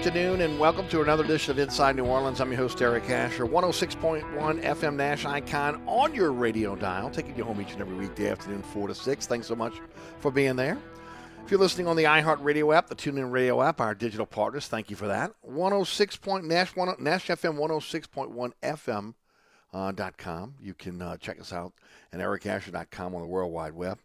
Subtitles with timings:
[0.00, 2.40] afternoon and welcome to another edition of Inside New Orleans.
[2.40, 3.44] I'm your host, Eric Asher.
[3.44, 8.30] 106.1 FM Nash Icon on your radio dial, taking you home each and every weekday
[8.30, 9.26] afternoon, 4 to 6.
[9.26, 9.74] Thanks so much
[10.18, 10.78] for being there.
[11.44, 14.88] If you're listening on the iHeartRadio app, the TuneIn Radio app, our digital partners, thank
[14.88, 15.32] you for that.
[15.42, 16.18] 106.
[16.44, 19.12] Nash, oh, Nash FM 106.1 FM
[19.72, 20.54] uh, com.
[20.60, 21.72] You can uh, check us out
[22.12, 23.98] at ericasher.com on the World Wide Web.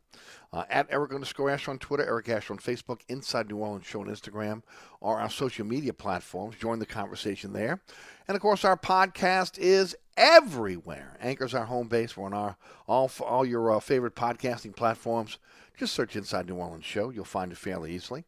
[0.53, 4.01] Uh, at Eric underscore Asher on Twitter, Eric Asher on Facebook, Inside New Orleans Show
[4.01, 4.61] on Instagram,
[5.01, 6.55] or our social media platforms.
[6.55, 7.81] Join the conversation there.
[8.27, 11.17] And of course, our podcast is everywhere.
[11.19, 12.15] Anchor's our home base.
[12.15, 15.37] We're on our all all your uh, favorite podcasting platforms.
[15.77, 17.09] Just search Inside New Orleans Show.
[17.09, 18.23] You'll find it fairly easily.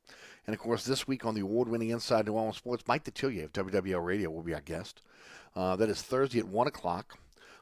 [0.45, 3.53] And of course, this week on the award-winning Inside New Orleans Sports, Mike Detillier of
[3.53, 5.01] WWL Radio will be our guest.
[5.55, 7.17] Uh, that is Thursday at one o'clock.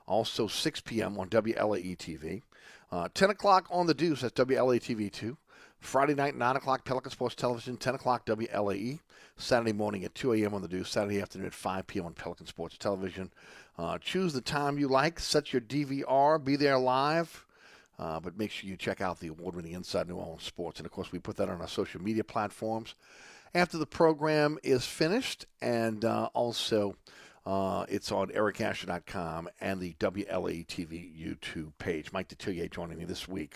[0.08, 1.18] Also 6 p.m.
[1.18, 2.42] on WLAE TV.
[2.92, 5.38] Uh, 10 o'clock on the Deuce, that's WLA TV 2.
[5.80, 9.00] Friday night, 9 o'clock, Pelican Sports Television, 10 o'clock, WLAE.
[9.38, 10.54] Saturday morning at 2 a.m.
[10.54, 10.90] on the Deuce.
[10.90, 12.06] Saturday afternoon at 5 p.m.
[12.06, 13.32] on Pelican Sports Television.
[13.78, 17.46] Uh, choose the time you like, set your DVR, be there live.
[17.98, 20.80] Uh, but make sure you check out the award winning Inside New Orleans Sports.
[20.80, 22.96] And of course, we put that on our social media platforms
[23.54, 25.46] after the program is finished.
[25.62, 26.96] And uh, also,
[27.46, 32.12] uh, it's on ericasher.com and the WLA TV YouTube page.
[32.12, 33.56] Mike Detillier joining me this week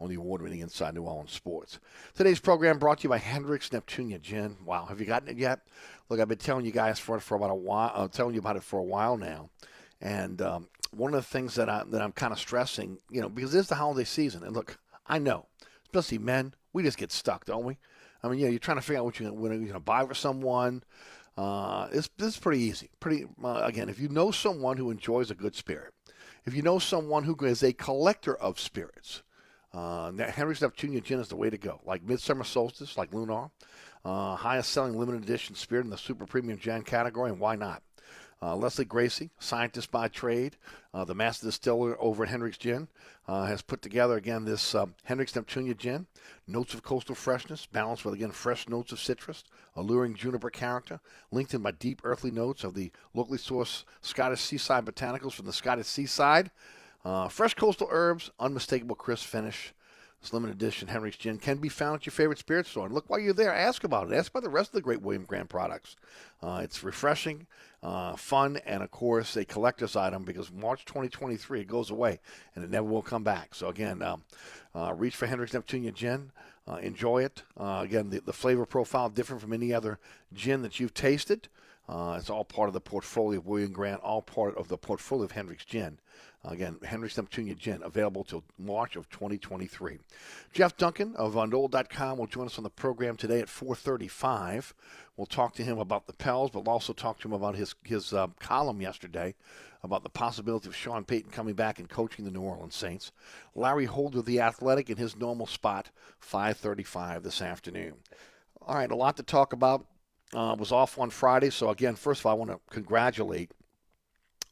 [0.00, 1.78] on the award-winning Inside New Orleans Sports.
[2.14, 4.56] Today's program brought to you by Hendricks Neptunia Gin.
[4.64, 5.60] Wow, have you gotten it yet?
[6.08, 7.92] Look, I've been telling you guys for for about a while.
[7.94, 9.50] I'm telling you about it for a while now,
[10.00, 13.28] and um, one of the things that I that I'm kind of stressing, you know,
[13.28, 15.46] because it's the holiday season, and look, I know
[15.92, 17.78] especially men, we just get stuck, don't we?
[18.22, 20.82] I mean, yeah, you're trying to figure out what you're going to buy for someone.
[21.36, 22.90] Uh, it's, this is pretty easy.
[23.00, 25.94] Pretty uh, again, if you know someone who enjoys a good spirit,
[26.44, 29.22] if you know someone who is a collector of spirits,
[29.72, 31.80] uh, Hendrick's Neptunia Gin is the way to go.
[31.84, 33.50] Like Midsummer Solstice, like Lunar,
[34.04, 37.82] uh, highest selling limited edition spirit in the super premium gin category, and why not?
[38.42, 40.56] Uh, Lesley Gracie, scientist by trade,
[40.92, 42.88] uh, the master distiller over at Hendrick's Gin,
[43.28, 46.06] uh, has put together again this um, Hendrick's Neptunia Gin.
[46.48, 49.44] Notes of coastal freshness, balanced with again fresh notes of citrus,
[49.76, 50.98] alluring juniper character,
[51.30, 55.52] linked in by deep earthly notes of the locally sourced Scottish seaside botanicals from the
[55.52, 56.50] Scottish seaside.
[57.04, 59.72] Uh, fresh coastal herbs, unmistakable crisp finish.
[60.22, 62.86] This limited edition Hendrick's Gin can be found at your favorite spirit store.
[62.86, 64.14] And look while you're there, ask about it.
[64.14, 65.96] Ask about the rest of the great William Grant products.
[66.40, 67.48] Uh, it's refreshing,
[67.82, 72.20] uh, fun, and of course, a collector's item because March 2023 it goes away
[72.54, 73.52] and it never will come back.
[73.52, 74.22] So, again, um,
[74.76, 76.30] uh, reach for Hendrick's Neptunia Gin.
[76.68, 77.42] Uh, enjoy it.
[77.58, 79.98] Uh, again, the, the flavor profile different from any other
[80.32, 81.48] gin that you've tasted.
[81.88, 85.24] Uh, it's all part of the portfolio of William Grant, all part of the portfolio
[85.24, 85.98] of Hendrick's Gin.
[86.44, 89.98] Again, Hendrick's Neptunia Gin, available till March of 2023.
[90.52, 94.74] Jeff Duncan of NOLA.com will join us on the program today at 435.
[95.16, 97.76] We'll talk to him about the Pels, but we'll also talk to him about his,
[97.84, 99.34] his uh, column yesterday
[99.84, 103.12] about the possibility of Sean Payton coming back and coaching the New Orleans Saints.
[103.54, 105.90] Larry Holder, of the athletic, in his normal spot,
[106.20, 107.94] 535 this afternoon.
[108.60, 109.86] All right, a lot to talk about.
[110.34, 113.50] Uh, was off on Friday, so again, first of all, I want to congratulate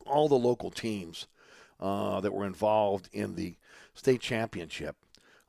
[0.05, 1.27] all the local teams
[1.81, 3.57] uh, that were involved in the
[3.95, 4.97] state championship.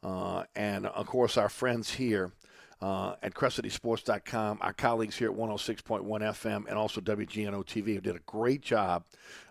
[0.04, 2.32] Uh, and of course, our friends here
[2.82, 8.16] uh, at CrescentCitySports.com, our colleagues here at 106.1 FM, and also WGNO TV who did
[8.16, 9.04] a great job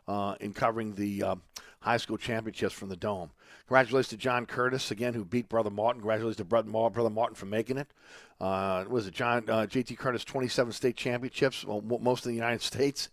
[0.09, 1.35] uh, in covering the uh,
[1.81, 3.31] high school championships from the Dome.
[3.67, 6.01] Congratulations to John Curtis again, who beat Brother Martin.
[6.01, 7.89] Congratulations to Brother Martin, for making it.
[8.41, 12.63] Uh, was it John uh, JT Curtis 27 state championships, well, most of the United
[12.63, 13.09] States?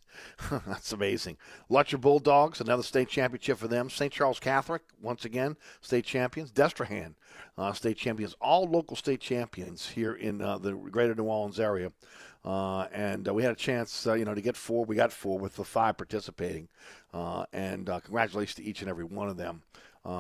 [0.50, 1.38] That's amazing.
[1.70, 3.90] Lutcher Bulldogs, another state championship for them.
[3.90, 4.12] St.
[4.12, 6.52] Charles Catholic, once again, state champions.
[6.52, 7.14] Destrehan,
[7.58, 8.36] uh, state champions.
[8.42, 11.92] All local state champions here in uh, the greater New Orleans area.
[12.48, 14.86] Uh, and uh, we had a chance, uh, you know, to get four.
[14.86, 16.70] We got four with the five participating.
[17.14, 19.64] Uh, and congratulations to each and every one of them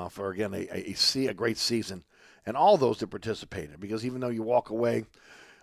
[0.10, 2.04] for, again, a, a, a, a great season.
[2.46, 5.06] And all those that participated, because even though you walk away–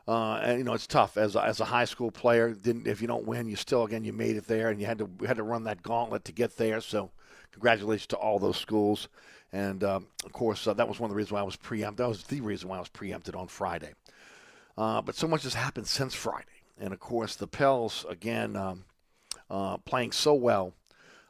[0.07, 2.53] uh, and you know it's tough as a, as a high school player.
[2.53, 4.99] Didn't if you don't win, you still again you made it there, and you had
[4.99, 6.81] to had to run that gauntlet to get there.
[6.81, 7.11] So,
[7.53, 9.09] congratulations to all those schools.
[9.53, 12.05] And um, of course, uh, that was one of the reasons why I was preempted.
[12.05, 13.95] That was the reason why I was preempted on Friday.
[14.77, 18.85] Uh, but so much has happened since Friday, and of course the Pels again um,
[19.51, 20.75] uh, playing so well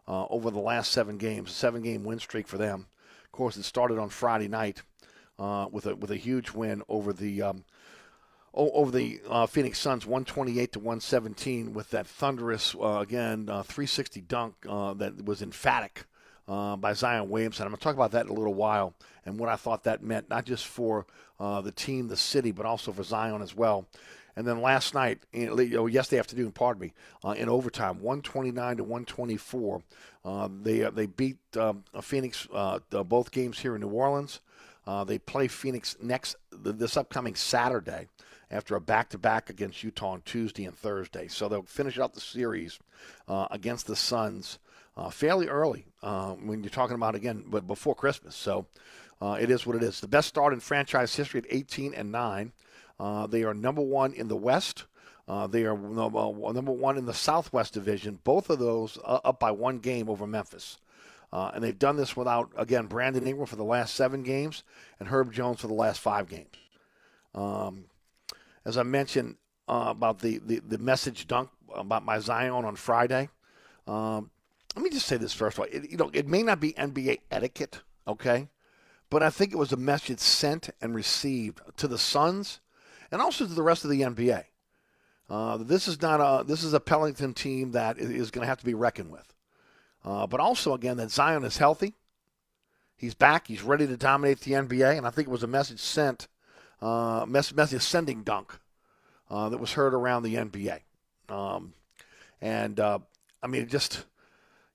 [0.06, 2.86] uh, over the last seven games, seven game win streak for them.
[3.24, 4.82] Of course, it started on Friday night
[5.38, 7.64] uh, with a with a huge win over the um,
[8.52, 14.20] over the uh, Phoenix Suns, 128 to 117, with that thunderous, uh, again, uh, 360
[14.20, 16.04] dunk that was emphatic
[16.48, 17.64] uh, by Zion Williamson.
[17.64, 18.94] I'm going to talk about that in a little while
[19.24, 21.06] and what I thought that meant, not just for
[21.40, 23.86] uh, the team, the city, but also for Zion as well.
[24.36, 26.92] And then last night, oh, yesterday afternoon, pardon me,
[27.36, 29.82] in overtime, 129 to 124,
[30.62, 32.48] they they beat um, Phoenix
[32.90, 34.40] both games here in New Orleans.
[35.06, 38.08] they play Phoenix next this upcoming Saturday
[38.50, 41.28] after a back to back against Utah on Tuesday and Thursday.
[41.28, 42.78] So they'll finish out the series
[43.28, 44.58] uh, against the Suns
[44.96, 48.36] uh, fairly early uh, when you're talking about, again, but before Christmas.
[48.36, 48.66] So
[49.20, 50.00] uh, it is what it is.
[50.00, 52.52] The best start in franchise history at 18 and 9.
[52.98, 54.84] Uh, they are number one in the West.
[55.26, 58.20] Uh, they are number one in the Southwest Division.
[58.24, 60.78] Both of those up by one game over Memphis.
[61.32, 64.62] Uh, and they've done this without, again, Brandon Ingram for the last seven games
[65.00, 66.54] and Herb Jones for the last five games.
[67.34, 67.86] Um,
[68.64, 69.36] as I mentioned
[69.66, 73.30] uh, about the, the, the, message dunk about my Zion on Friday,
[73.88, 74.30] um,
[74.76, 75.66] let me just say this first of all.
[75.72, 78.48] It, you know, it may not be NBA etiquette, okay,
[79.10, 82.60] but I think it was a message sent and received to the Suns
[83.14, 84.44] and also to the rest of the NBA.
[85.30, 88.58] Uh, this is not a this is a Pellington team that is going to have
[88.58, 89.32] to be reckoned with.
[90.04, 91.94] Uh, but also again that Zion is healthy.
[92.96, 93.46] He's back.
[93.46, 96.26] He's ready to dominate the NBA, and I think it was a message sent
[96.82, 98.58] uh, Messi sending dunk
[99.30, 100.80] uh, that was heard around the NBA.
[101.28, 101.72] Um,
[102.40, 102.98] and uh,
[103.42, 104.04] I mean, just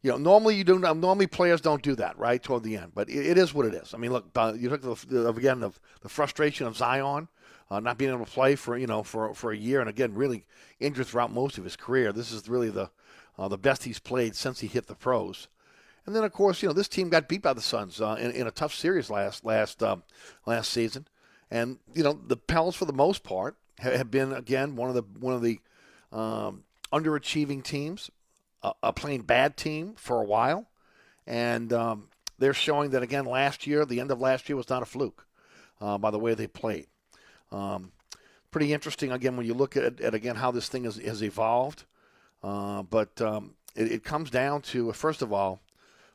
[0.02, 3.10] you know, normally you do normally players don't do that right toward the end, but
[3.10, 3.94] it, it is what it is.
[3.94, 7.28] I mean, look, uh, you took the, the, again the, the frustration of Zion.
[7.72, 10.14] Uh, not being able to play for you know for for a year, and again
[10.16, 10.46] really
[10.80, 12.12] injured throughout most of his career.
[12.12, 12.90] This is really the
[13.38, 15.48] uh, the best he's played since he hit the pros.
[16.06, 18.32] And then, of course, you know this team got beat by the Suns uh, in,
[18.32, 20.04] in a tough series last last um,
[20.46, 21.06] last season.
[21.52, 24.96] And you know the Pels, for the most part, ha- have been again one of
[24.96, 25.60] the one of the
[26.12, 28.10] um, underachieving teams,
[28.64, 30.66] a, a playing bad team for a while,
[31.28, 32.08] and um,
[32.40, 33.86] they're showing that again last year.
[33.86, 35.28] The end of last year was not a fluke
[35.80, 36.88] uh, by the way they played.
[37.52, 37.92] Um,
[38.52, 41.86] pretty interesting again when you look at, at again how this thing has, has evolved.
[42.42, 45.60] Uh, but um, it, it, comes down to first of all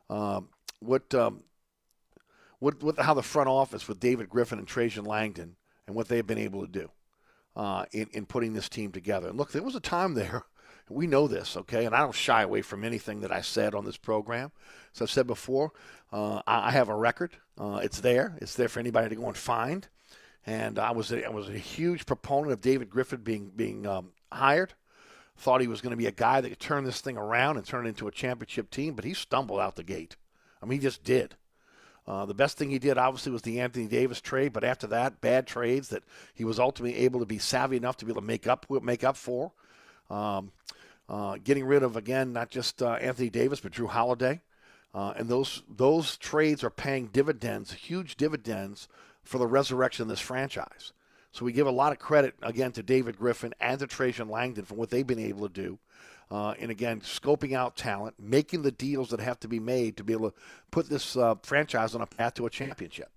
[0.08, 0.48] um,
[0.80, 1.42] what, um,
[2.58, 6.26] what what how the front office with David Griffin and Trajan Langdon and what they've
[6.26, 6.90] been able to do
[7.56, 9.28] uh, in in putting this team together.
[9.28, 10.44] And look, there was a time there.
[10.90, 13.86] We know this, okay, and I don't shy away from anything that I said on
[13.86, 14.52] this program.
[14.94, 15.72] As I've said before,
[16.12, 17.38] uh, I, I, have a record.
[17.56, 18.36] Uh, it's there.
[18.42, 19.88] It's there for anybody to go and find.
[20.46, 24.12] And I was a, I was a huge proponent of David Griffin being being um,
[24.30, 24.74] hired.
[25.36, 27.66] Thought he was going to be a guy that could turn this thing around and
[27.66, 30.16] turn it into a championship team, but he stumbled out the gate.
[30.62, 31.34] I mean, he just did.
[32.06, 35.20] Uh, the best thing he did, obviously, was the Anthony Davis trade, but after that,
[35.20, 36.02] bad trades that
[36.34, 39.02] he was ultimately able to be savvy enough to be able to make up make
[39.02, 39.52] up for.
[40.10, 40.52] Um,
[41.08, 44.42] uh, getting rid of again not just uh, Anthony Davis but Jrue Holiday,
[44.94, 48.86] uh, and those those trades are paying dividends, huge dividends
[49.24, 50.92] for the resurrection of this franchise.
[51.32, 54.64] So we give a lot of credit again to David Griffin and to Trajan Langdon
[54.64, 55.78] for what they've been able to do.
[56.30, 60.04] Uh, and again, scoping out talent, making the deals that have to be made to
[60.04, 60.36] be able to
[60.70, 63.10] put this uh, franchise on a path to a championship.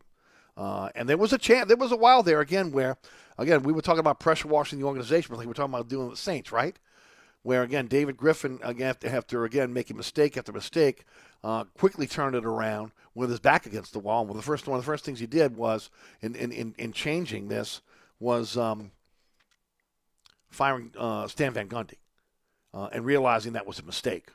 [0.57, 2.97] Uh, and there was a chance, there was a while there again where,
[3.37, 6.09] again, we were talking about pressure washing the organization, but like we're talking about doing
[6.09, 6.77] the Saints, right?
[7.47, 11.05] Where again, David Griffin again after, after again making mistake after mistake,
[11.45, 14.25] uh, quickly turned it around with his back against the wall.
[14.25, 15.89] Well, the first one of the first things he did was
[16.19, 17.79] in in, in, in changing this
[18.19, 18.91] was um,
[20.49, 21.99] firing uh, Stan Van Gundy
[22.73, 24.27] uh, and realizing that was a mistake.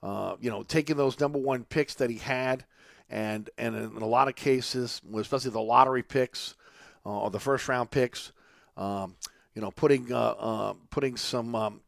[0.00, 2.64] Uh, you know, taking those number one picks that he had,
[3.10, 6.54] and and in a lot of cases, especially the lottery picks
[7.04, 8.30] uh, or the first round picks,
[8.76, 9.16] um,
[9.52, 11.80] you know, putting uh, putting some um,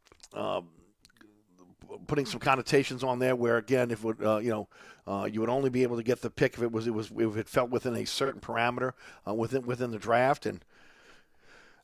[2.06, 4.68] putting some connotations on there where again if uh, you know
[5.06, 7.10] uh, you would only be able to get the pick if it was it was
[7.16, 8.92] if it felt within a certain parameter
[9.26, 10.46] uh, within within the draft.
[10.46, 10.64] And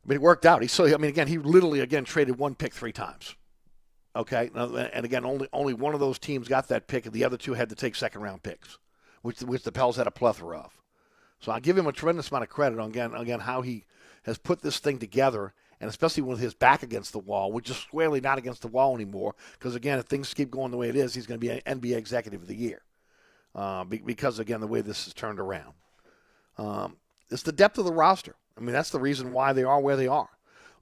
[0.05, 0.63] I mean it worked out.
[0.63, 3.37] He so I mean again he literally again traded one pick three times.
[4.17, 4.51] Okay?
[4.55, 7.55] And again only only one of those teams got that pick and the other two
[7.55, 8.79] had to take second round picks
[9.23, 10.79] which which the Pels had a plethora of.
[11.41, 13.85] So I give him a tremendous amount of credit on again again how he
[14.25, 17.77] has put this thing together and especially with his back against the wall, which is
[17.77, 19.35] squarely not against the wall anymore.
[19.59, 21.81] Because again, if things keep going the way it is, he's going to be an
[21.81, 22.83] NBA Executive of the Year.
[23.55, 25.73] Uh, because again, the way this is turned around,
[26.57, 26.97] um,
[27.31, 28.37] it's the depth of the roster.
[28.57, 30.29] I mean, that's the reason why they are where they are.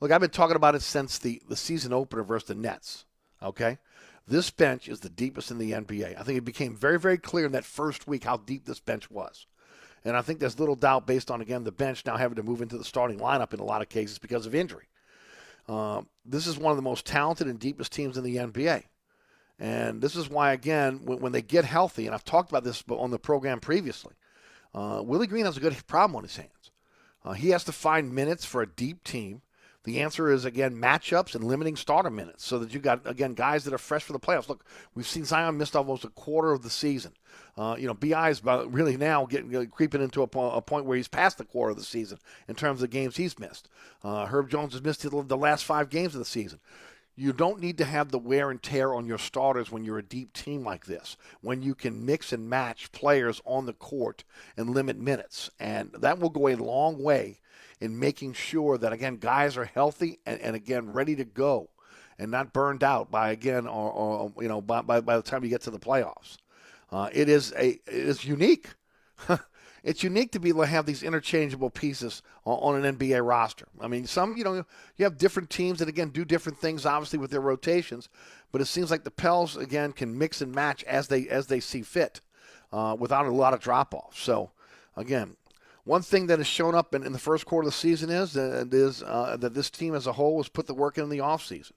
[0.00, 3.04] Look, I've been talking about it since the the season opener versus the Nets.
[3.42, 3.78] Okay,
[4.26, 6.18] this bench is the deepest in the NBA.
[6.18, 9.10] I think it became very, very clear in that first week how deep this bench
[9.10, 9.46] was.
[10.04, 12.62] And I think there's little doubt based on, again, the bench now having to move
[12.62, 14.88] into the starting lineup in a lot of cases because of injury.
[15.68, 18.84] Um, this is one of the most talented and deepest teams in the NBA.
[19.58, 22.82] And this is why, again, when, when they get healthy, and I've talked about this
[22.88, 24.14] on the program previously,
[24.74, 26.70] uh, Willie Green has a good problem on his hands.
[27.24, 29.42] Uh, he has to find minutes for a deep team
[29.88, 33.64] the answer is again matchups and limiting starter minutes, so that you got again guys
[33.64, 34.48] that are fresh for the playoffs.
[34.48, 34.64] Look,
[34.94, 37.12] we've seen Zion missed almost a quarter of the season.
[37.56, 40.84] Uh, you know, Bi is really now getting uh, creeping into a, po- a, point
[40.84, 43.68] where he's past the quarter of the season in terms of games he's missed.
[44.04, 46.60] Uh, Herb Jones has missed the last five games of the season.
[47.16, 50.04] You don't need to have the wear and tear on your starters when you're a
[50.04, 54.22] deep team like this, when you can mix and match players on the court
[54.56, 55.50] and limit minutes.
[55.58, 57.40] And that will go a long way
[57.80, 61.68] in making sure that again guys are healthy and, and again ready to go
[62.18, 65.44] and not burned out by again or, or you know by, by, by, the time
[65.44, 66.36] you get to the playoffs.
[66.90, 68.68] Uh, it is a it is unique.
[69.84, 73.66] it's unique to be able to have these interchangeable pieces on, on, an NBA roster.
[73.80, 74.64] I mean, some you know
[74.96, 78.08] you have different teams that again do different things, obviously with their rotations,
[78.52, 81.60] but it seems like the Pels again can mix and match as they as they
[81.60, 82.20] see fit,
[82.72, 84.18] uh, without a lot of drop off.
[84.18, 84.50] So
[84.96, 85.36] again,
[85.88, 88.36] one thing that has shown up in, in the first quarter of the season is
[88.36, 91.72] uh, that this team as a whole has put the work in, the offseason.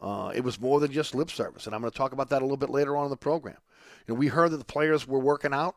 [0.00, 2.40] Uh, it was more than just lip service, and I'm going to talk about that
[2.40, 3.56] a little bit later on in the program.
[4.06, 5.74] You know, we heard that the players were working out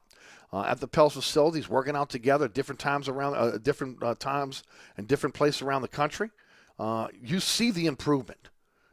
[0.53, 4.13] uh, at the Pels facilities, working out together at different times around, uh, different uh,
[4.13, 4.62] times
[4.96, 6.29] and different places around the country.
[6.77, 8.50] Uh, you see the improvement.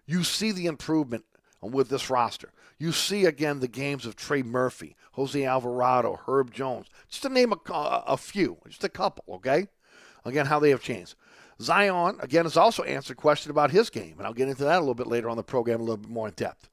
[0.06, 1.26] You see the improvement
[1.60, 2.52] with this roster.
[2.78, 7.52] You see again the games of Trey Murphy, Jose Alvarado, Herb Jones, just to name
[7.52, 9.68] a, a few, just a couple, okay?
[10.24, 11.14] Again, how they have changed.
[11.60, 14.80] Zion, again, has also answered question about his game, and I'll get into that a
[14.80, 16.68] little bit later on the program, a little bit more in depth.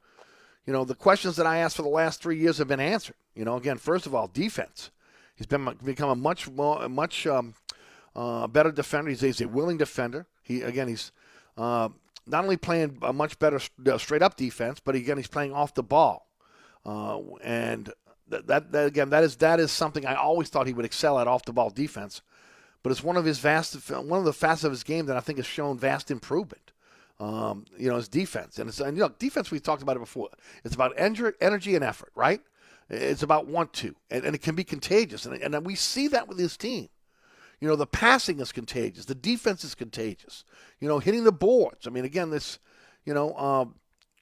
[0.65, 3.15] You know, the questions that I asked for the last three years have been answered.
[3.35, 4.91] You know, again, first of all, defense.
[5.35, 7.55] He's been become a much more, much um,
[8.15, 9.09] uh, better defender.
[9.09, 10.27] He's, he's a willing defender.
[10.41, 11.11] He again, he's
[11.57, 11.89] uh,
[12.25, 13.59] not only playing a much better
[13.97, 16.27] straight up defense, but again, he's playing off the ball.
[16.85, 17.91] Uh, and
[18.27, 21.19] that, that, that again, that is that is something I always thought he would excel
[21.19, 22.21] at off the ball defense.
[22.81, 25.21] But it's one of his vast, one of the facets of his game that I
[25.21, 26.71] think has shown vast improvement.
[27.19, 29.51] Um, you know, his defense, and it's and you know, defense.
[29.51, 30.29] We've talked about it before.
[30.65, 32.41] It's about energy and effort, right?
[32.89, 36.27] It's about want to, and, and it can be contagious, and, and we see that
[36.27, 36.89] with his team.
[37.63, 40.43] You know, the passing is contagious, the defense is contagious.
[40.81, 41.87] You know, hitting the boards.
[41.87, 42.59] I mean, again, this,
[43.05, 43.75] you know, um,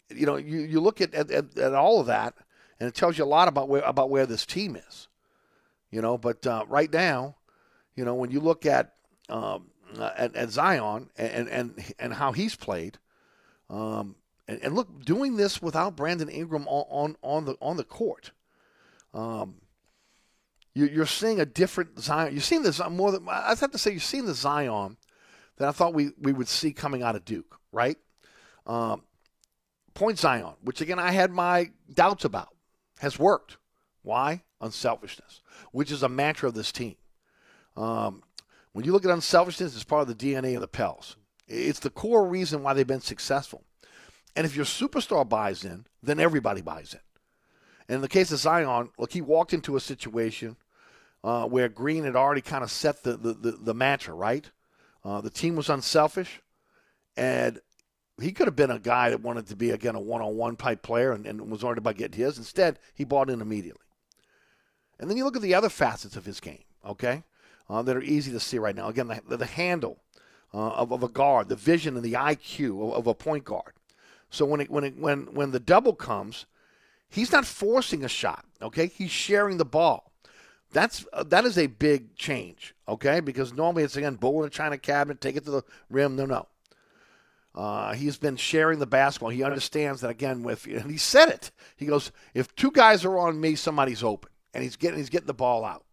[0.10, 2.36] you know, you, you look at, at, at all of that,
[2.80, 5.08] and it tells you a lot about where about where this team is.
[5.90, 7.38] You know, but uh, right now,
[7.96, 8.94] you know, when you look at
[9.28, 13.00] um, at, at, Zion and, and and how he's played,
[13.72, 14.18] um,
[14.48, 18.34] and, and, look, doing this without Brandon Ingram on on, on the on the court,
[19.16, 19.56] um,
[20.74, 22.34] you, are seeing a different Zion.
[22.34, 23.92] You're seeing this more than I have to say.
[23.92, 24.98] You're seeing the Zion
[25.58, 27.98] that I thought we we would see coming out of Duke, right?
[28.66, 29.04] Um,
[29.94, 32.56] point Zion, which again I had my doubts about,
[33.00, 33.58] has worked.
[34.02, 34.44] Why?
[34.62, 36.96] Unselfishness, which is a mantra of this team.
[37.76, 38.24] Um,
[38.74, 41.18] when you look at unselfishness, it's part of the DNA of the Pels.
[41.48, 43.64] It's the core reason why they've been successful.
[44.36, 47.00] And if your superstar buys in, then everybody buys in.
[47.88, 50.56] And in the case of Zion, look, he walked into a situation
[51.24, 54.50] uh, where Green had already kind of set the, the, the, the mantra, right?
[55.04, 56.42] Uh, the team was unselfish,
[57.18, 57.60] and
[58.20, 60.56] he could have been a guy that wanted to be, again, a one on one
[60.56, 62.38] type player and, and was worried about getting his.
[62.38, 63.82] Instead, he bought in immediately.
[65.00, 67.24] And then you look at the other facets of his game, okay,
[67.70, 68.90] uh, that are easy to see right now.
[68.90, 69.98] Again, the, the handle
[70.54, 73.74] uh, of, of a guard, the vision and the IQ of, of a point guard.
[74.30, 76.46] So when it, when it, when when the double comes,
[77.10, 78.46] he's not forcing a shot.
[78.62, 80.11] Okay, he's sharing the ball.
[80.72, 82.74] That's uh, that is a big change.
[82.88, 86.16] Okay, because normally it's again bowl in a china cabinet, take it to the rim.
[86.16, 86.48] No, no.
[87.54, 89.30] Uh, he's been sharing the basketball.
[89.30, 90.44] He understands that again.
[90.44, 91.52] With and he said it.
[91.76, 95.28] He goes, if two guys are on me, somebody's open, and he's getting he's getting
[95.28, 95.84] the ball out.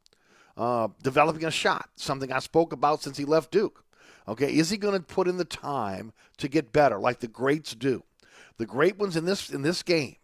[0.57, 3.85] Uh, developing a shot, something I spoke about since he left Duke.
[4.27, 7.75] Okay, is he going to put in the time to get better, like the greats
[7.75, 8.03] do?
[8.59, 10.17] The great ones in this in this game,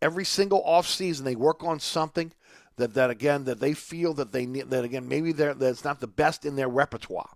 [0.00, 2.32] every single offseason they work on something
[2.80, 6.00] that that again that they feel that they need that again maybe they're that's not
[6.00, 7.30] the best in their repertoire,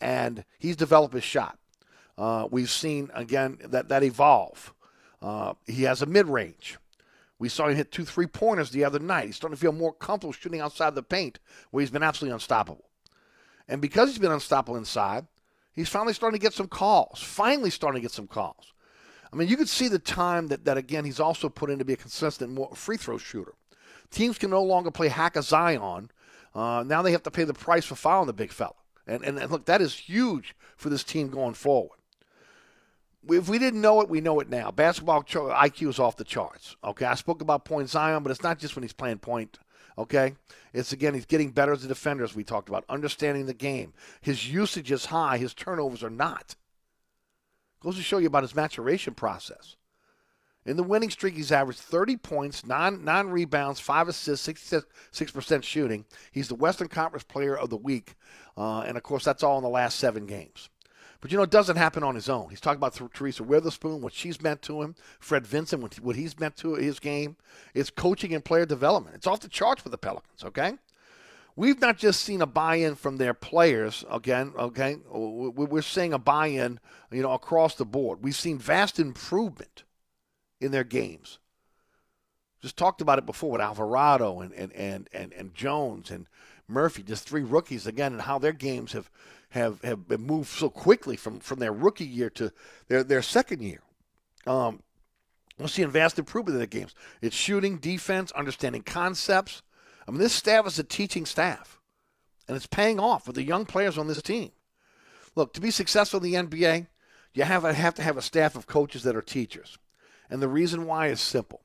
[0.00, 1.58] and he's developed his shot.
[2.18, 4.74] Uh, we've seen again that that evolve.
[5.20, 6.78] Uh, he has a mid range.
[7.38, 9.26] We saw him hit two three pointers the other night.
[9.26, 11.38] He's starting to feel more comfortable shooting outside the paint,
[11.70, 12.84] where he's been absolutely unstoppable.
[13.68, 15.26] And because he's been unstoppable inside,
[15.72, 17.22] he's finally starting to get some calls.
[17.22, 18.72] Finally, starting to get some calls.
[19.32, 21.84] I mean, you could see the time that, that again he's also put in to
[21.84, 23.54] be a consistent free throw shooter.
[24.12, 26.10] Teams can no longer play hack a Zion.
[26.54, 28.74] Uh, now they have to pay the price for fouling the big fella.
[29.06, 31.98] And, and, and look, that is huge for this team going forward
[33.28, 34.70] if we didn't know it, we know it now.
[34.70, 36.76] Basketball IQ is off the charts.
[36.82, 39.58] Okay, I spoke about point Zion, but it's not just when he's playing point.
[39.98, 40.34] Okay,
[40.72, 43.92] it's again he's getting better as a defender, as we talked about, understanding the game.
[44.20, 46.56] His usage is high, his turnovers are not.
[47.80, 49.76] Goes to show you about his maturation process.
[50.64, 56.04] In the winning streak, he's averaged 30 points, nine, nine rebounds, five assists, 66% shooting.
[56.30, 58.14] He's the Western Conference Player of the Week.
[58.56, 60.68] Uh, and of course, that's all in the last seven games.
[61.20, 62.50] But you know, it doesn't happen on his own.
[62.50, 66.56] He's talking about Teresa Weatherspoon, what she's meant to him, Fred Vinson, what he's meant
[66.56, 67.36] to his game.
[67.74, 69.16] It's coaching and player development.
[69.16, 70.74] It's off the charts for the Pelicans, okay?
[71.54, 74.96] We've not just seen a buy-in from their players, again, okay?
[75.10, 76.80] We're seeing a buy-in,
[77.12, 78.22] you know, across the board.
[78.22, 79.84] We've seen vast improvement
[80.62, 81.38] in their games.
[82.60, 86.26] Just talked about it before with Alvarado and, and, and, and, and Jones and
[86.68, 89.10] Murphy, just three rookies again, and how their games have–
[89.52, 92.52] have have moved so quickly from from their rookie year to
[92.88, 93.82] their their second year.
[94.46, 94.82] Um,
[95.58, 96.94] we're seeing vast improvement in the games.
[97.20, 99.62] It's shooting, defense, understanding concepts.
[100.08, 101.78] I mean, this staff is a teaching staff,
[102.48, 104.52] and it's paying off with the young players on this team.
[105.36, 106.86] Look, to be successful in the NBA,
[107.34, 109.78] you have, have to have a staff of coaches that are teachers.
[110.30, 111.62] And the reason why is simple.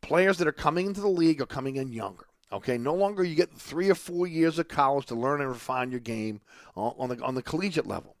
[0.00, 2.26] Players that are coming into the league are coming in younger.
[2.52, 5.90] Okay, no longer you get three or four years of college to learn and refine
[5.90, 6.40] your game
[6.76, 8.16] on, the on the collegiate level.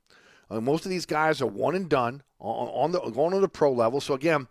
[0.50, 3.48] Uh, most of these guys are one and done on, on the going to the
[3.48, 4.00] pro level.
[4.00, 4.48] So again,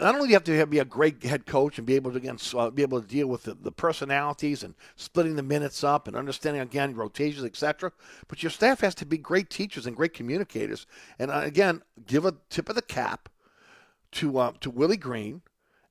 [0.00, 2.10] not only do you have to have, be a great head coach and be able
[2.12, 5.84] to again uh, be able to deal with the, the, personalities and splitting the minutes
[5.84, 7.92] up and understanding again rotations, etc.
[8.28, 10.86] But your staff has to be great teachers and great communicators.
[11.18, 13.28] And uh, again, give a tip of the cap
[14.12, 15.42] to uh, to Willie Green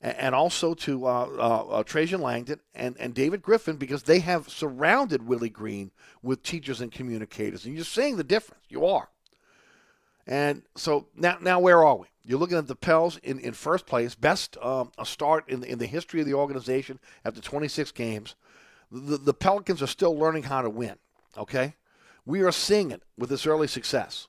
[0.01, 4.49] and also to uh, uh, uh, Trajan Langdon and, and David Griffin because they have
[4.49, 7.65] surrounded Willie Green with teachers and communicators.
[7.65, 8.63] And you're seeing the difference.
[8.69, 9.09] You are.
[10.25, 12.07] And so now, now where are we?
[12.23, 15.79] You're looking at the Pels in, in first place, best um, a start in, in
[15.79, 18.35] the history of the organization after 26 games.
[18.91, 20.95] The, the Pelicans are still learning how to win,
[21.37, 21.75] okay?
[22.25, 24.28] We are seeing it with this early success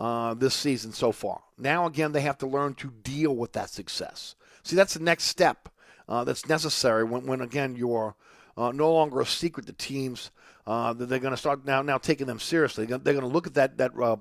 [0.00, 1.42] uh, this season so far.
[1.58, 4.34] Now, again, they have to learn to deal with that success.
[4.62, 5.68] See, that's the next step
[6.08, 8.14] uh, that's necessary when, when again, you're
[8.56, 10.30] uh, no longer a secret to teams
[10.66, 12.86] uh, that they're going to start now now taking them seriously.
[12.86, 14.16] They're going to look at that that uh,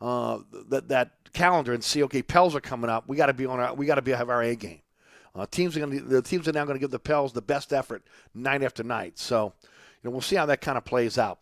[0.00, 3.08] uh, that that calendar and see, okay, Pels are coming up.
[3.08, 4.80] We got to be on our we got to be have our A game.
[5.52, 7.72] Teams are going to the teams are now going to give the Pels the best
[7.72, 8.02] effort
[8.34, 9.18] night after night.
[9.20, 9.70] So, you
[10.02, 11.38] know, we'll see how that kind of plays out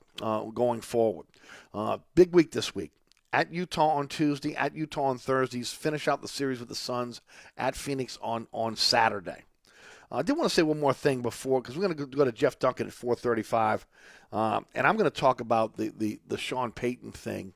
[0.55, 1.27] going forward.
[2.15, 2.93] Big week this week.
[3.37, 5.71] At Utah on Tuesday, at Utah on Thursdays.
[5.71, 7.21] Finish out the series with the Suns
[7.59, 9.43] at Phoenix on on Saturday.
[10.11, 12.25] Uh, I did want to say one more thing before because we're going to go
[12.25, 13.85] to Jeff Duncan at 4:35,
[14.33, 17.53] um, and I'm going to talk about the the, the Sean Payton thing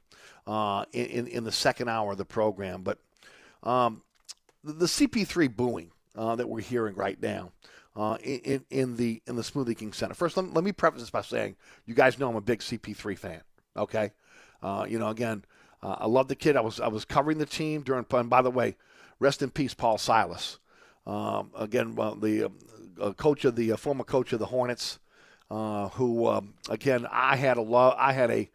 [0.47, 2.83] uh, in, in, in the second hour of the program.
[2.83, 2.99] But
[3.63, 4.03] um,
[4.63, 7.53] the, the CP3 booing uh, that we're hearing right now
[7.97, 10.13] uh, in, in the in the Smoothie King Center.
[10.13, 13.17] First, let, let me preface this by saying you guys know I'm a big CP3
[13.17, 13.41] fan.
[13.79, 14.11] Okay,
[14.63, 15.43] uh, you know again,
[15.83, 16.57] uh, I love the kid.
[16.57, 18.05] I was I was covering the team during.
[18.11, 18.77] And by the way,
[19.19, 20.59] rest in peace, Paul Silas.
[21.07, 22.51] Um, again, well, the
[23.01, 24.99] uh, coach of the uh, former coach of the Hornets,
[25.51, 28.51] uh, who um, again I had a love, I had a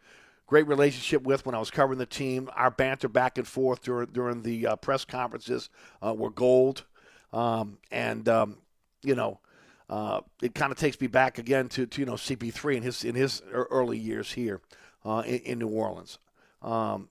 [0.46, 2.48] great relationship with when I was covering the team.
[2.54, 5.68] Our banter back and forth during during the uh, press conferences
[6.04, 6.84] uh, were gold,
[7.32, 8.58] um, and um,
[9.02, 9.40] you know.
[9.88, 13.04] Uh, it kind of takes me back again to, to you know CP3 in his
[13.04, 14.60] in his early years here
[15.04, 16.18] in, in, New Orleans.
[16.60, 17.08] Um,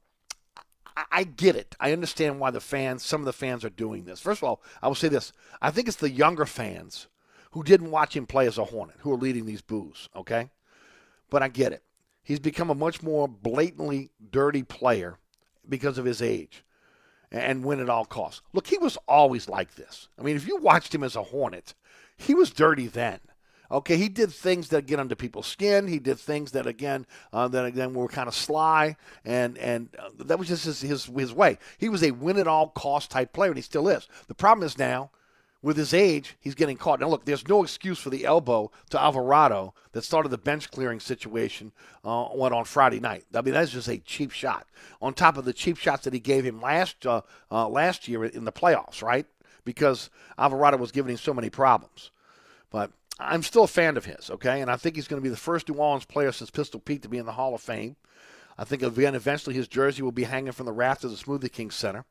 [1.11, 1.75] I get it.
[1.79, 4.19] I understand why the fans, some of the fans are doing this.
[4.19, 5.33] First of all, I will say this.
[5.61, 7.07] I think it's the younger fans
[7.51, 10.49] who didn't watch him play as a Hornet who are leading these boos, okay?
[11.29, 11.83] But I get it.
[12.23, 15.19] He's become a much more blatantly dirty player
[15.67, 16.63] because of his age
[17.31, 18.41] and win at all costs.
[18.53, 20.07] Look, he was always like this.
[20.17, 21.73] I mean, if you watched him as a Hornet,
[22.17, 23.19] he was dirty then.
[23.71, 25.87] Okay, he did things that get under people's skin.
[25.87, 30.09] He did things that again, uh, that again were kind of sly, and and uh,
[30.25, 31.57] that was just his, his his way.
[31.77, 34.07] He was a win at all cost type player, and he still is.
[34.27, 35.11] The problem is now,
[35.61, 36.99] with his age, he's getting caught.
[36.99, 40.99] Now, look, there's no excuse for the elbow to Alvarado that started the bench clearing
[40.99, 41.71] situation
[42.03, 43.25] uh, on Friday night.
[43.33, 44.67] I mean, that's just a cheap shot
[45.01, 48.25] on top of the cheap shots that he gave him last uh, uh, last year
[48.25, 49.25] in the playoffs, right?
[49.63, 52.11] Because Alvarado was giving him so many problems.
[52.69, 54.61] But I'm still a fan of his, okay?
[54.61, 57.01] And I think he's going to be the first New Orleans player since Pistol Pete
[57.03, 57.95] to be in the Hall of Fame.
[58.57, 61.51] I think, again, eventually his jersey will be hanging from the rafters of the Smoothie
[61.51, 62.05] King Center.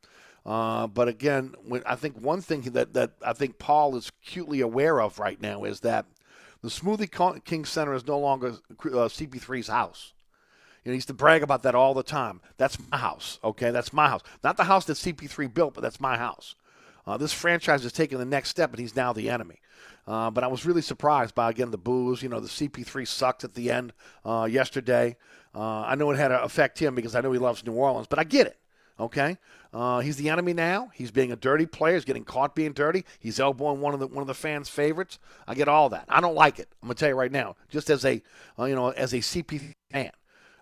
[0.46, 4.60] Uh, but again, when, I think one thing that, that I think Paul is acutely
[4.60, 6.06] aware of right now is that
[6.62, 10.12] the Smoothie King Center is no longer uh, CP3's house.
[10.84, 12.42] You know, he used to brag about that all the time.
[12.58, 13.70] That's my house, okay?
[13.70, 14.20] That's my house.
[14.42, 16.54] Not the house that CP3 built, but that's my house.
[17.06, 19.60] Uh, this franchise is taking the next step, and he's now the enemy.
[20.06, 22.22] Uh, but I was really surprised by again the boos.
[22.22, 23.92] You know, the CP3 sucked at the end
[24.24, 25.16] uh, yesterday.
[25.54, 28.06] Uh, I know it had to affect him because I know he loves New Orleans,
[28.06, 28.58] but I get it.
[28.98, 29.38] Okay,
[29.72, 30.90] uh, he's the enemy now.
[30.94, 31.94] He's being a dirty player.
[31.94, 33.04] He's getting caught being dirty.
[33.18, 35.18] He's elbowing one of the one of the fans' favorites.
[35.48, 36.04] I get all that.
[36.08, 36.68] I don't like it.
[36.80, 37.56] I'm gonna tell you right now.
[37.70, 38.22] Just as a
[38.58, 40.12] uh, you know as a CP fan.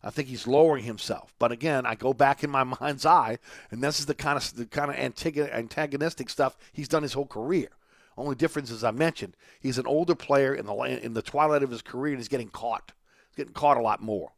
[0.05, 1.35] I think he's lowering himself.
[1.39, 3.39] But again, I go back in my mind's eye,
[3.71, 7.27] and this is the kind of the kind of antagonistic stuff he's done his whole
[7.27, 7.69] career.
[8.17, 11.71] Only difference, as I mentioned, he's an older player in the in the twilight of
[11.71, 12.93] his career, and he's getting caught.
[13.29, 14.33] He's getting caught a lot more,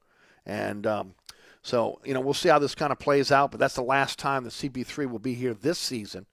[0.46, 1.14] and um,
[1.62, 3.50] so you know we'll see how this kind of plays out.
[3.50, 6.26] But that's the last time the CP3 will be here this season,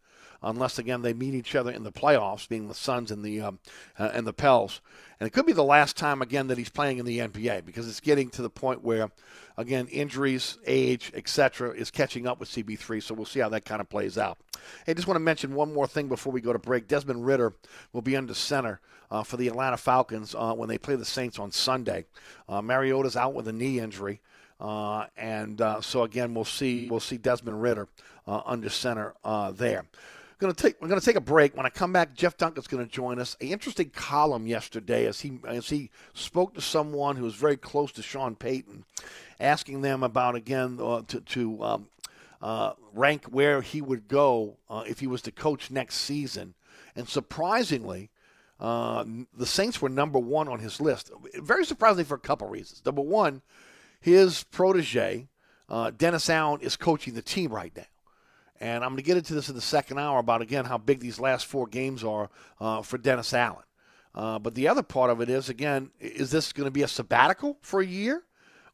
[0.44, 3.60] unless again they meet each other in the playoffs, being the Suns and the um,
[4.00, 4.82] uh, and the Pels.
[5.22, 7.88] And it could be the last time again that he's playing in the NBA because
[7.88, 9.12] it's getting to the point where,
[9.56, 13.04] again, injuries, age, etc., is catching up with CP3.
[13.04, 14.40] So we'll see how that kind of plays out.
[14.84, 16.88] Hey, just want to mention one more thing before we go to break.
[16.88, 17.54] Desmond Ridder
[17.94, 18.80] will be under center
[19.12, 22.06] uh, for the Atlanta Falcons uh, when they play the Saints on Sunday.
[22.50, 24.22] Uh, Mariota's out with a knee injury.
[24.60, 27.88] Uh, and uh, so again, we'll see we'll see Desmond Ridder
[28.26, 29.14] uh, under center
[29.54, 29.86] there
[30.42, 31.56] going to take we're going to take a break.
[31.56, 33.38] When I come back, Jeff Duncan's going to join us.
[33.40, 37.92] An interesting column yesterday as he as he spoke to someone who was very close
[37.94, 38.84] to Sean Payton,
[39.40, 41.88] asking them about again uh, to to um,
[42.42, 46.56] uh, rank where he would go uh, if he was to coach next season,
[46.96, 48.10] and surprisingly.
[48.60, 49.04] Uh,
[49.36, 51.10] the Saints were number one on his list.
[51.34, 52.84] Very surprisingly for a couple reasons.
[52.86, 53.42] Number one,
[54.00, 55.30] his protege,
[55.68, 57.86] uh, Dennis Allen, is coaching the team right now
[58.62, 61.00] And I'm going to get into this in the second hour about, again, how big
[61.00, 63.64] these last four games are uh, for Dennis Allen.
[64.14, 66.88] Uh, but the other part of it is, again, is this going to be a
[66.88, 68.24] sabbatical for a year?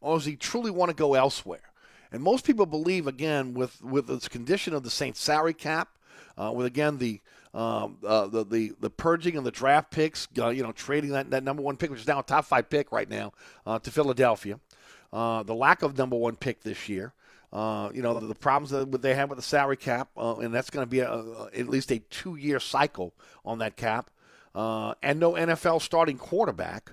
[0.01, 1.71] Or does he truly want to go elsewhere?
[2.11, 5.97] And most people believe, again, with, with this condition of the Saints salary cap,
[6.37, 7.21] uh, with, again, the,
[7.53, 11.31] um, uh, the, the the purging of the draft picks, uh, you know, trading that,
[11.31, 13.31] that number one pick, which is now a top five pick right now,
[13.65, 14.59] uh, to Philadelphia.
[15.11, 17.13] The lack of number one pick this year.
[17.53, 20.53] Uh, you know, the, the, problems that they have with the salary cap, uh, and
[20.53, 23.13] that's going to be a, a, at least a two year cycle
[23.45, 24.09] on that cap.
[24.53, 26.91] and no NFL starting quarterback,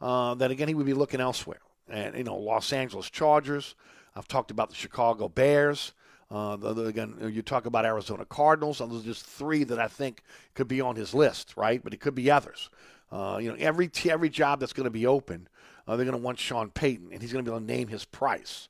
[0.00, 1.60] then again, he would be looking elsewhere.
[1.88, 3.74] And, you know, Los Angeles Chargers.
[4.16, 5.92] I've talked about the Chicago Bears.
[6.30, 8.78] Uh, the, the, again, you talk about Arizona Cardinals.
[8.78, 10.22] Those are just three that I think
[10.54, 11.82] could be on his list, right?
[11.82, 12.70] But it could be others.
[13.10, 15.48] Uh, you know, every every job that's going to be open,
[15.88, 17.88] uh, they're going to want Sean Payton, and he's going to be able to name
[17.88, 18.68] his price.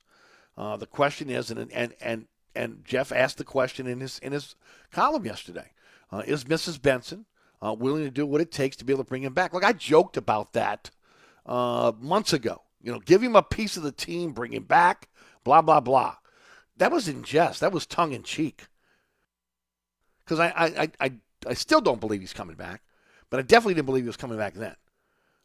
[0.57, 4.31] Uh, the question is, and and and and Jeff asked the question in his in
[4.31, 4.55] his
[4.91, 5.71] column yesterday:
[6.11, 6.81] uh, Is Mrs.
[6.81, 7.25] Benson
[7.61, 9.53] uh, willing to do what it takes to be able to bring him back?
[9.53, 10.91] Look, I joked about that
[11.45, 12.63] months ago.
[12.81, 15.09] You know, give him a piece of the team, bring him back,
[15.43, 16.15] blah blah blah
[16.81, 17.59] that was in jest.
[17.59, 18.65] That was tongue in cheek.
[20.25, 21.11] Because I, I, I,
[21.47, 22.81] I, still don't believe he's coming back,
[23.29, 24.75] but I definitely didn't believe he was coming back then.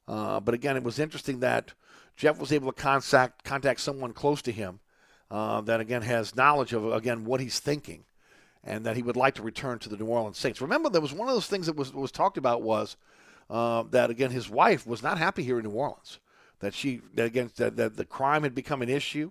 [0.09, 1.75] Uh, but again, it was interesting that
[2.17, 4.81] Jeff was able to contact contact someone close to him
[5.31, 8.05] uh, that again has knowledge of again what he's thinking,
[8.65, 10.61] and that he would like to return to the New Orleans Saints.
[10.61, 12.97] Remember, there was one of those things that was was talked about was
[13.51, 16.19] uh, that again his wife was not happy here in New Orleans.
[16.61, 19.31] That she that again that, that the crime had become an issue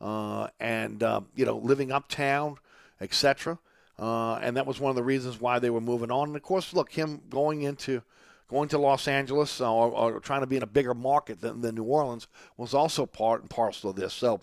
[0.00, 2.56] uh, and uh, you know living uptown,
[3.00, 3.58] etc.
[3.98, 6.28] Uh, and that was one of the reasons why they were moving on.
[6.28, 8.02] And of course, look, him going into
[8.48, 11.62] going to Los Angeles uh, or, or, trying to be in a bigger market than,
[11.62, 14.14] than New Orleans was also part and parcel of this.
[14.14, 14.40] So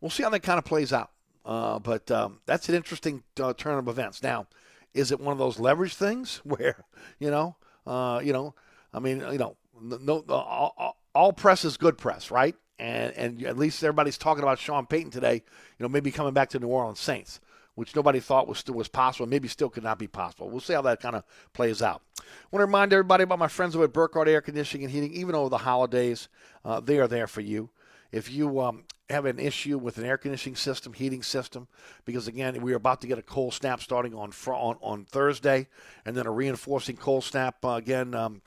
[0.00, 1.10] we'll see how that kind of plays out.
[1.44, 4.22] Uh, but um, that's an interesting uh, turn of events.
[4.22, 4.46] Now,
[4.94, 6.84] is it one of those leverage things where
[7.18, 7.56] you know,
[8.22, 8.54] you know,
[8.92, 12.54] I mean, you know, no, all, all press is good press, right?
[12.80, 15.34] and and at least everybody's talking about Sean Payton today.
[15.34, 17.40] You know, maybe coming back to New Orleans Saints,
[17.74, 19.26] which nobody thought was still was possible.
[19.26, 20.48] Maybe still could not be possible.
[20.48, 22.02] We'll see how that kind of plays out.
[22.18, 25.12] I want to remind everybody about my friends over at Burkhardt Air Conditioning and Heating.
[25.14, 26.28] Even over the holidays,
[26.64, 27.70] uh, they are there for you.
[28.12, 31.68] If you um, have an issue with an air conditioning system, heating system,
[32.04, 35.68] because again, we are about to get a cold snap starting on on, on Thursday,
[36.04, 38.14] and then a reinforcing cold snap uh, again.
[38.14, 38.42] Um,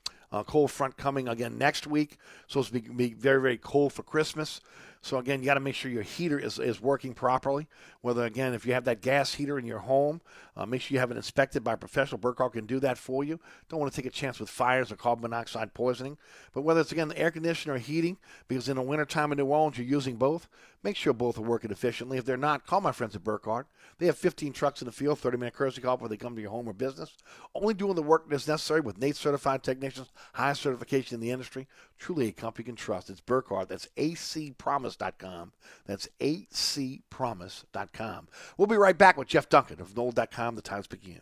[0.48, 2.18] cold front coming again next week.
[2.48, 4.62] So it's be, be very, very cold for Christmas.
[5.04, 7.68] So again, you got to make sure your heater is, is working properly.
[8.00, 10.22] Whether again, if you have that gas heater in your home,
[10.56, 12.20] uh, make sure you have it inspected by a professional.
[12.20, 13.38] Burkhardt can do that for you.
[13.68, 16.18] Don't want to take a chance with fires or carbon monoxide poisoning.
[16.54, 19.46] But whether it's again the air conditioner or heating, because in the wintertime in New
[19.46, 20.48] Orleans you're using both,
[20.84, 22.18] make sure both are working efficiently.
[22.18, 23.68] If they're not, call my friends at Burkhardt.
[23.98, 26.42] They have 15 trucks in the field, 30 minute courtesy call before they come to
[26.42, 27.18] your home or business.
[27.54, 31.68] Only doing the work that's necessary with NATE certified technicians, highest certification in the industry.
[31.98, 33.10] Truly a company you can trust.
[33.10, 33.68] It's Burkhardt.
[33.68, 33.90] That's
[34.98, 35.52] acpromise.com.
[35.86, 38.28] That's acpromise.com.
[38.58, 40.56] We'll be right back with Jeff Duncan of NOLA.com.
[40.56, 41.22] The times begin.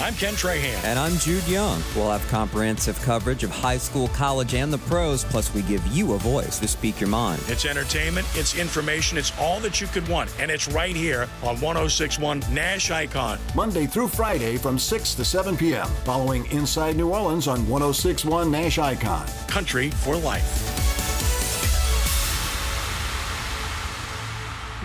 [0.00, 0.82] I'm Ken Trahan.
[0.84, 1.80] And I'm Jude Young.
[1.94, 6.14] We'll have comprehensive coverage of high school, college, and the pros, plus we give you
[6.14, 7.40] a voice to speak your mind.
[7.46, 11.60] It's entertainment, it's information, it's all that you could want, and it's right here on
[11.60, 13.38] 1061 Nash Icon.
[13.54, 18.78] Monday through Friday from 6 to 7 p.m., following Inside New Orleans on 1061 Nash
[18.78, 19.24] Icon.
[19.46, 21.11] Country for life.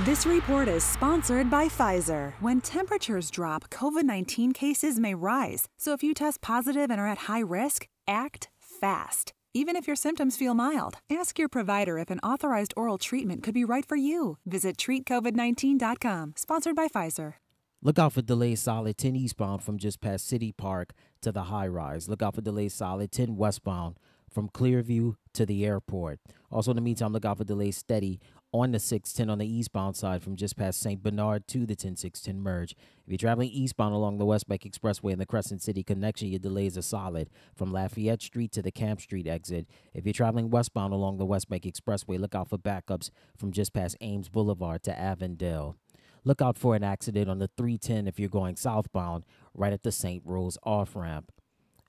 [0.07, 2.31] This report is sponsored by Pfizer.
[2.39, 5.67] When temperatures drop, COVID 19 cases may rise.
[5.75, 9.33] So if you test positive and are at high risk, act fast.
[9.53, 13.53] Even if your symptoms feel mild, ask your provider if an authorized oral treatment could
[13.53, 14.37] be right for you.
[14.45, 17.33] Visit treatcovid19.com, sponsored by Pfizer.
[17.81, 21.67] Look out for delayed solid 10 eastbound from just past City Park to the high
[21.67, 22.07] rise.
[22.07, 23.97] Look out for delayed solid 10 westbound
[24.31, 26.19] from Clearview to the airport.
[26.51, 28.19] Also, in the meantime, look out for delays steady
[28.53, 31.01] on the 610 on the eastbound side from just past St.
[31.03, 32.71] Bernard to the 10610 merge.
[32.71, 36.77] If you're traveling eastbound along the Westbank Expressway and the Crescent City connection, your delays
[36.77, 39.67] are solid from Lafayette Street to the Camp Street exit.
[39.93, 43.97] If you're traveling westbound along the Westbank Expressway, look out for backups from just past
[44.01, 45.75] Ames Boulevard to Avondale.
[46.23, 49.91] Look out for an accident on the 310 if you're going southbound, right at the
[49.91, 50.21] St.
[50.25, 51.31] Rose off ramp.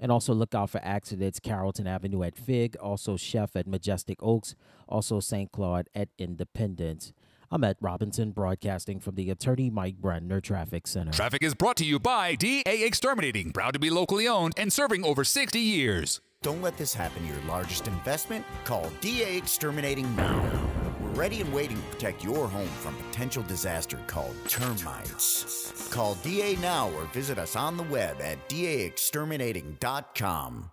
[0.01, 4.55] And also look out for accidents Carrollton Avenue at Fig, also Chef at Majestic Oaks,
[4.89, 5.51] also St.
[5.51, 7.13] Claude at Independence.
[7.51, 11.13] I'm at Robinson, broadcasting from the Attorney Mike Brandner Traffic Center.
[11.13, 15.05] Traffic is brought to you by DA Exterminating, proud to be locally owned and serving
[15.05, 16.21] over 60 years.
[16.43, 18.45] Don't let this happen to your largest investment.
[18.65, 20.78] Call DA Exterminating now.
[21.19, 25.89] Ready and waiting to protect your home from potential disaster called termites.
[25.91, 30.71] Call DA now or visit us on the web at daexterminating.com.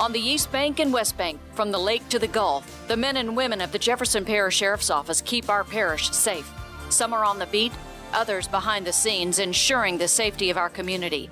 [0.00, 3.18] On the East Bank and West Bank, from the lake to the Gulf, the men
[3.18, 6.52] and women of the Jefferson Parish Sheriff's Office keep our parish safe.
[6.88, 7.70] Some are on the beat,
[8.12, 11.30] others behind the scenes, ensuring the safety of our community.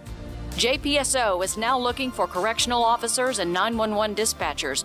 [0.53, 4.85] JPSO is now looking for correctional officers and 911 dispatchers.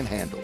[0.05, 0.41] handle.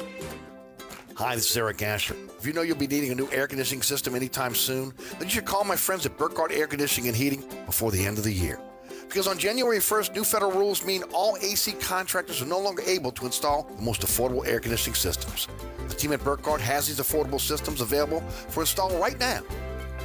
[1.16, 2.16] Hi, this is Eric Asher.
[2.38, 5.30] If you know you'll be needing a new air conditioning system anytime soon, then you
[5.30, 8.32] should call my friends at Burkhardt Air Conditioning and Heating before the end of the
[8.32, 8.60] year.
[9.08, 13.12] Because on January 1st, new federal rules mean all AC contractors are no longer able
[13.14, 15.48] to install the most affordable air conditioning systems.
[15.88, 19.42] The team at Burkhardt has these affordable systems available for install right now.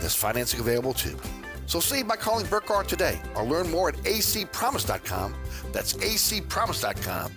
[0.00, 1.18] There's financing available too.
[1.66, 5.34] So save by calling Burkhardt today or learn more at acpromise.com.
[5.72, 7.32] That's acpromise.com.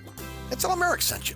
[0.51, 1.35] And tell them Eric sent you.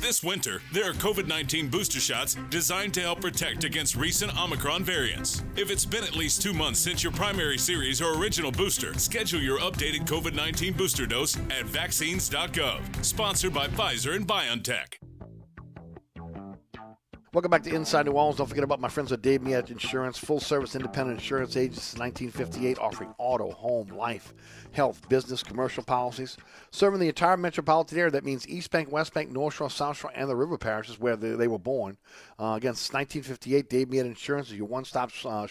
[0.00, 4.84] This winter, there are COVID 19 booster shots designed to help protect against recent Omicron
[4.84, 5.42] variants.
[5.56, 9.40] If it's been at least two months since your primary series or original booster, schedule
[9.40, 13.04] your updated COVID 19 booster dose at vaccines.gov.
[13.04, 15.15] Sponsored by Pfizer and BioNTech.
[17.34, 18.38] Welcome back to Inside New Orleans.
[18.38, 21.98] Don't forget about my friends at Dave Miette Insurance, full service independent insurance agent since
[21.98, 24.32] 1958, offering auto, home, life,
[24.70, 26.36] health, business, commercial policies.
[26.70, 30.12] Serving the entire metropolitan area, that means East Bank, West Bank, North Shore, South Shore,
[30.14, 31.98] and the river parishes where they, they were born.
[32.38, 35.48] Uh, again, since 1958, Dave Miette Insurance is your one stop uh,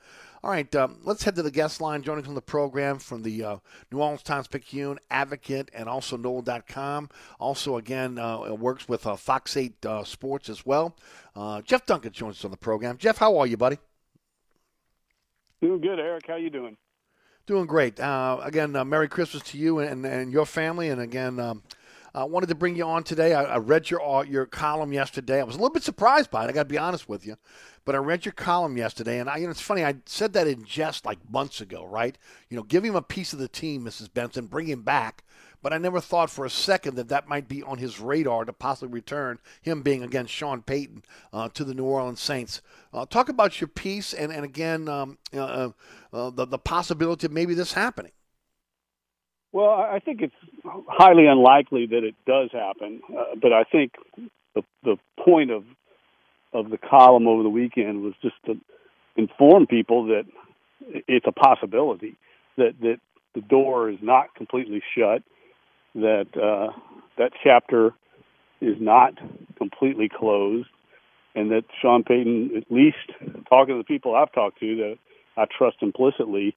[0.45, 2.03] All right, um, let's head to the guest line.
[2.03, 3.57] Joining us on the program from the uh,
[3.93, 7.11] New Orleans Times Picayune, Advocate, and also NOLA.com.
[7.39, 10.97] Also, again, uh, works with uh, Fox 8 uh, Sports as well.
[11.37, 12.99] Uh, Jeff Duncan joins us on the program.
[12.99, 13.79] Jeff, how are you, buddy?
[15.61, 16.27] Doing good, Eric.
[16.27, 16.77] How you doing?
[17.47, 18.01] Doing great.
[18.01, 20.89] Uh, again, Merry Christmas to you and, and your family.
[20.89, 21.63] And again, um,
[22.15, 23.33] I wanted to bring you on today.
[23.33, 25.41] I, I, read your uh, your column yesterday.
[25.41, 26.51] I was a little bit surprised by it.
[26.51, 27.37] I got to be honest with you,
[27.87, 29.83] but I read your column yesterday, and I, you know, it's funny.
[29.85, 32.17] I said that in jest like months ago, right?
[32.51, 34.13] You know, give him a piece of the team, Mrs.
[34.13, 35.25] Benson, bring him back.
[35.63, 38.53] But I never thought for a second that that might be on his radar to
[38.53, 42.63] possibly return him being against Sean Payton uh, to the New Orleans Saints.
[42.93, 45.71] Uh, talk about your piece, and and again, um, uh,
[46.13, 48.13] uh the the possibility of maybe this happening.
[49.53, 50.35] Well, I think it's
[50.89, 53.93] highly unlikely that it does happen, uh, but I think
[54.55, 55.65] the the point of
[56.55, 58.55] of the column over the weekend was just to
[59.17, 60.25] inform people that
[61.07, 62.17] it's a possibility
[62.57, 62.97] that that
[63.35, 65.23] the door is not completely shut,
[65.95, 66.73] that uh,
[67.19, 67.93] that chapter
[68.61, 69.15] is not
[69.59, 70.69] completely closed,
[71.35, 72.97] and that Sean Payton, at least
[73.49, 74.99] talking to the people I've talked to that
[75.37, 76.55] I trust implicitly,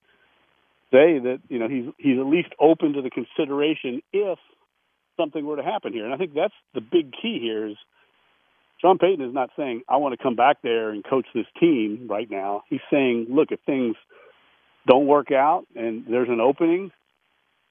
[0.95, 4.39] say that you know he's he's at least open to the consideration if
[5.17, 6.05] something were to happen here.
[6.05, 7.77] And I think that's the big key here is
[8.81, 12.07] Sean Payton is not saying I want to come back there and coach this team
[12.09, 12.63] right now.
[12.69, 13.95] He's saying, look, if things
[14.87, 16.91] don't work out and there's an opening,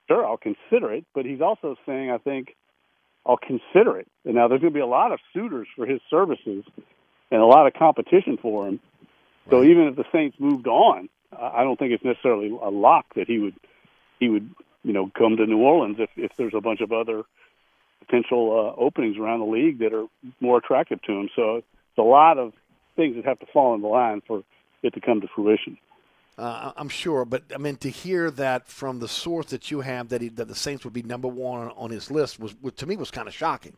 [0.09, 1.05] sure, I'll consider it.
[1.15, 2.57] But he's also saying, I think
[3.27, 4.09] I'll consider it.
[4.25, 6.65] And now there's going to be a lot of suitors for his services
[7.31, 8.81] and a lot of competition for him.
[9.51, 13.27] So even if the Saints moved on, I don't think it's necessarily a lock that
[13.27, 13.55] he would
[14.21, 14.51] he would
[14.83, 17.25] you know come to New Orleans if if there's a bunch of other
[18.01, 20.07] potential uh, openings around the league that are
[20.41, 21.29] more attractive to him.
[21.35, 22.53] So it's a lot of
[22.97, 24.43] things that have to fall in the line for
[24.83, 25.79] it to come to fruition.
[26.37, 30.09] Uh, I'm sure, but I mean to hear that from the source that you have
[30.09, 32.87] that he, that the Saints would be number one on his list was, was to
[32.87, 33.77] me was kind of shocking.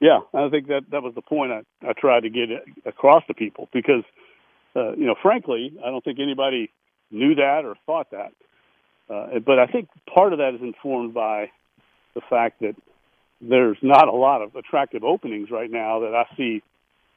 [0.00, 2.48] Yeah, I think that that was the point I, I tried to get
[2.86, 4.04] across to people because,
[4.78, 6.70] uh, you know, frankly, I don't think anybody
[7.10, 8.32] knew that or thought that.
[9.10, 11.50] Uh, but I think part of that is informed by
[12.14, 12.76] the fact that
[13.40, 16.62] there's not a lot of attractive openings right now that I see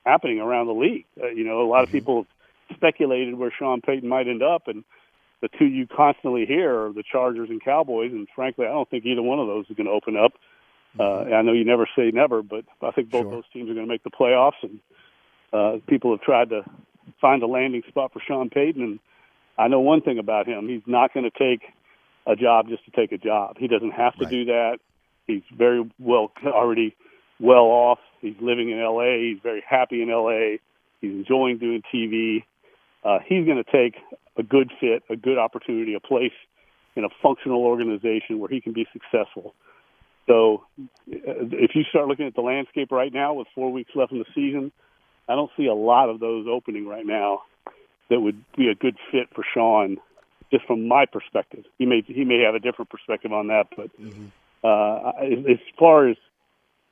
[0.06, 1.06] happening around the league.
[1.22, 2.26] Uh, you know, a lot of people
[2.74, 4.84] speculated where Sean Payton might end up, and
[5.42, 8.12] the two you constantly hear are the Chargers and Cowboys.
[8.12, 10.34] And frankly, I don't think either one of those is going to open up.
[11.00, 13.32] Uh, I know you never say never, but I think both Sure.
[13.32, 14.80] those teams are going to make the playoffs, and
[15.54, 16.64] uh, people have tried to
[17.22, 18.82] find a landing spot for Sean Payton.
[18.82, 19.00] And
[19.58, 21.62] I know one thing about him: he's not going to take
[22.28, 23.58] a job just to take a job.
[23.58, 24.80] He doesn't have to do that.
[25.28, 26.96] He's very well already
[27.40, 28.00] well off.
[28.22, 29.32] He's living in L.A.
[29.32, 30.60] He's very happy in L.A.
[31.00, 32.44] He's enjoying doing TV.
[33.04, 33.96] Uh, he's going to take
[34.38, 36.34] a good fit, a good opportunity, a place
[36.96, 39.56] in a functional organization where he can be successful.
[40.28, 44.12] So, uh, if you start looking at the landscape right now with four weeks left
[44.12, 44.72] in the season,
[45.32, 47.44] I don't see a lot of those opening right now
[48.10, 49.98] that would be a good fit for Sean.
[50.52, 53.90] Just from my perspective, he may he may have a different perspective on that, but
[54.68, 56.18] uh, as as far as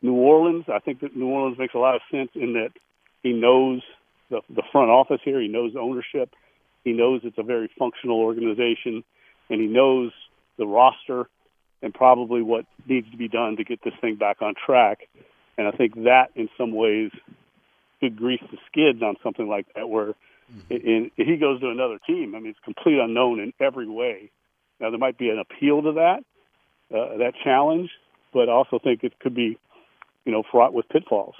[0.01, 2.69] New Orleans, I think that New Orleans makes a lot of sense in that
[3.21, 3.81] he knows
[4.29, 6.33] the, the front office here, he knows ownership,
[6.85, 9.03] he knows it's a very functional organization,
[9.49, 10.11] and he knows
[10.57, 11.27] the roster
[11.81, 14.99] and probably what needs to be done to get this thing back on track.
[15.57, 17.11] And I think that, in some ways,
[17.99, 20.15] could grease the skids on something like that, where
[20.69, 24.31] in, if he goes to another team, I mean, it's complete unknown in every way.
[24.79, 26.19] Now, there might be an appeal to that,
[26.95, 27.89] uh, that challenge,
[28.33, 29.57] but I also think it could be,
[30.25, 31.35] you know, fraught with pitfalls.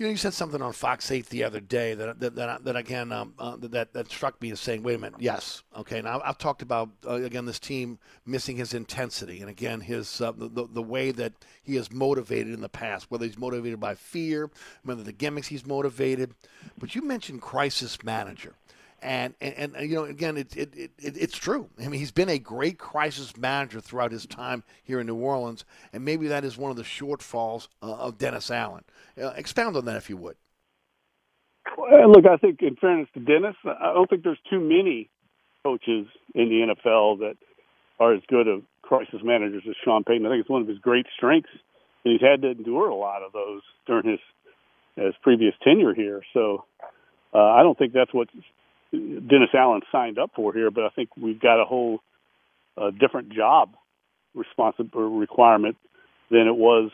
[0.00, 2.74] You know, you said something on Fox 8 the other day that that, that, that
[2.74, 6.22] again um, uh, that that struck me as saying, "Wait a minute, yes, okay." Now
[6.24, 10.66] I've talked about uh, again this team missing his intensity, and again his uh, the
[10.72, 14.50] the way that he is motivated in the past, whether he's motivated by fear,
[14.84, 16.32] whether the gimmicks he's motivated.
[16.78, 18.54] But you mentioned crisis manager.
[19.02, 21.68] And, and, and you know again it, it, it, it's true.
[21.78, 25.64] I mean he's been a great crisis manager throughout his time here in New Orleans,
[25.92, 28.84] and maybe that is one of the shortfalls uh, of Dennis Allen.
[29.20, 30.36] Uh, expound on that if you would.
[31.78, 35.08] Look, I think in fairness to Dennis, I don't think there's too many
[35.62, 37.36] coaches in the NFL that
[37.98, 40.26] are as good of crisis managers as Sean Payton.
[40.26, 41.50] I think it's one of his great strengths,
[42.04, 44.20] and he's had to endure a lot of those during his
[44.96, 46.22] his previous tenure here.
[46.34, 46.64] So
[47.32, 48.28] uh, I don't think that's what
[48.92, 52.00] Dennis Allen signed up for here, but I think we've got a whole
[52.76, 53.74] uh, different job
[54.34, 55.76] responsible requirement
[56.30, 56.90] than it was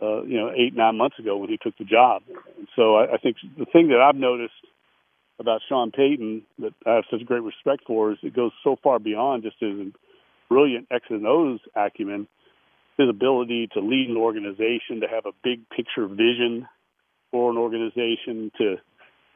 [0.00, 2.22] uh, you know, eight, nine months ago when he took the job.
[2.58, 4.52] And so I, I think the thing that I've noticed
[5.38, 8.98] about Sean Payton that I have such great respect for is it goes so far
[8.98, 9.92] beyond just his
[10.48, 12.28] brilliant X and O's acumen,
[12.98, 16.66] his ability to lead an organization, to have a big picture vision
[17.30, 18.76] for an organization, to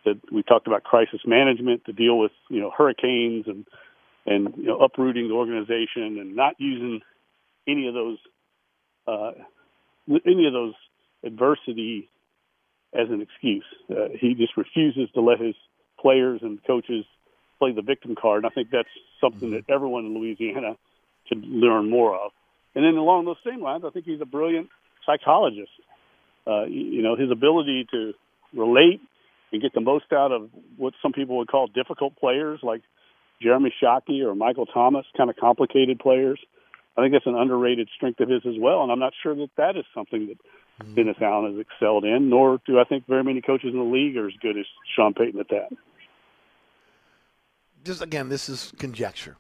[0.05, 3.67] that we talked about crisis management, to deal with you know hurricanes and
[4.27, 7.01] and you know uprooting the organization and not using
[7.67, 8.19] any of those
[9.07, 9.33] uh,
[10.27, 10.75] any of those
[11.25, 12.09] adversity
[12.93, 13.65] as an excuse.
[13.91, 15.55] Uh, he just refuses to let his
[16.01, 17.05] players and coaches
[17.59, 18.45] play the victim card.
[18.45, 18.89] And I think that's
[19.21, 20.77] something that everyone in Louisiana
[21.27, 22.33] should learn more of.
[22.75, 24.69] And then along those same lines, I think he's a brilliant
[25.07, 25.71] psychologist.
[26.47, 28.13] Uh, you, you know, his ability to
[28.53, 29.01] relate
[29.55, 32.83] and get the most out of what some people would call difficult players like
[33.41, 36.41] Jeremy Shockey or Michael Thomas, kind of complicated players.
[36.97, 39.51] I think that's an underrated strength of his as well, and I'm not sure that
[39.57, 40.39] that is something that
[40.85, 40.95] mm-hmm.
[40.95, 42.31] Dennis Allen has excelled in.
[42.31, 45.15] Nor do I think very many coaches in the league are as good as Sean
[45.15, 45.69] Payton at that.
[47.85, 49.37] Just again, this is conjecture.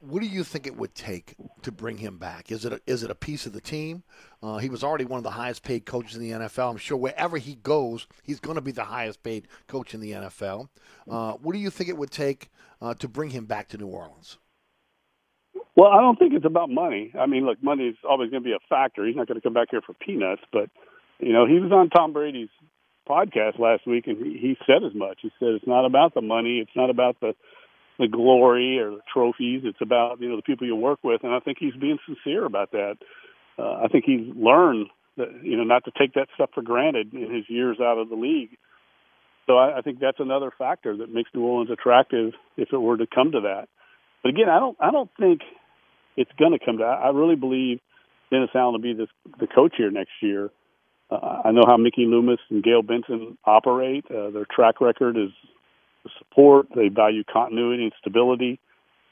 [0.00, 2.50] What do you think it would take to bring him back?
[2.50, 4.02] Is it a, is it a piece of the team?
[4.42, 6.70] Uh, he was already one of the highest paid coaches in the NFL.
[6.70, 10.12] I'm sure wherever he goes, he's going to be the highest paid coach in the
[10.12, 10.68] NFL.
[11.08, 13.88] Uh, what do you think it would take uh, to bring him back to New
[13.88, 14.38] Orleans?
[15.76, 17.12] Well, I don't think it's about money.
[17.18, 19.06] I mean, look, money is always going to be a factor.
[19.06, 20.70] He's not going to come back here for peanuts, but
[21.18, 22.48] you know, he was on Tom Brady's
[23.08, 25.18] podcast last week, and he, he said as much.
[25.22, 27.34] He said it's not about the money, it's not about the
[28.00, 29.62] the glory or the trophies.
[29.64, 32.44] It's about you know the people you work with, and I think he's being sincere
[32.44, 32.96] about that.
[33.58, 34.86] Uh, I think he's learned
[35.16, 38.08] that you know not to take that stuff for granted in his years out of
[38.08, 38.56] the league.
[39.46, 42.96] So I, I think that's another factor that makes New Orleans attractive if it were
[42.96, 43.68] to come to that.
[44.22, 45.42] But again, I don't I don't think
[46.16, 46.84] it's going to come to.
[46.84, 47.80] I really believe
[48.30, 50.50] Dennis Allen will be this, the coach here next year.
[51.10, 54.04] Uh, I know how Mickey Loomis and Gayle Benson operate.
[54.06, 55.30] Uh, their track record is
[56.18, 56.68] support.
[56.74, 58.58] They value continuity and stability.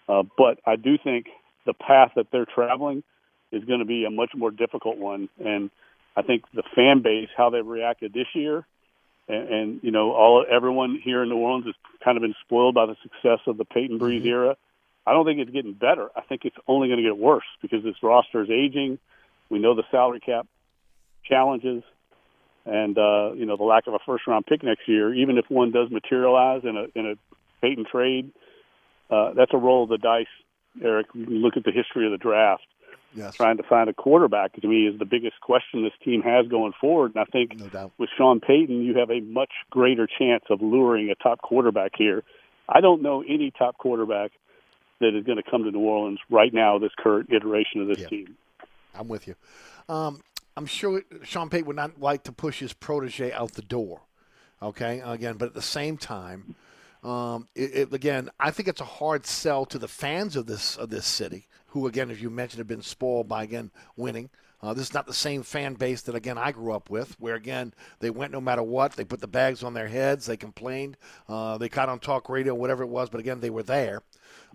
[0.09, 1.27] Uh, but I do think
[1.67, 3.03] the path that they're traveling
[3.53, 5.29] is going to be a much more difficult one.
[5.45, 5.71] And
[6.17, 8.67] I think the fan base, how they've reacted this year,
[9.29, 12.75] and, and you know, all everyone here in New Orleans has kind of been spoiled
[12.75, 14.29] by the success of the Payton Brees mm-hmm.
[14.29, 14.57] era.
[15.07, 16.09] I don't think it's getting better.
[16.17, 18.99] I think it's only going to get worse because this roster is aging.
[19.49, 20.47] We know the salary cap
[21.25, 21.83] challenges
[22.69, 25.47] and uh, you know the lack of a first round pick next year, even if
[25.49, 27.15] one does materialize in a in a
[27.61, 28.31] Payton trade,
[29.11, 30.27] uh, that's a roll of the dice.
[30.83, 32.67] Eric, you can look at the history of the draft.
[33.15, 33.35] Yes.
[33.35, 36.73] Trying to find a quarterback to me is the biggest question this team has going
[36.79, 37.15] forward.
[37.15, 41.11] And I think no with Sean Payton, you have a much greater chance of luring
[41.11, 42.23] a top quarterback here.
[42.69, 44.33] I don't know any top quarterback
[45.01, 48.01] that is going to come to New Orleans right now, this current iteration of this
[48.01, 48.09] yeah.
[48.09, 48.37] team.
[48.95, 49.35] I'm with you.
[49.89, 50.21] Um,
[50.59, 54.01] I'm sure Sean Payton would not like to push his protege out the door.
[54.61, 56.57] Okay, again, but at the same time,
[57.05, 60.77] um, it, it, again, I think it's a hard sell to the fans of this
[60.77, 64.31] of this city, who again, as you mentioned, have been spoiled by again winning.
[64.61, 67.37] Uh, this is not the same fan base that again I grew up with, where
[67.37, 68.95] again they went no matter what.
[68.95, 70.27] They put the bags on their heads.
[70.27, 70.97] They complained.
[71.29, 74.03] Uh, they got on talk radio, whatever it was, but again they were there.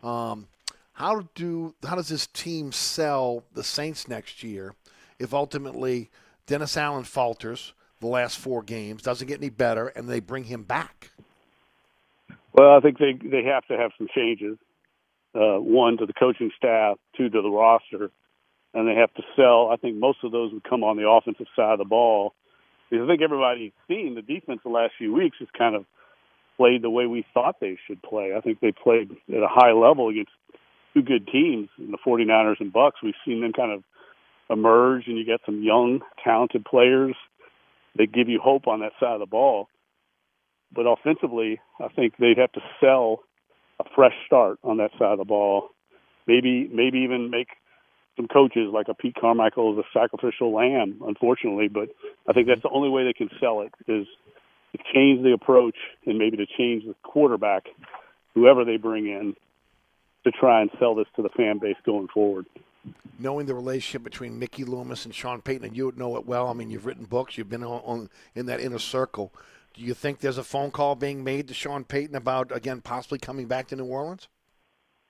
[0.04, 0.47] Um,
[0.91, 4.76] how do how does this team sell the Saints next year?
[5.24, 6.10] If ultimately
[6.48, 10.64] Dennis Allen falters the last four games, doesn't get any better, and they bring him
[10.64, 11.12] back?
[12.52, 14.58] Well, I think they they have to have some changes.
[15.34, 18.12] Uh, one to the coaching staff, two to the roster,
[18.74, 19.70] and they have to sell.
[19.72, 22.34] I think most of those would come on the offensive side of the ball.
[22.90, 25.86] Because I think everybody's seen the defense the last few weeks has kind of
[26.58, 28.34] played the way we thought they should play.
[28.38, 30.32] I think they played at a high level against
[30.94, 33.02] two good teams in the 49ers and Bucs.
[33.02, 33.84] We've seen them kind of
[34.50, 37.16] emerge and you get some young, talented players
[37.96, 39.68] that give you hope on that side of the ball.
[40.74, 43.20] But offensively, I think they'd have to sell
[43.80, 45.70] a fresh start on that side of the ball.
[46.28, 47.50] Maybe, maybe even make
[48.16, 51.68] some coaches like a Pete Carmichael as a sacrificial lamb, unfortunately.
[51.68, 51.89] But
[52.28, 54.08] I think that's the only way they can sell it is
[54.72, 55.76] to change the approach
[56.06, 57.66] and maybe to change the quarterback,
[58.34, 59.36] whoever they bring in,
[60.24, 62.46] to try and sell this to the fan base going forward
[63.20, 66.48] knowing the relationship between Mickey Loomis and Sean Payton, and you would know it well.
[66.48, 69.34] I mean, you've written books, you've been on, on in that inner circle.
[69.74, 73.18] Do you think there's a phone call being made to Sean Payton about again possibly
[73.20, 74.28] coming back to New Orleans?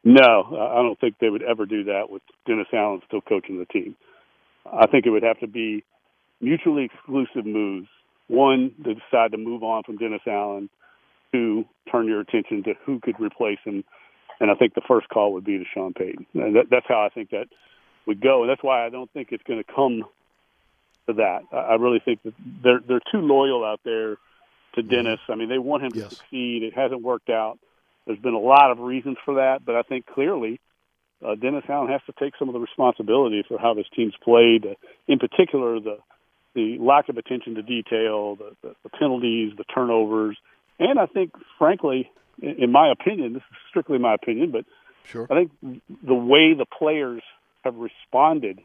[0.05, 3.65] No, I don't think they would ever do that with Dennis Allen still coaching the
[3.65, 3.95] team.
[4.65, 5.83] I think it would have to be
[6.41, 7.87] mutually exclusive moves.
[8.27, 10.69] One, to decide to move on from Dennis Allen.
[11.31, 13.83] Two, turn your attention to who could replace him
[14.39, 16.25] and I think the first call would be to Sean Payton.
[16.33, 17.47] And that, that's how I think that
[18.05, 20.03] would go, and that's why I don't think it's going to come
[21.07, 21.43] to that.
[21.51, 24.17] I, I really think that they're they're too loyal out there
[24.75, 24.89] to mm-hmm.
[24.89, 25.19] Dennis.
[25.29, 26.09] I mean, they want him yes.
[26.09, 26.63] to succeed.
[26.63, 27.59] It hasn't worked out.
[28.05, 30.59] There's been a lot of reasons for that, but I think clearly
[31.25, 34.65] uh, Dennis Allen has to take some of the responsibility for how this team's played.
[34.65, 34.75] Uh,
[35.07, 35.97] in particular, the
[36.53, 40.37] the lack of attention to detail, the, the, the penalties, the turnovers,
[40.79, 42.11] and I think, frankly,
[42.41, 44.65] in my opinion, this is strictly my opinion, but
[45.05, 45.27] sure.
[45.29, 45.51] I think
[46.03, 47.21] the way the players
[47.63, 48.59] have responded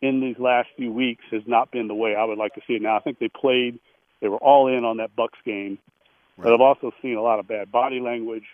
[0.00, 2.74] in these last few weeks has not been the way I would like to see
[2.74, 2.82] it.
[2.82, 3.78] Now, I think they played,
[4.20, 5.78] they were all in on that Bucs game,
[6.36, 6.44] right.
[6.44, 8.44] but I've also seen a lot of bad body language.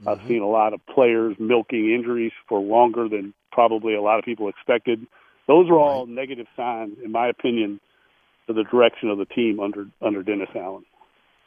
[0.00, 0.08] Mm-hmm.
[0.08, 4.24] I've seen a lot of players milking injuries for longer than probably a lot of
[4.24, 5.06] people expected.
[5.46, 6.14] Those are all right.
[6.14, 7.80] negative signs, in my opinion,
[8.46, 10.84] to the direction of the team under under Dennis Allen.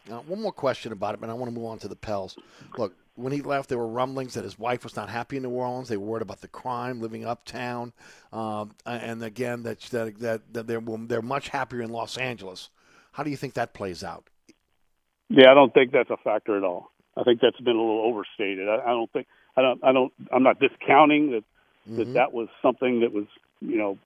[0.09, 2.35] Now, one more question about it, but I want to move on to the Pels.
[2.77, 5.49] Look, when he left, there were rumblings that his wife was not happy in New
[5.49, 5.89] Orleans.
[5.89, 7.93] They were worried about the crime living uptown,
[8.33, 12.69] um, and again that that that, that they're they're much happier in Los Angeles.
[13.11, 14.25] How do you think that plays out?
[15.29, 16.91] Yeah, I don't think that's a factor at all.
[17.15, 18.67] I think that's been a little overstated.
[18.67, 21.43] I, I don't think I don't I don't I'm not discounting that
[21.97, 22.13] that Mhm.
[22.13, 23.25] that was something that was
[23.59, 23.97] you know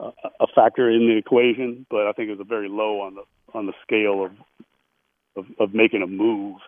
[0.00, 3.16] a, a factor in the equation, but I think it was a very low on
[3.16, 4.32] the on the scale of
[5.36, 6.58] of, of making a move.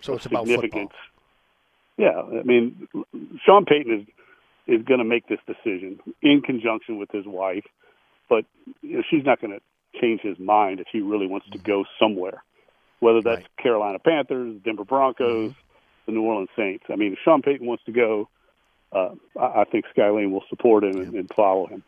[0.00, 0.92] So it's about significance.
[1.96, 2.88] Yeah, I mean,
[3.44, 4.06] Sean Payton is
[4.66, 7.64] is going to make this decision in conjunction with his wife,
[8.28, 8.44] but
[8.82, 9.60] you know, she's not going to
[10.00, 12.42] change his mind if he really wants to go somewhere,
[13.00, 15.52] whether that's Carolina Panthers, Denver Broncos,
[16.06, 16.84] the New Orleans Saints.
[16.88, 18.28] I mean, if Sean Payton wants to go,
[18.92, 21.82] uh, I, I think Skylene will support him and, and follow him.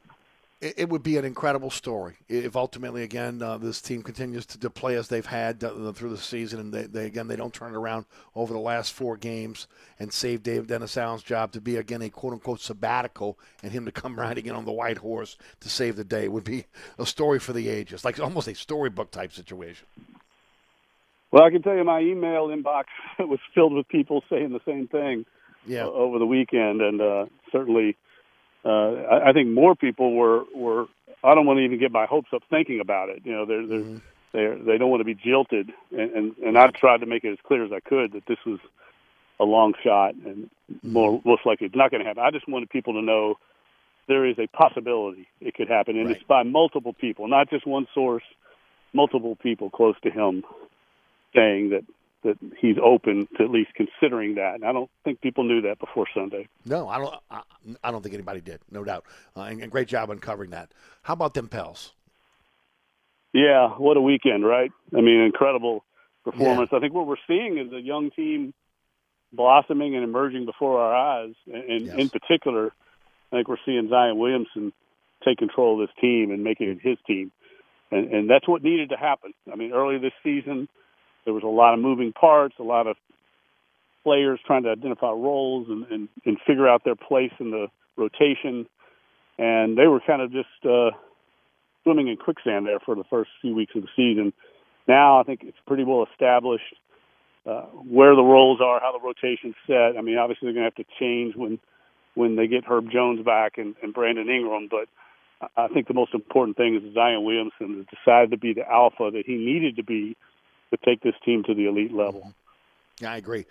[0.62, 4.58] It, it would be an incredible story if ultimately again uh, this team continues to,
[4.58, 7.52] to play as they've had uh, through the season and they, they again they don't
[7.52, 9.66] turn it around over the last four games
[9.98, 13.84] and save Dave Dennis Allen's job to be again a quote unquote sabbatical and him
[13.84, 16.64] to come riding in on the white horse to save the day would be
[16.98, 19.86] a story for the ages like almost a storybook type situation.
[21.32, 22.84] Well, I can tell you my email inbox
[23.18, 25.24] was filled with people saying the same thing
[25.66, 25.86] yeah.
[25.86, 27.96] over the weekend, and uh, certainly,
[28.64, 30.86] uh, I, I think more people were were.
[31.24, 33.22] I don't want to even get my hopes up thinking about it.
[33.24, 33.96] You know, they're they're Mm-hmm.
[34.32, 37.32] they're they don't want to be jilted, and and, and I tried to make it
[37.32, 38.60] as clear as I could that this was
[39.40, 40.48] a long shot, and
[40.82, 42.22] more most likely it's not going to happen.
[42.22, 43.36] I just wanted people to know
[44.08, 47.86] there is a possibility it could happen, and it's by multiple people, not just one
[47.94, 48.24] source,
[48.92, 50.44] multiple people close to him
[51.34, 51.82] saying that
[52.24, 54.54] that he's open to at least considering that.
[54.54, 56.48] And I don't think people knew that before Sunday.
[56.64, 57.14] No, I don't.
[57.30, 57.42] I,
[57.82, 59.04] I don't think anybody did, no doubt.
[59.36, 60.70] Uh, and, and great job uncovering that.
[61.02, 61.92] How about them Pels?
[63.32, 64.70] Yeah, what a weekend, right?
[64.96, 65.84] I mean, incredible
[66.24, 66.70] performance.
[66.72, 68.52] I think what we're seeing is a young team
[69.32, 71.34] blossoming and emerging before our eyes.
[71.46, 72.72] And in particular,
[73.32, 74.72] I think we're seeing Zion Williamson
[75.24, 77.32] take control of this team and making it his team.
[77.90, 79.32] And, and that's what needed to happen.
[79.50, 80.68] I mean, early this season,
[81.24, 82.96] there was a lot of moving parts, a lot of
[84.02, 88.66] players trying to identify roles and, and, and figure out their place in the rotation.
[89.38, 90.90] And they were kind of just uh,
[91.82, 94.32] swimming in quicksand there for the first few weeks of the season.
[94.88, 96.74] Now I think it's pretty well established
[97.46, 99.96] uh, where the roles are, how the rotation's set.
[99.98, 101.58] I mean, obviously they're going to have to change when
[102.14, 104.86] when they get Herb Jones back and, and Brandon Ingram, but
[105.56, 109.24] I think the most important thing is Zion Williamson decided to be the alpha that
[109.26, 110.16] he needed to be
[110.72, 112.34] to take this team to the elite level.
[113.00, 113.46] Yeah, I agree.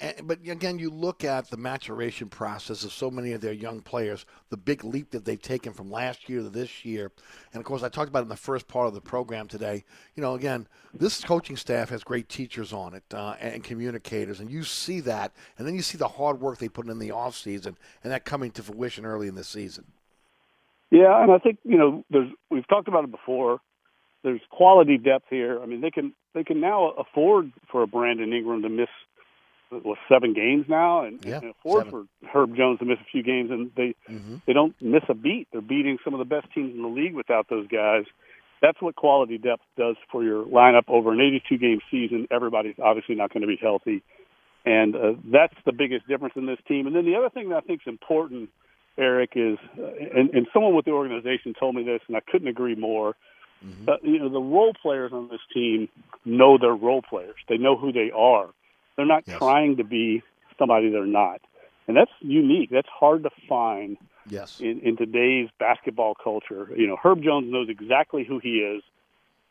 [0.00, 3.80] And, but again, you look at the maturation process of so many of their young
[3.80, 7.12] players, the big leap that they've taken from last year to this year.
[7.52, 9.84] And of course, I talked about it in the first part of the program today.
[10.16, 14.50] You know, again, this coaching staff has great teachers on it uh, and communicators, and
[14.50, 15.32] you see that.
[15.58, 18.50] And then you see the hard work they put in the offseason, and that coming
[18.52, 19.84] to fruition early in the season.
[20.90, 23.60] Yeah, and I think you know, there's we've talked about it before.
[24.24, 25.60] There's quality depth here.
[25.62, 28.88] I mean, they can they can now afford for a Brandon Ingram to miss
[29.70, 32.08] what seven games now, and, Yeah, and afford seven.
[32.22, 34.36] for Herb Jones to miss a few games, and they Mm-hmm.
[34.46, 35.48] they don't miss a beat.
[35.52, 38.04] They're beating some of the best teams in the league without those guys.
[38.62, 42.26] That's what quality depth does for your lineup over an 82 game season.
[42.30, 44.02] Everybody's obviously not going to be healthy,
[44.64, 46.86] and uh, that's the biggest difference in this team.
[46.86, 48.48] And then the other thing that I think is important,
[48.96, 52.48] Eric, is uh, and, and someone with the organization told me this, and I couldn't
[52.48, 53.16] agree more.
[53.88, 55.88] Uh, you know, the role players on this team
[56.24, 57.36] know their role players.
[57.48, 58.48] They know who they are.
[58.96, 60.22] They're not trying to be
[60.58, 61.40] somebody they're not,
[61.88, 62.70] and that's unique.
[62.70, 63.96] That's hard to find
[64.28, 64.60] Yes.
[64.60, 66.68] in, in today's basketball culture.
[66.76, 68.82] You know, Herb Jones knows exactly who he is.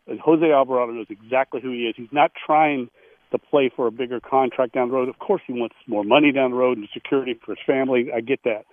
[0.07, 1.95] And Jose Alvarado knows exactly who he is.
[1.95, 2.89] He's not trying
[3.31, 5.09] to play for a bigger contract down the road.
[5.09, 8.09] Of course, he wants more money down the road and security for his family.
[8.13, 8.65] I get that,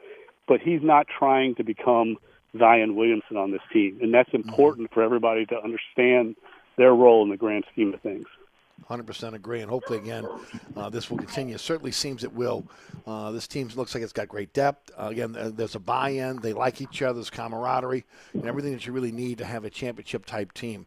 [0.48, 2.16] but he's not trying to become
[2.58, 6.36] Zion Williamson on this team, and that's important for everybody to understand
[6.76, 8.26] their role in the grand scheme of things.
[8.88, 10.26] 100% agree, and hopefully, again,
[10.76, 11.54] uh, this will continue.
[11.54, 12.66] It certainly seems it will.
[13.06, 14.90] Uh, this team looks like it's got great depth.
[14.98, 16.36] Uh, again, there's a buy in.
[16.40, 20.26] They like each other's camaraderie, and everything that you really need to have a championship
[20.26, 20.86] type team.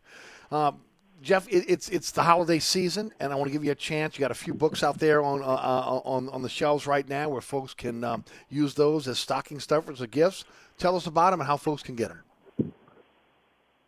[0.52, 0.82] Um,
[1.24, 4.18] Jeff, it, it's it's the holiday season, and I want to give you a chance.
[4.18, 7.08] You got a few books out there on uh, uh, on on the shelves right
[7.08, 10.44] now where folks can um, use those as stocking stuffers or gifts.
[10.78, 12.74] Tell us about them and how folks can get them.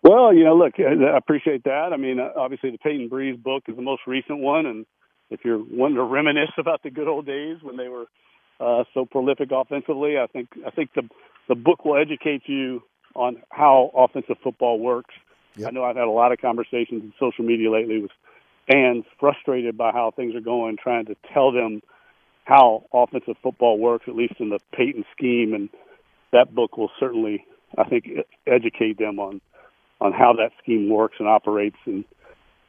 [0.02, 1.90] Well, you know, look, I appreciate that.
[1.92, 4.86] I mean, uh, obviously, the Payton Brees book is the most recent one, and
[5.30, 8.06] if you're wanting to reminisce about the good old days when they were
[8.62, 11.04] uh, so prolific offensively, I think I think the
[11.50, 12.82] the book will educate you
[13.14, 15.14] on how offensive football works.
[15.68, 18.12] I know I've had a lot of conversations in social media lately with
[18.72, 21.82] fans frustrated by how things are going, trying to tell them
[22.46, 25.70] how offensive football works, at least in the Payton scheme, and
[26.32, 27.46] that book will certainly,
[27.78, 28.08] I think,
[28.48, 29.42] educate them on
[30.02, 31.78] on how that scheme works and operates.
[31.86, 32.04] And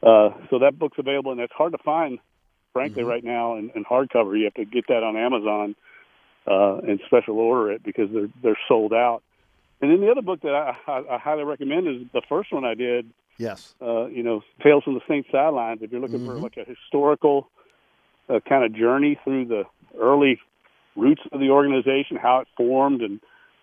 [0.01, 2.19] uh, so that book's available, and it's hard to find,
[2.73, 4.37] frankly, right now in, in hardcover.
[4.37, 5.75] You have to get that on Amazon.
[6.47, 9.21] uh, and special order it because they're they're sold out.
[9.81, 12.65] And then the other book that I, I, I highly recommend is the first one
[12.65, 13.11] I did.
[13.37, 13.75] Yes.
[13.81, 15.81] Uh, you know, Tales from the Saint Sidelines.
[15.83, 16.41] If you're looking for Mhm.
[16.41, 17.49] like a historical
[18.29, 19.63] uh, kind of journey through the
[19.99, 20.39] early
[20.95, 23.19] roots of the organization, how it formed, and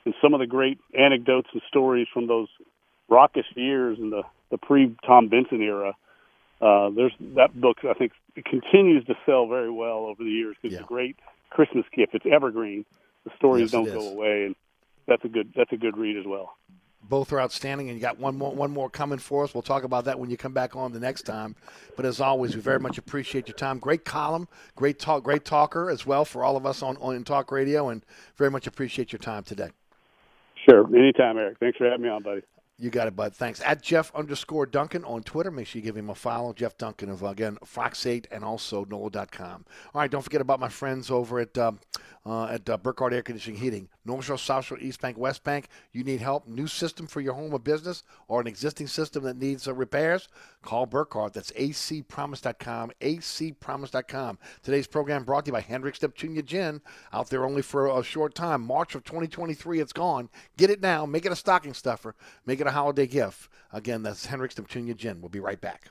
[0.06, 2.48] and some of the great anecdotes and stories from those
[3.08, 5.94] raucous years in the the pre Tom Benson era.
[6.60, 7.78] Uh, there's that book.
[7.84, 11.16] I think it continues to sell very well over the years because it's a great
[11.50, 12.14] Christmas gift.
[12.14, 12.84] It's evergreen.
[13.24, 14.56] The stories Yes, don't go away, and
[15.06, 16.56] that's a good that's a good read as well.
[17.06, 19.52] Both are outstanding, and you got one more one more coming for us.
[19.52, 21.54] We'll talk about that when you come back on the next time.
[21.96, 23.78] But as always, we very much appreciate your time.
[23.78, 27.52] Great column, great talk, great talker as well for all of us on on Talk
[27.52, 28.04] Radio, and
[28.36, 29.70] very much appreciate your time today.
[30.68, 31.58] Sure, anytime, Eric.
[31.58, 32.40] Thanks for having me on, buddy.
[32.76, 33.34] You got it, bud.
[33.34, 33.60] Thanks.
[33.60, 35.50] At Jeff underscore Duncan on Twitter.
[35.50, 36.52] Make sure you give him a follow.
[36.52, 39.64] Jeff Duncan of, again, Fox8 and also NOLA.com.
[39.94, 41.78] All right, don't forget about my friends over at um,
[42.26, 43.88] uh, at uh, Burkhardt Air Conditioning Heating.
[44.04, 45.68] North Shore, South Shore, East Bank, West Bank.
[45.92, 46.46] You need help?
[46.46, 50.28] New system for your home or business or an existing system that needs uh, repairs?
[50.62, 51.32] Call Burkhardt.
[51.32, 54.38] That's acpromise.com, acpromise.com.
[54.62, 56.80] Today's program brought to you by Hendrick's Neptunia Gin.
[57.12, 58.62] Out there only for a short time.
[58.62, 60.28] March of 2023, it's gone.
[60.56, 61.06] Get it now.
[61.06, 62.14] Make it a stocking stuffer.
[62.46, 63.48] Make it a holiday gift.
[63.72, 65.20] Again, that's Hendrick's Neptunia Gin.
[65.20, 65.90] We'll be right back.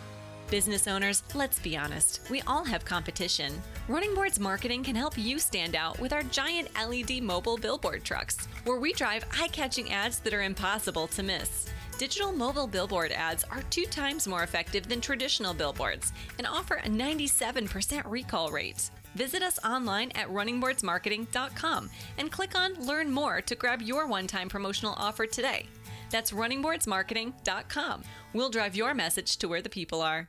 [0.51, 3.53] Business owners, let's be honest, we all have competition.
[3.87, 8.35] Running Boards Marketing can help you stand out with our giant LED mobile billboard trucks,
[8.65, 11.69] where we drive eye catching ads that are impossible to miss.
[11.97, 16.89] Digital mobile billboard ads are two times more effective than traditional billboards and offer a
[16.89, 18.89] 97% recall rate.
[19.15, 24.49] Visit us online at runningboardsmarketing.com and click on Learn More to grab your one time
[24.49, 25.67] promotional offer today.
[26.11, 28.03] That's runningboardsmarketing.com.
[28.33, 30.27] We'll drive your message to where the people are.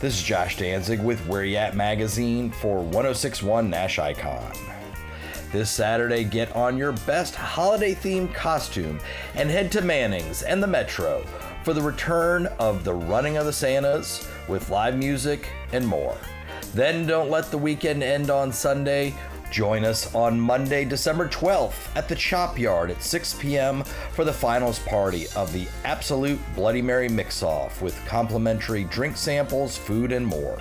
[0.00, 4.52] This is Josh Danzig with Where Y'at Magazine for 1061 Nash Icon.
[5.52, 8.98] This Saturday, get on your best holiday themed costume
[9.34, 11.24] and head to Manning's and the Metro
[11.62, 16.16] for the return of the Running of the Santas with live music and more.
[16.74, 19.14] Then don't let the weekend end on Sunday.
[19.50, 23.84] Join us on Monday, December 12th at the Chop Yard at 6 p.m.
[24.12, 29.76] for the finals party of the Absolute Bloody Mary Mix Off with complimentary drink samples,
[29.76, 30.58] food, and more.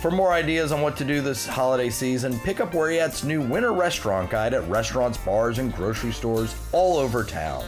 [0.00, 3.72] For more ideas on what to do this holiday season, pick up You new winter
[3.72, 7.64] restaurant guide at restaurants, bars, and grocery stores all over town.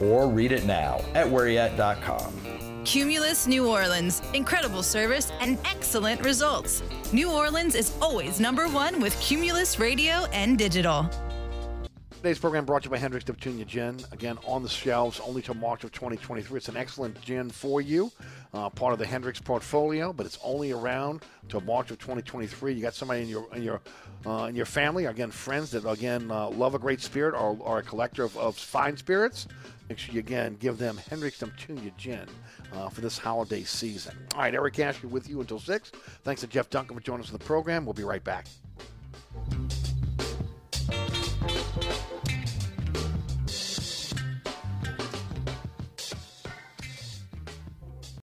[0.00, 2.41] Or read it now at whereyat.com.
[2.84, 4.22] Cumulus New Orleans.
[4.34, 6.82] Incredible service and excellent results.
[7.12, 11.08] New Orleans is always number one with Cumulus Radio and Digital.
[12.10, 13.98] Today's program brought to you by Hendrick's Neptunia Gin.
[14.12, 16.56] Again, on the shelves only till March of 2023.
[16.56, 18.12] It's an excellent gin for you,
[18.54, 22.74] uh, part of the Hendrick's portfolio, but it's only around till March of 2023.
[22.74, 23.80] You got somebody in your in your
[24.24, 27.78] uh, in your family, again, friends that again uh, love a great spirit or, or
[27.78, 29.48] a collector of, of fine spirits.
[29.88, 32.28] Make sure you again give them Hendrick's Neptunia Gin
[32.74, 34.16] uh, for this holiday season.
[34.34, 35.90] All right, Eric Asher with you until six.
[36.24, 37.84] Thanks to Jeff Duncan for joining us in the program.
[37.84, 38.46] We'll be right back.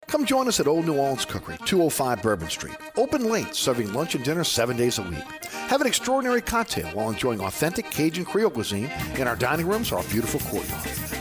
[0.07, 2.75] Come join us at Old New Orleans Cookery, 205 Bourbon Street.
[2.97, 5.23] Open late, serving lunch and dinner seven days a week.
[5.69, 9.99] Have an extraordinary cocktail while enjoying authentic Cajun Creole cuisine in our dining rooms or
[9.99, 11.18] our beautiful courtyard.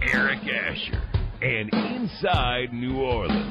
[0.00, 1.02] Eric Asher.
[1.42, 3.41] And Inside New Orleans.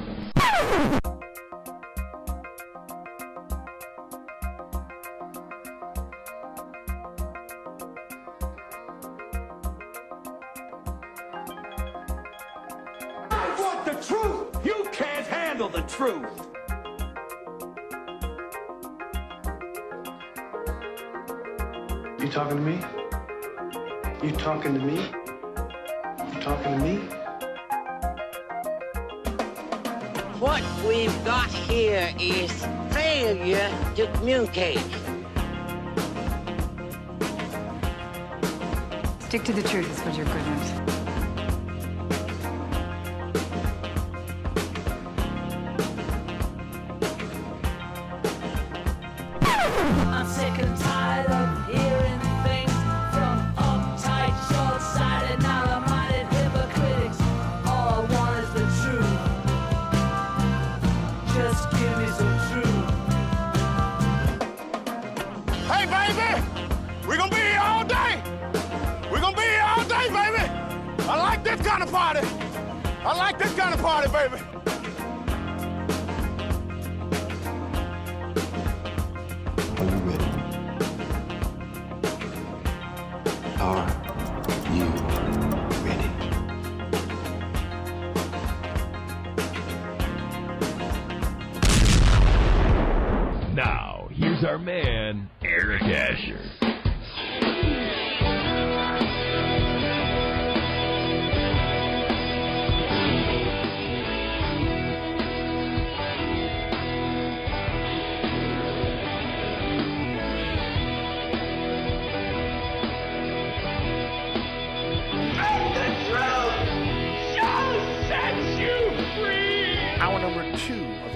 [40.54, 40.81] Is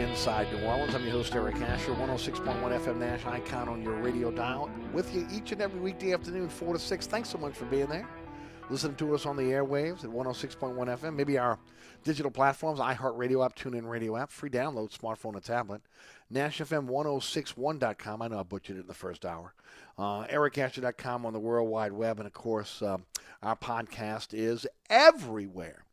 [0.10, 0.94] Inside New Orleans.
[0.94, 4.70] I'm your host, Eric Asher, 106.1 FM Nash Icon on your radio dial.
[4.94, 7.08] With you each and every weekday afternoon, 4 to 6.
[7.08, 8.08] Thanks so much for being there.
[8.70, 11.58] listening to us on the airwaves at 106.1 FM, maybe our
[12.04, 15.82] digital platforms, iHeartRadio app, TuneIn Radio app, free download, smartphone and tablet.
[16.34, 18.22] NashFM1061.com.
[18.22, 19.54] I know I butchered it in the first hour.
[19.98, 22.20] Uh, EricAsher.com on the World Wide Web.
[22.20, 22.98] And of course, uh,
[23.42, 25.85] our podcast is everywhere.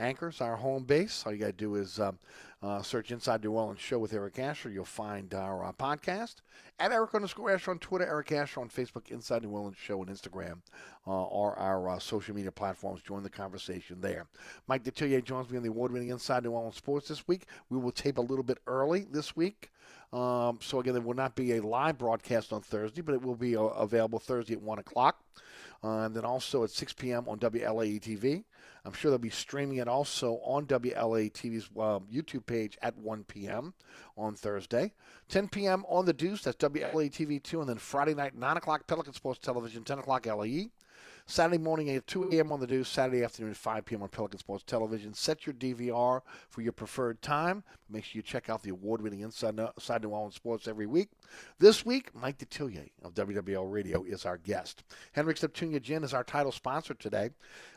[0.00, 1.24] Anchor's our home base.
[1.24, 2.18] All you got to do is um,
[2.62, 4.70] uh, search Inside New Orleans Show with Eric Asher.
[4.70, 6.36] You'll find our uh, podcast
[6.78, 10.06] at Eric underscore Asher on Twitter, Eric Asher on Facebook, Inside New Orleans Show on
[10.06, 10.58] Instagram,
[11.06, 13.02] uh, or our uh, social media platforms.
[13.02, 14.26] Join the conversation there.
[14.66, 17.44] Mike Detillier joins me on the award winning Inside New Orleans Sports this week.
[17.68, 19.70] We will tape a little bit early this week.
[20.12, 23.36] Um, so, again, there will not be a live broadcast on Thursday, but it will
[23.36, 25.22] be uh, available Thursday at 1 o'clock.
[25.82, 27.26] Uh, and then also at 6 p.m.
[27.28, 28.44] on WLAE TV.
[28.84, 33.24] I'm sure they'll be streaming it also on WLAE TV's uh, YouTube page at 1
[33.24, 33.74] p.m.
[34.16, 34.92] on Thursday.
[35.28, 35.84] 10 p.m.
[35.88, 37.60] on The Deuce, that's WLAE TV 2.
[37.60, 40.70] And then Friday night, 9 o'clock, Pelican Sports Television, 10 o'clock LAE.
[41.30, 42.50] Saturday morning at 2 a.m.
[42.50, 44.02] on the Deuce, Saturday afternoon at 5 p.m.
[44.02, 45.14] on Pelican Sports Television.
[45.14, 47.62] Set your DVR for your preferred time.
[47.88, 51.10] Make sure you check out the award-winning Inside, Inside New Orleans Sports every week.
[51.60, 54.82] This week, Mike Detillier of WWL Radio is our guest.
[55.12, 57.30] Hendrick's Neptunia Gin is our title sponsor today.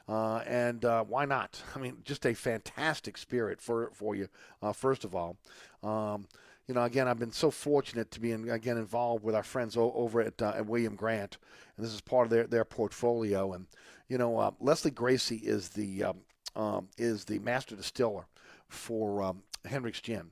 [0.09, 1.61] Uh, and uh, why not?
[1.75, 4.29] I mean, just a fantastic spirit for, for you,
[4.63, 5.37] uh, first of all.
[5.83, 6.25] Um,
[6.67, 9.75] you know, again, I've been so fortunate to be in, again involved with our friends
[9.75, 11.37] o- over at, uh, at William Grant,
[11.75, 13.53] and this is part of their, their portfolio.
[13.53, 13.67] And
[14.07, 16.17] you know, uh, Lesley Gracie is the um,
[16.55, 18.25] um, is the master distiller
[18.69, 20.31] for um, Hendrick's Gin,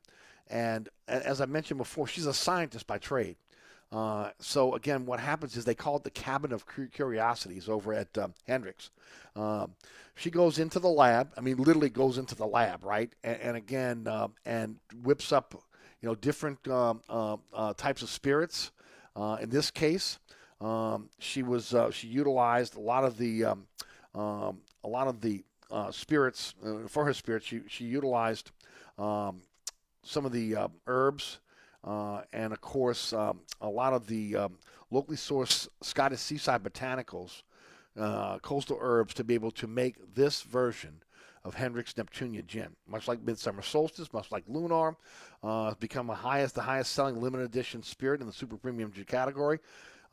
[0.49, 3.35] and as I mentioned before, she's a scientist by trade.
[3.91, 8.17] Uh, so again, what happens is they call it the cabin of curiosities over at
[8.17, 8.89] um, Hendrick's.
[9.35, 9.73] Um,
[10.15, 11.33] she goes into the lab.
[11.35, 13.11] I mean, literally goes into the lab, right?
[13.21, 15.61] And, and again, uh, and whips up
[16.01, 18.71] you know, different um, uh, uh, types of spirits.
[19.15, 20.19] Uh, in this case,
[20.59, 23.67] um, she was uh, she utilized a lot of the um,
[24.15, 26.53] um a lot of the uh, spirits
[26.87, 27.45] for her spirits.
[27.45, 28.51] She she utilized
[28.97, 29.41] um,
[30.03, 30.55] some of the
[30.87, 31.39] herbs
[31.83, 34.35] and of course um, a lot of the
[34.89, 37.43] locally sourced Scottish seaside botanicals,
[38.41, 41.01] coastal herbs to be able to make this version
[41.43, 42.69] of Hendrick's Neptunia gin.
[42.87, 44.95] Much like Midsummer Solstice, much like Lunar,
[45.43, 48.91] uh, it's become the highest, the highest selling limited edition spirit in the super premium
[48.91, 49.59] gin category.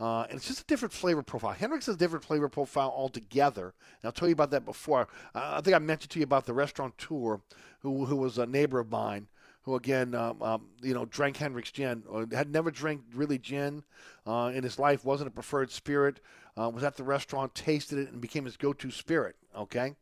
[0.01, 1.53] Uh, and it's just a different flavor profile.
[1.53, 3.75] Hendrick's has a different flavor profile altogether.
[4.01, 5.09] And I'll tell you about that before.
[5.35, 7.41] I think I mentioned to you about the restaurateur
[7.81, 9.27] who, who was a neighbor of mine
[9.69, 12.03] who again, um, um, you know, drank Hendrick's gin,
[12.33, 13.85] had never drank really gin
[14.27, 16.21] uh, in his life, wasn't a preferred spirit,
[16.59, 19.37] uh, was at the restaurant, tasted it, and became his go-to spirit.
[19.55, 19.95] Okay,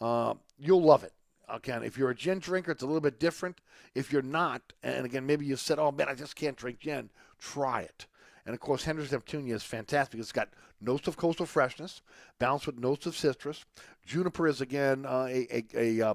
[0.00, 1.12] uh, you'll love it.
[1.48, 3.60] Again, if you're a gin drinker, it's a little bit different.
[3.94, 7.10] If you're not, and again, maybe you said, "Oh man, I just can't drink gin,"
[7.38, 8.06] try it.
[8.46, 10.20] And of course, Hendrick's Neptunia is fantastic.
[10.20, 10.48] It's got
[10.80, 12.02] notes of coastal freshness,
[12.38, 13.64] balanced with notes of citrus.
[14.06, 16.14] Juniper is again uh, a, a, a uh,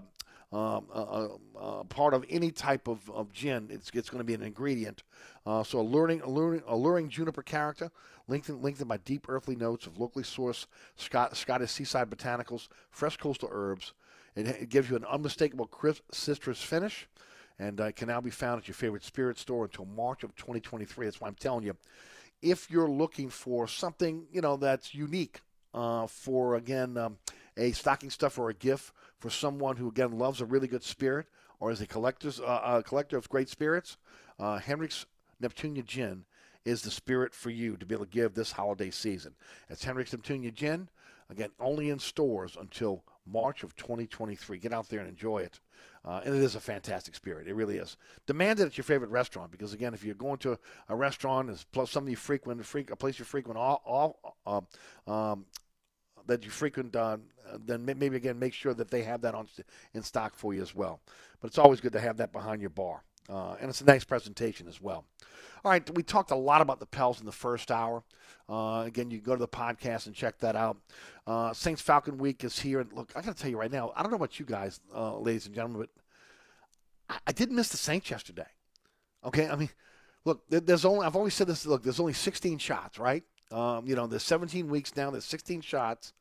[0.51, 1.27] um, uh,
[1.57, 3.67] uh, part of any type of, of gin.
[3.71, 5.03] It's, it's going to be an ingredient.
[5.45, 7.91] Uh, so alluring, alluring, alluring juniper character,
[8.27, 10.65] lengthened, lengthened by deep earthly notes of locally sourced
[10.95, 13.93] Scott, Scottish seaside botanicals, fresh coastal herbs.
[14.35, 17.07] It, it, gives you an unmistakable crisp citrus finish
[17.57, 21.05] and uh, can now be found at your favorite spirit store until March of 2023.
[21.05, 21.75] That's why I'm telling you,
[22.41, 25.41] if you're looking for something, you know, that's unique
[25.73, 27.17] uh, for, again, um,
[27.57, 31.27] a stocking stuffer or a gift for someone who again loves a really good spirit
[31.59, 33.97] or is a collector's uh, a collector of great spirits,
[34.39, 35.05] uh, Hendrick's
[35.41, 36.25] Neptunia Gin
[36.65, 39.35] is the spirit for you to be able to give this holiday season.
[39.69, 40.89] It's Hendrick's Neptunia Gin,
[41.29, 44.57] again only in stores until March of 2023.
[44.57, 45.59] Get out there and enjoy it.
[46.03, 47.47] Uh, and it is a fantastic spirit.
[47.47, 47.97] It really is.
[48.27, 51.63] Demand it at your favorite restaurant because, again, if you're going to a restaurant, it's
[51.63, 54.35] plus something you frequent, a place you frequent all, all
[55.07, 55.45] uh, um,
[56.28, 57.17] that you frequent, uh,
[57.65, 59.47] then maybe again make sure that they have that on
[59.93, 60.99] in stock for you as well.
[61.41, 64.03] But it's always good to have that behind your bar, uh, and it's a nice
[64.03, 65.05] presentation as well.
[65.63, 68.03] All right, we talked a lot about the Pels in the first hour.
[68.47, 70.78] Uh, again, you go to the podcast and check that out.
[71.26, 73.91] Uh, Saints Falcon Week is here, and look, I got to tell you right now,
[73.95, 77.69] I don't know about you guys, uh, ladies and gentlemen, but I, I did miss
[77.69, 78.45] the Saints yesterday.
[79.23, 79.69] Okay, I mean,
[80.23, 81.65] look, there's only I've always said this.
[81.65, 83.23] Look, there's only 16 shots, right?
[83.51, 85.11] Um, you know, there's 17 weeks now.
[85.11, 86.13] There's 16 shots,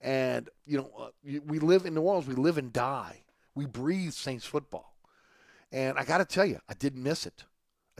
[0.00, 2.26] and you know, uh, we live in New Orleans.
[2.26, 3.22] We live and die.
[3.54, 4.94] We breathe Saints football,
[5.70, 7.44] and I got to tell you, I didn't miss it.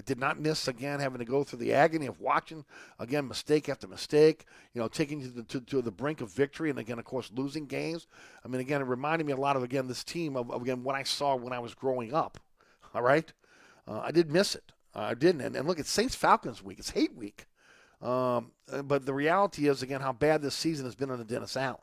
[0.01, 2.64] I did not miss again having to go through the agony of watching
[2.99, 4.47] again mistake after mistake.
[4.72, 7.31] You know, taking you to, to, to the brink of victory, and again, of course,
[7.35, 8.07] losing games.
[8.43, 10.83] I mean, again, it reminded me a lot of again this team of, of again
[10.83, 12.39] what I saw when I was growing up.
[12.95, 13.31] All right,
[13.87, 14.72] uh, I did miss it.
[14.95, 15.43] I didn't.
[15.43, 16.78] And, and look, it's Saints Falcons week.
[16.78, 17.47] It's hate week.
[18.01, 18.53] Um,
[18.85, 21.77] but the reality is, again, how bad this season has been under Dennis Allen.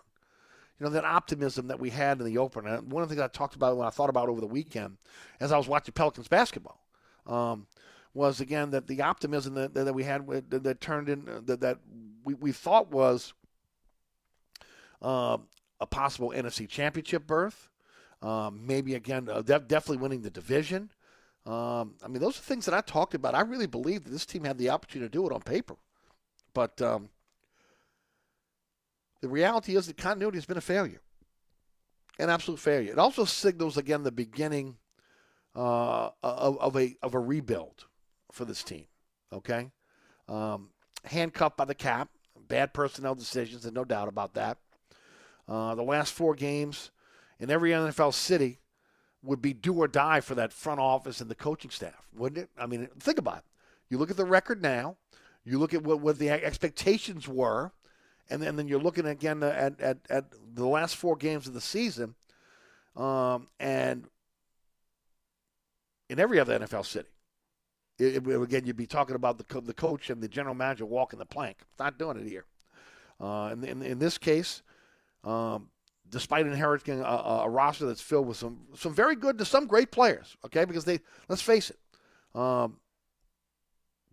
[0.80, 2.78] you know, that optimism that we had in the opener.
[2.82, 4.98] One of the things I talked about when I thought about over the weekend,
[5.40, 6.82] as I was watching Pelicans basketball,
[7.26, 7.68] um,
[8.14, 11.80] was again that the optimism that, that we had that, that turned in that, that
[12.24, 13.34] we, we thought was
[15.02, 15.38] uh,
[15.80, 17.70] a possible NFC Championship berth.
[18.24, 20.90] Um, maybe again, uh, def- definitely winning the division.
[21.46, 23.36] Um, I mean, those are things that I talked about.
[23.36, 25.76] I really believe that this team had the opportunity to do it on paper,
[26.58, 27.10] but um,
[29.22, 31.02] the reality is that continuity has been a failure,
[32.18, 32.94] an absolute failure.
[32.94, 34.78] It also signals again the beginning
[35.56, 37.86] uh, of, of, a of a rebuild
[38.32, 38.86] for this team.
[39.32, 39.70] Okay,
[40.28, 40.72] um,
[41.06, 42.10] handcuffed by the cap,
[42.48, 44.58] bad personnel decisions, and no doubt about that.
[45.48, 46.90] Uh, the last four games
[47.40, 48.62] in every NFL city
[49.22, 52.50] would be do or die for that front office and the coaching staff, wouldn't it?
[52.58, 53.44] I mean, think about it.
[53.92, 54.98] You look at the record now,
[55.48, 57.72] you look at what, what the expectations were,
[58.30, 61.54] and then, and then you're looking again at, at, at the last four games of
[61.54, 62.16] the season,
[62.96, 64.08] um, and
[66.10, 67.10] in every other NFL city.
[68.00, 70.86] It, it, again, you'd be talking about the, co- the coach and the general manager
[70.86, 71.58] walking the plank.
[71.80, 72.46] Not doing it here.
[73.20, 74.62] Uh, in, in, in, this case,
[75.24, 75.70] um,
[76.10, 79.92] despite inheriting a, a, roster that's filled with some some very good to some great
[79.92, 80.38] players.
[80.46, 81.80] Okay, because they let's face it,
[82.40, 82.78] um,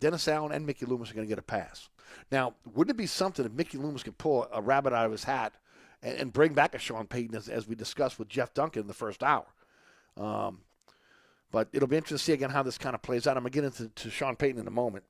[0.05, 1.89] Dennis Allen and Mickey Loomis are going to get a pass.
[2.31, 5.25] Now, wouldn't it be something if Mickey Loomis could pull a rabbit out of his
[5.25, 5.55] hat
[6.03, 8.87] and, and bring back a Sean Payton as, as, we discussed with Jeff Duncan in
[8.87, 9.47] the first hour?
[10.19, 10.61] Um,
[11.51, 13.39] but it'll be interesting to see again how this kind of plays out.
[13.39, 15.05] I'm going to get into to Sean Payton in a moment.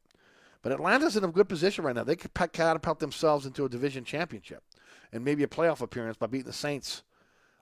[0.63, 2.05] But Atlanta's in a good position right now.
[2.05, 4.63] They could catapult themselves into a division championship
[5.13, 7.03] and maybe a playoff appearance by beating the Saints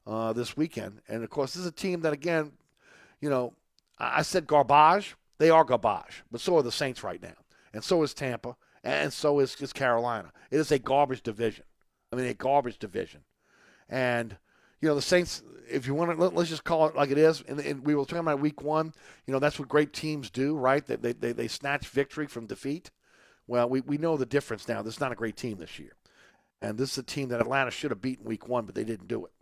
[0.06, 1.00] uh, this weekend.
[1.08, 2.52] And of course, this is a team that, again,
[3.22, 3.54] you know,
[3.98, 5.16] I said garbage.
[5.42, 7.34] They are garbage, but so are the Saints right now,
[7.74, 10.30] and so is Tampa, and so is, is Carolina.
[10.52, 11.64] It is a garbage division.
[12.12, 13.22] I mean, a garbage division,
[13.88, 14.36] and
[14.80, 15.42] you know the Saints.
[15.68, 17.42] If you want to, let, us just call it like it is.
[17.48, 18.94] And, and, we were talking about week one.
[19.26, 20.86] You know that's what great teams do, right?
[20.86, 22.92] They they they, they snatch victory from defeat.
[23.48, 24.80] Well, we, we know the difference now.
[24.80, 25.96] This is not a great team this year.
[26.60, 29.08] And this is a team that Atlanta should have beaten week one, but they didn't
[29.08, 29.32] do it.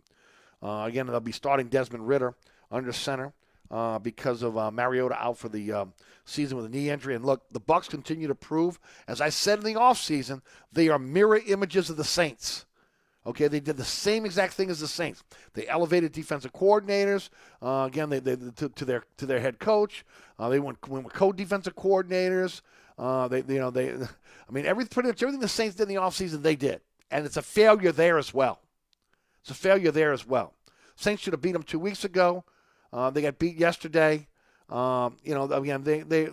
[0.63, 2.33] Uh, again, they'll be starting Desmond Ridder
[2.71, 3.33] under center
[3.71, 5.85] uh, because of uh, Mariota out for the uh,
[6.25, 7.15] season with a knee injury.
[7.15, 10.41] And look, the Bucs continue to prove, as I said in the offseason,
[10.71, 12.65] they are mirror images of the Saints.
[13.25, 15.23] Okay, they did the same exact thing as the Saints.
[15.53, 17.29] They elevated defensive coordinators.
[17.61, 20.03] Uh, again, they, they to, to, their to their head coach.
[20.37, 22.61] Uh, they went, went with co-defensive coordinators.
[22.97, 25.95] Uh, they you know they, I mean every pretty much everything the Saints did in
[25.95, 28.61] the offseason they did and it's a failure there as well.
[29.41, 30.53] It's a failure there as well.
[30.95, 32.45] Saints should have beat them two weeks ago.
[32.93, 34.27] Uh, they got beat yesterday.
[34.69, 36.29] Um, you know, again, they they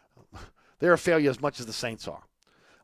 [0.78, 2.22] they're a failure as much as the Saints are.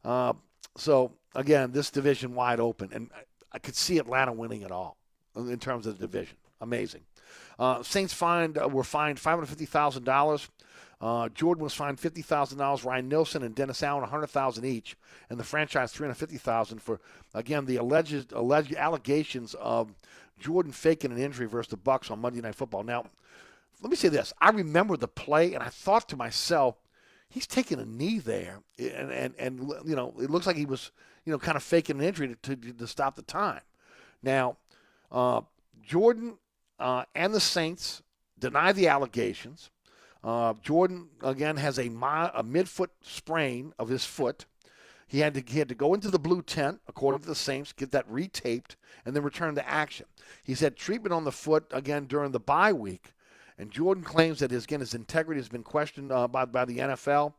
[0.04, 0.32] Uh,
[0.76, 3.10] so again, this division wide open, and
[3.52, 4.96] I, could see Atlanta winning it all
[5.36, 6.36] in terms of the division.
[6.60, 7.02] Amazing.
[7.58, 10.48] Uh, Saints fined uh, were fined five hundred fifty thousand dollars
[11.02, 12.84] uh, Jordan was fined fifty thousand dollars.
[12.84, 14.96] Ryan Nielsen and Dennis Allen one hundred thousand each,
[15.28, 17.00] and the franchise three hundred fifty thousand for
[17.34, 19.92] again the alleged alleged allegations of
[20.42, 22.82] Jordan faking an injury versus the Bucs on Monday Night Football.
[22.82, 23.04] Now,
[23.80, 26.76] let me say this: I remember the play, and I thought to myself,
[27.28, 30.90] he's taking a knee there, and and and you know it looks like he was
[31.24, 33.62] you know kind of faking an injury to to, to stop the time.
[34.22, 34.56] Now,
[35.10, 35.42] uh,
[35.82, 36.38] Jordan
[36.78, 38.02] uh, and the Saints
[38.38, 39.70] deny the allegations.
[40.24, 44.46] Uh, Jordan again has a, a midfoot sprain of his foot.
[45.12, 47.74] He had to he had to go into the blue tent, according to the Saints,
[47.74, 50.06] get that retaped, and then return to action.
[50.42, 53.12] He's had treatment on the foot again during the bye week,
[53.58, 56.78] and Jordan claims that his again his integrity has been questioned uh, by by the
[56.78, 57.34] NFL.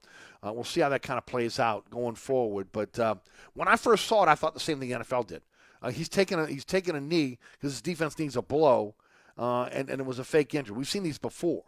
[0.46, 2.68] Uh, we'll see how that kind of plays out going forward.
[2.72, 3.16] But uh,
[3.56, 5.42] when I first saw it, I thought the same thing the NFL did.
[5.82, 8.94] Uh, he's taking a he's taking a knee because his defense needs a blow,
[9.36, 10.78] uh, and and it was a fake injury.
[10.78, 11.64] We've seen these before.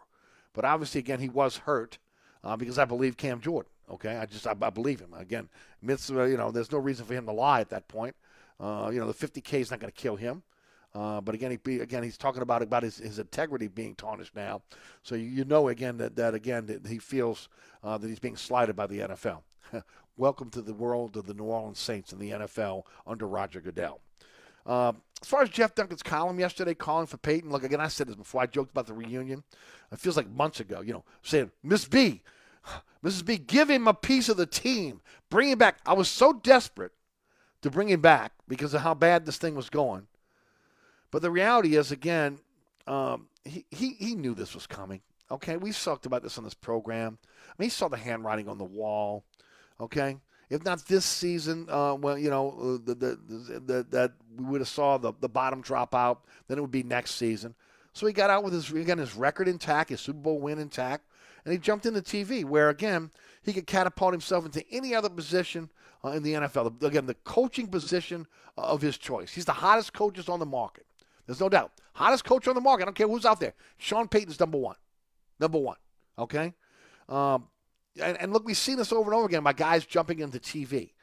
[0.52, 1.98] But obviously, again, he was hurt
[2.44, 3.72] uh, because I believe Cam Jordan.
[3.90, 5.14] Okay, I just I, I believe him.
[5.14, 5.48] Again.
[5.88, 8.16] Uh, you know, there's no reason for him to lie at that point.
[8.58, 10.42] Uh, you know, the 50k is not going to kill him.
[10.94, 14.62] Uh, but again, he again he's talking about about his, his integrity being tarnished now.
[15.02, 17.48] So you, you know again that, that again that he feels
[17.84, 19.42] uh, that he's being slighted by the NFL.
[20.16, 24.00] Welcome to the world of the New Orleans Saints in the NFL under Roger Goodell.
[24.64, 28.08] Uh, as far as Jeff Duncan's column yesterday, calling for Payton, look, again, I said
[28.08, 28.40] this before.
[28.40, 29.44] I joked about the reunion.
[29.92, 32.22] It feels like months ago, you know, saying, Miss B,
[33.04, 33.24] Mrs.
[33.24, 35.00] B, give him a piece of the team.
[35.30, 35.78] Bring him back.
[35.86, 36.92] I was so desperate
[37.62, 40.06] to bring him back because of how bad this thing was going.
[41.10, 42.38] But the reality is, again,
[42.86, 45.00] um, he, he, he knew this was coming.
[45.30, 47.18] Okay, we talked about this on this program.
[47.24, 49.24] I mean, he saw the handwriting on the wall.
[49.80, 50.16] Okay,
[50.48, 54.44] if not this season, uh, well, you know, uh, the, the, the, the, that we
[54.44, 57.54] would have saw the, the bottom drop out, then it would be next season.
[57.92, 61.06] So he got out with his again his record intact, his Super Bowl win intact,
[61.46, 65.70] and he jumped into TV, where again he could catapult himself into any other position
[66.04, 66.82] uh, in the NFL.
[66.82, 68.26] Again, the coaching position
[68.58, 69.32] of his choice.
[69.32, 70.86] He's the hottest coaches on the market.
[71.24, 71.70] There's no doubt.
[71.94, 72.82] Hottest coach on the market.
[72.82, 73.54] I don't care who's out there.
[73.78, 74.74] Sean Payton's number one.
[75.38, 75.76] Number one.
[76.18, 76.52] Okay?
[77.08, 77.46] Um,
[78.02, 80.94] and, and, look, we've seen this over and over again by guys jumping into TV.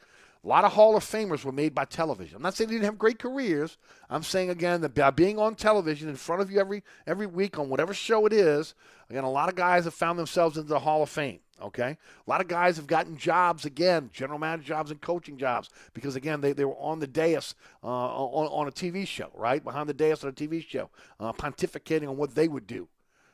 [0.44, 2.36] A lot of Hall of Famers were made by television.
[2.36, 3.78] I'm not saying they didn't have great careers.
[4.10, 7.58] I'm saying again that by being on television in front of you every every week
[7.58, 8.76] on whatever show it is,
[9.10, 11.40] again, a lot of guys have found themselves into the Hall of Fame.
[11.62, 11.98] Okay,
[12.28, 16.18] a lot of guys have gotten jobs again, general manager jobs and coaching jobs because
[16.18, 19.88] again they, they were on the dais uh, on, on a TV show, right behind
[19.88, 20.90] the dais on a TV show,
[21.22, 22.90] uh, pontificating on what they would do.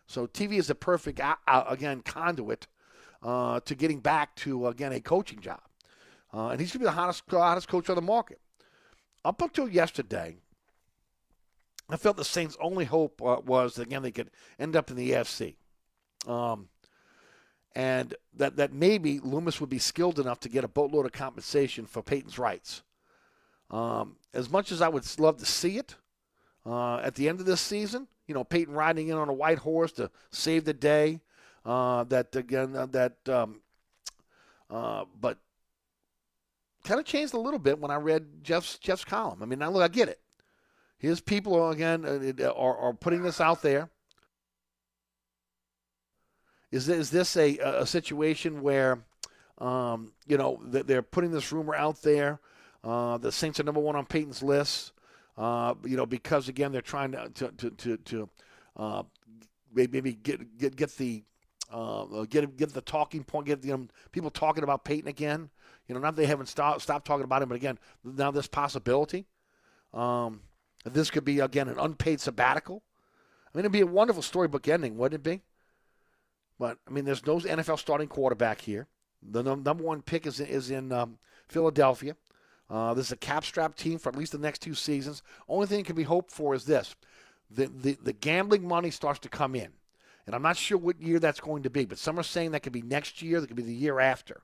[0.06, 1.36] So TV is a perfect uh,
[1.68, 2.68] again conduit
[3.24, 5.62] uh, to getting back to again a coaching job,
[6.34, 8.40] uh, and he's going to be the hottest hottest coach on the market.
[9.26, 10.38] Up until yesterday,
[11.90, 14.96] I felt the Saints' only hope uh, was that, again they could end up in
[14.96, 15.56] the AFC.
[16.28, 16.70] Um,
[17.76, 21.86] and that, that maybe Loomis would be skilled enough to get a boatload of compensation
[21.86, 22.84] for Payton's rights.
[23.70, 25.96] Um, as much as I would love to see it
[26.66, 29.60] uh, at the end of this season, you know, Payton riding in on a white
[29.60, 31.22] horse to save the day.
[31.66, 33.62] Uh, that again, uh, that, um,
[34.70, 35.38] uh, but
[36.84, 39.42] kind of changed a little bit when I read Jeff's Jeff's column.
[39.42, 40.20] I mean, now look, I get it.
[40.98, 43.90] His people again uh, are, are putting this out there.
[46.72, 49.00] Is this, is this a, a situation where,
[49.58, 52.40] um, you know, they're putting this rumor out there?
[52.84, 54.92] Uh, the Saints are number one on Payton's list.
[55.38, 58.30] Uh, you know, because again, they're trying to to to, to, to
[58.76, 59.04] uh,
[59.74, 61.24] maybe get get get the
[61.72, 65.50] uh, get get the talking point, get you know, people talking about Payton again.
[65.90, 69.26] You know, not they haven't stopped stopped talking about him, but again, now this possibility.
[69.92, 70.42] Um,
[70.86, 72.84] this could be again an unpaid sabbatical.
[73.48, 75.42] I mean, it'd be a wonderful storybook ending, wouldn't it be?
[76.60, 78.88] But I mean, there's no NFL starting quarterback here.
[79.24, 81.18] The number one pick is is in um,
[81.48, 82.16] Philadelphia.
[82.70, 85.24] Uh, this is a cap strap team for at least the next two seasons.
[85.48, 86.96] Only thing can be hoped for is this:
[87.50, 89.70] the, the the gambling money starts to come in,
[90.28, 91.86] and I'm not sure what year that's going to be.
[91.86, 93.42] But some are saying that could be next year.
[93.42, 94.44] That could be the year after.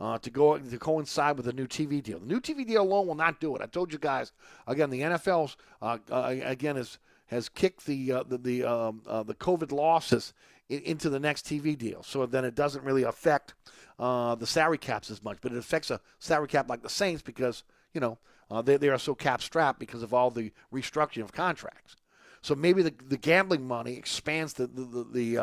[0.00, 2.18] Uh, to go to coincide with the new TV deal.
[2.18, 3.60] The new TV deal alone will not do it.
[3.60, 4.32] I told you guys
[4.66, 4.88] again.
[4.88, 9.34] The NFL's uh, uh, again is has kicked the uh, the the, um, uh, the
[9.34, 10.32] COVID losses
[10.70, 12.02] into the next TV deal.
[12.02, 13.54] So then it doesn't really affect
[13.98, 17.22] uh, the salary caps as much, but it affects a salary cap like the Saints
[17.22, 18.18] because, you know,
[18.50, 21.96] uh, they, they are so cap strapped because of all the restructuring of contracts.
[22.40, 25.38] So maybe the, the gambling money expands the, the, the, the,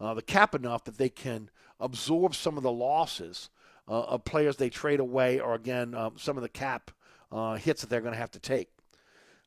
[0.00, 3.50] uh, the cap enough that they can absorb some of the losses
[3.88, 6.90] of players they trade away or, again, um, some of the cap
[7.30, 8.68] uh, hits that they're going to have to take.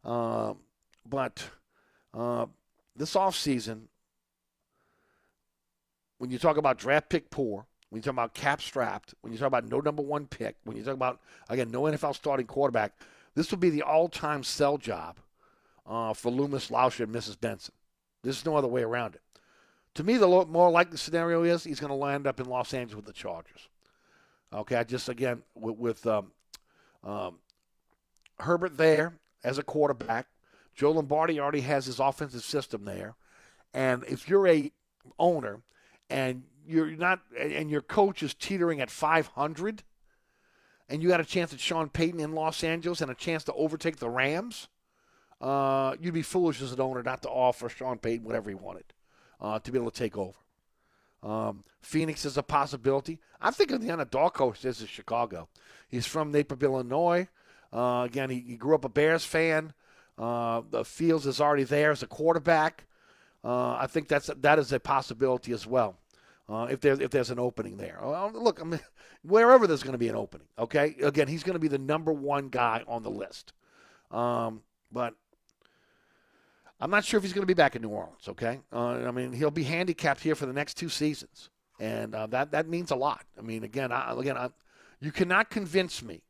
[0.03, 0.57] Um,
[1.05, 1.43] but
[2.95, 3.83] this offseason,
[6.17, 9.39] when you talk about draft pick poor, when you talk about cap strapped, when you
[9.39, 12.93] talk about no number one pick, when you talk about, again, no NFL starting quarterback,
[13.35, 15.17] this would be the all time sell job
[15.87, 17.39] uh, for Loomis, Lauscha, and Mrs.
[17.39, 17.73] Benson.
[18.21, 19.21] There's no other way around it.
[19.95, 22.95] To me, the more likely scenario is he's going to land up in Los Angeles
[22.95, 23.69] with the Chargers.
[24.53, 26.31] Okay, I just, again, with, with um,
[27.03, 27.35] um,
[28.39, 29.13] Herbert there
[29.43, 30.27] as a quarterback,
[30.75, 33.15] Joe Lombardi already has his offensive system there.
[33.73, 34.71] And if you're a
[35.17, 35.61] owner–
[36.09, 39.83] and you're not and your coach is teetering at 500
[40.87, 43.53] and you got a chance at Sean Payton in Los Angeles and a chance to
[43.53, 44.67] overtake the Rams,
[45.39, 48.85] uh, you'd be foolish as an owner not to offer Sean Payton whatever he wanted
[49.39, 50.37] uh, to be able to take over.
[51.21, 53.19] Um, Phoenix is a possibility.
[53.41, 55.47] I'm thinking the dark horse is Chicago.
[55.87, 57.27] He's from Naperville, Illinois.
[57.71, 59.73] Uh, again, he, he, grew up a Bears fan.
[60.17, 62.85] Uh, the Fields is already there as a quarterback.
[63.43, 65.97] Uh, I think that's that is a possibility as well.
[66.49, 68.79] Uh, if there's if there's an opening there, well, look, I mean,
[69.23, 70.95] wherever there's going to be an opening, okay.
[71.01, 73.53] Again, he's going to be the number one guy on the list,
[74.11, 75.13] um, but
[76.79, 78.27] I'm not sure if he's going to be back in New Orleans.
[78.27, 81.49] Okay, uh, I mean he'll be handicapped here for the next two seasons,
[81.79, 83.25] and uh, that that means a lot.
[83.37, 84.49] I mean, again, I, again, I,
[84.99, 86.21] you cannot convince me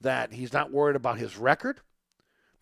[0.00, 1.80] that he's not worried about his record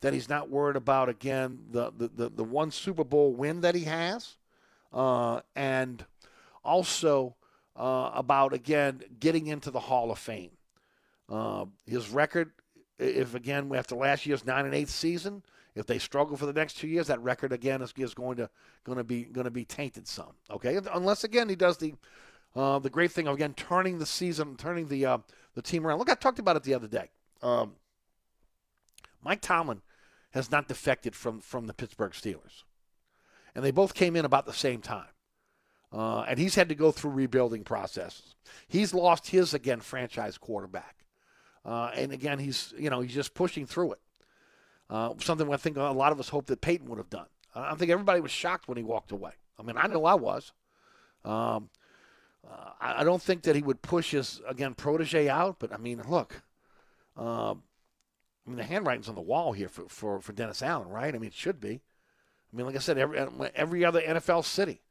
[0.04, 3.74] that he's not worried about again the the, the, the one Super Bowl win that
[3.74, 4.36] he has,
[4.92, 6.04] uh, and
[6.62, 7.34] also
[7.74, 10.50] uh, about again getting into the Hall of Fame.
[11.26, 12.52] Uh, his record,
[12.98, 15.42] if again after last year's nine and eighth season,
[15.74, 18.48] if they struggle for the next two years, that record again is, is going to
[18.84, 20.34] going to be going to be tainted some.
[20.50, 21.94] Okay, unless again he does the
[22.54, 25.18] uh, the great thing of again turning the season, turning the uh,
[25.54, 25.98] the team around.
[25.98, 27.10] Look, I talked about it the other day.
[27.42, 27.74] Um,
[29.22, 29.82] Mike Tomlin
[30.30, 32.62] has not defected from from the Pittsburgh Steelers,
[33.54, 35.08] and they both came in about the same time.
[35.92, 38.34] Uh, and he's had to go through rebuilding processes.
[38.66, 41.04] He's lost his again franchise quarterback,
[41.64, 44.00] uh, and again he's you know he's just pushing through it.
[44.90, 47.26] Uh, something I think a lot of us hoped that Payton would have done.
[47.54, 49.32] I think everybody was shocked when he walked away.
[49.58, 50.52] I mean, I know I was.
[51.24, 51.70] Um,
[52.46, 56.02] uh, I don't think that he would push his again protege out, but I mean,
[56.06, 56.42] look,
[57.16, 57.54] uh, I
[58.46, 61.14] mean the handwriting's on the wall here for, for, for Dennis Allen, right?
[61.14, 61.80] I mean, it should be.
[62.52, 63.18] I mean, like I said, every
[63.54, 64.82] every other NFL city,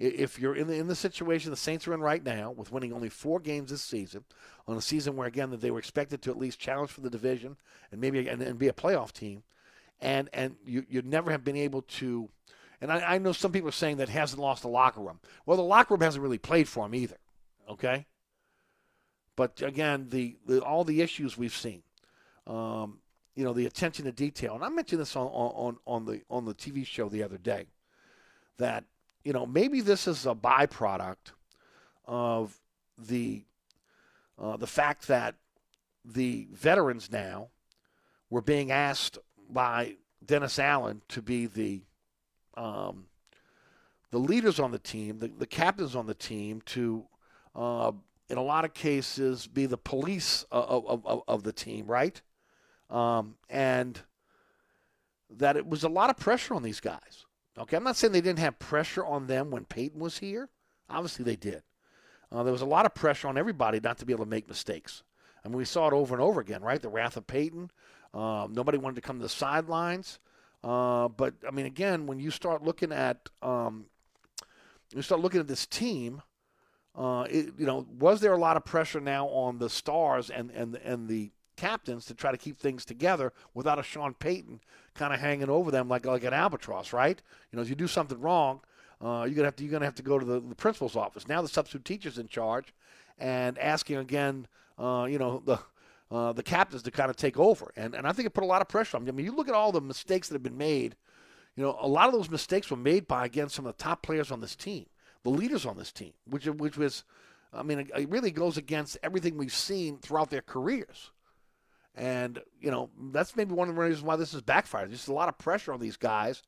[0.00, 2.92] if you're in the in the situation the Saints are in right now, with winning
[2.92, 4.24] only four games this season,
[4.66, 7.10] on a season where again that they were expected to at least challenge for the
[7.10, 7.56] division
[7.92, 9.42] and maybe and, and be a playoff team,
[10.00, 12.30] and and you you never have been able to
[12.80, 15.20] and I, I, know some people are saying that hasn't lost the locker room.
[15.44, 17.18] Well, the locker room hasn't really played for him either.
[17.68, 18.06] Okay.
[19.36, 21.82] But again, the, the all the issues we've seen,
[22.46, 23.00] um,
[23.34, 26.44] you know, the attention to detail, and I mentioned this on, on on the on
[26.44, 27.66] the TV show the other day,
[28.58, 28.84] that
[29.24, 31.32] you know maybe this is a byproduct
[32.06, 32.58] of
[32.98, 33.44] the
[34.38, 35.34] uh, the fact that
[36.04, 37.48] the veterans now
[38.30, 39.18] were being asked
[39.48, 41.82] by Dennis Allen to be the
[42.56, 43.06] um,
[44.10, 47.04] the leaders on the team, the, the captains on the team, to
[47.54, 47.92] uh,
[48.28, 52.20] in a lot of cases be the police of, of, of the team, right?
[52.88, 54.00] Um, and
[55.30, 57.26] that it was a lot of pressure on these guys.
[57.58, 60.48] Okay, I'm not saying they didn't have pressure on them when Payton was here.
[60.88, 61.62] Obviously, they did.
[62.32, 64.48] Uh, there was a lot of pressure on everybody not to be able to make
[64.48, 65.02] mistakes.
[65.44, 66.80] I mean, we saw it over and over again, right?
[66.80, 67.70] The wrath of Payton.
[68.14, 70.18] Um, nobody wanted to come to the sidelines.
[70.62, 73.86] Uh, but I mean, again, when you start looking at um,
[74.94, 76.22] you start looking at this team,
[76.94, 80.50] uh, it, you know, was there a lot of pressure now on the stars and
[80.50, 81.30] and and the
[81.60, 84.60] captains to try to keep things together without a Sean Payton
[84.94, 87.20] kind of hanging over them like like an albatross, right?
[87.50, 88.60] You know, if you do something wrong,
[89.00, 91.28] uh, you're gonna have to you're gonna have to go to the, the principal's office.
[91.28, 92.72] Now the substitute teacher's in charge,
[93.18, 94.46] and asking again,
[94.78, 95.58] uh, you know, the
[96.10, 97.70] uh, the captains to kind of take over.
[97.76, 99.14] And, and I think it put a lot of pressure on them.
[99.14, 100.96] I mean, you look at all the mistakes that have been made.
[101.56, 104.02] You know, a lot of those mistakes were made by, again, some of the top
[104.02, 104.86] players on this team,
[105.22, 107.04] the leaders on this team, which, which was,
[107.52, 111.10] I mean, it, it really goes against everything we've seen throughout their careers.
[111.94, 114.90] And, you know, that's maybe one of the reasons why this is backfired.
[114.90, 116.42] There's a lot of pressure on these guys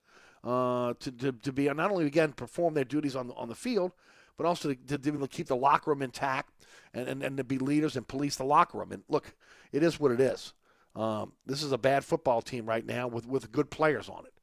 [0.44, 3.92] uh, to, to, to be, not only, again, perform their duties on, on the field,
[4.36, 6.52] but also to, to, to keep the locker room intact
[6.94, 8.92] and, and, and to be leaders and police the locker room.
[8.92, 9.34] And look,
[9.72, 10.52] it is what it is.
[10.94, 14.34] Um, this is a bad football team right now with, with good players on it.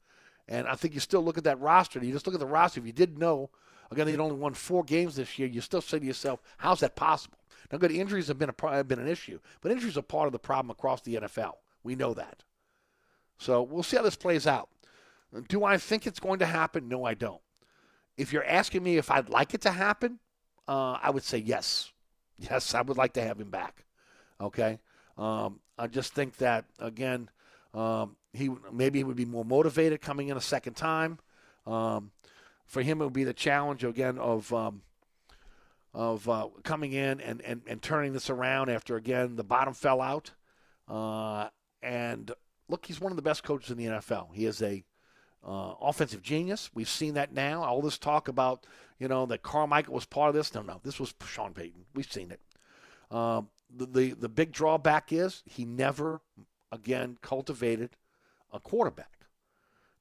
[0.48, 2.04] And I think you still look at that roster.
[2.04, 2.80] You just look at the roster.
[2.80, 3.50] If you didn't know,
[3.90, 5.48] again, they'd only won four games this year.
[5.48, 7.38] You still say to yourself, how's that possible?
[7.70, 10.32] Now, good injuries have been a have been an issue, but injuries are part of
[10.32, 11.54] the problem across the NFL.
[11.82, 12.42] We know that.
[13.38, 14.68] So we'll see how this plays out.
[15.48, 16.88] Do I think it's going to happen?
[16.88, 17.40] No, I don't.
[18.16, 20.18] If you're asking me if I'd like it to happen,
[20.68, 21.92] uh, I would say yes.
[22.50, 23.84] Yes, I would like to have him back.
[24.40, 24.78] Okay.
[25.18, 27.28] Um, I just think that again,
[27.74, 31.18] um, he maybe he would be more motivated coming in a second time.
[31.66, 32.12] Um,
[32.64, 34.80] for him, it would be the challenge again of um,
[35.92, 40.00] of uh, coming in and, and, and turning this around after again the bottom fell
[40.00, 40.32] out.
[40.88, 41.48] Uh,
[41.82, 42.30] and
[42.68, 44.34] look, he's one of the best coaches in the NFL.
[44.34, 44.84] He is a
[45.46, 46.70] uh, offensive genius.
[46.74, 47.62] We've seen that now.
[47.62, 48.66] All this talk about,
[48.98, 50.54] you know, that Carmichael was part of this.
[50.54, 51.86] No, no, this was Sean Payton.
[51.94, 52.40] We've seen it.
[53.10, 53.42] Uh,
[53.74, 56.20] the, the, the big drawback is he never,
[56.70, 57.96] again, cultivated
[58.52, 59.26] a quarterback.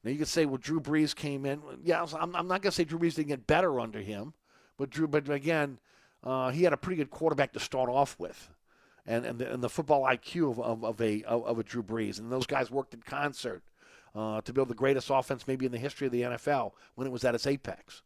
[0.04, 1.62] Now, you could say, well, Drew Brees came in.
[1.84, 4.34] Yeah, I'm, I'm not going to say Drew Brees didn't get better under him,
[4.80, 5.78] but Drew, but again,
[6.24, 8.50] uh, he had a pretty good quarterback to start off with.
[9.06, 12.20] And, and, the, and the football IQ of, of, of a, of, a Drew Brees.
[12.20, 13.64] And those guys worked in concert
[14.16, 17.10] uh, to build the greatest offense maybe in the history of the NFL when it
[17.10, 18.04] was at its apex.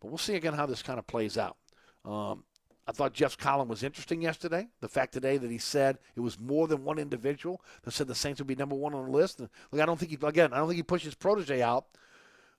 [0.00, 1.56] But we'll see again how this kind of plays out.
[2.04, 2.44] Um,
[2.86, 4.68] I thought Jeff's column was interesting yesterday.
[4.80, 8.14] The fact today that he said it was more than one individual that said the
[8.14, 9.40] Saints would be number one on the list.
[9.40, 10.52] And look, I don't think he again.
[10.52, 11.86] I don't think he pushes his protege out,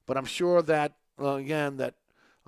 [0.06, 1.96] but I'm sure that uh, again that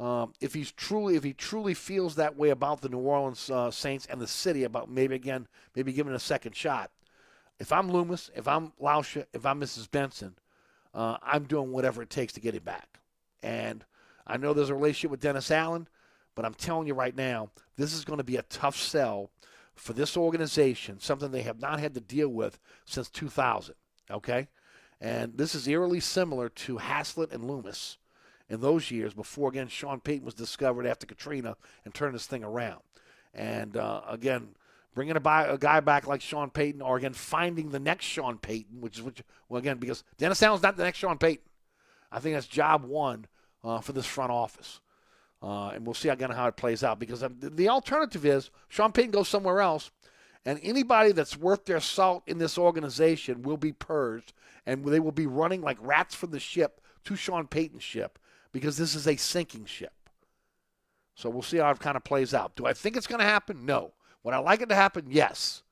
[0.02, 3.70] um, if he's truly if he truly feels that way about the New Orleans uh,
[3.70, 6.90] Saints and the city about maybe again maybe giving a second shot,
[7.60, 9.90] if I'm Loomis, if I'm Lauscha, if I'm Mrs.
[9.92, 10.36] Benson,
[10.96, 13.00] uh, I'm doing whatever it takes to get him back.
[13.44, 13.86] And
[14.26, 15.88] I know there's a relationship with Dennis Allen,
[16.34, 19.30] but I'm telling you right now, this is going to be a tough sell
[19.76, 23.76] for this organization, something they have not had to deal with since 2000.
[24.10, 24.48] Okay?
[25.00, 27.98] And this is eerily similar to Haslett and Loomis
[28.52, 31.56] in those years before, again, Sean Payton was discovered after Katrina
[31.86, 32.82] and turned this thing around.
[33.34, 34.50] And uh, again,
[34.94, 38.38] bringing a, buy, a guy back like Sean Payton, or again finding the next Sean
[38.38, 39.24] Payton, which is which.
[39.48, 41.46] Well, again, because Dennis Allen's not the next Sean Payton.
[42.12, 43.26] I think that's job one
[43.64, 44.82] uh, for this front office.
[45.42, 48.92] Uh, and we'll see again how it plays out because um, the alternative is Sean
[48.92, 49.92] Payton goes somewhere else,
[50.46, 54.34] and anybody that's worth their salt in this organization will be purged,
[54.66, 58.20] and they will be running like rats from the ship to Sean Payton's ship
[58.52, 59.94] because this is a sinking ship.
[61.16, 62.56] So we'll see how it kind of plays out.
[62.56, 63.66] Do I think it's going to happen?
[63.66, 63.94] No.
[64.24, 65.08] Would I like it to happen?
[65.10, 65.64] Yes.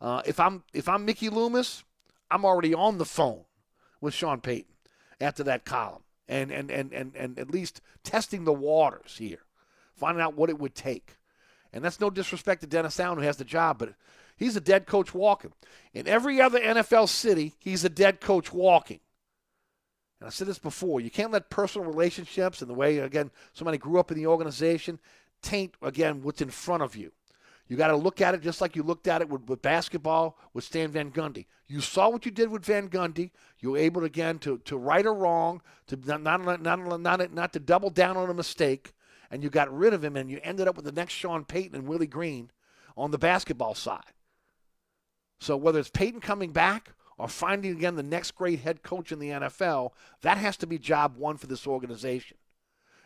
[0.00, 1.84] Uh, if I'm if I'm Mickey Loomis,
[2.30, 3.44] I'm already on the phone
[4.00, 4.74] with Sean Payton
[5.20, 9.40] after that column and, and, and, and, and at least testing the waters here,
[9.94, 11.16] finding out what it would take.
[11.72, 13.94] And that's no disrespect to Dennis Allen, who has the job, but
[14.36, 15.52] he's a dead coach walking.
[15.92, 19.00] In every other NFL city, he's a dead coach walking.
[20.20, 23.78] And I said this before you can't let personal relationships and the way, again, somebody
[23.78, 24.98] grew up in the organization
[25.44, 27.12] taint, again, what's in front of you.
[27.68, 30.38] You got to look at it just like you looked at it with, with, basketball
[30.52, 31.46] with Stan Van Gundy.
[31.66, 33.30] You saw what you did with Van Gundy.
[33.58, 37.52] You were able, again, to, to right or wrong, to not, not, not, not, not
[37.54, 38.92] to double down on a mistake,
[39.30, 41.74] and you got rid of him, and you ended up with the next Sean Payton
[41.74, 42.50] and Willie Green
[42.96, 44.12] on the basketball side.
[45.40, 49.18] So whether it's Payton coming back or finding, again, the next great head coach in
[49.18, 49.90] the NFL,
[50.22, 52.36] that has to be job one for this organization.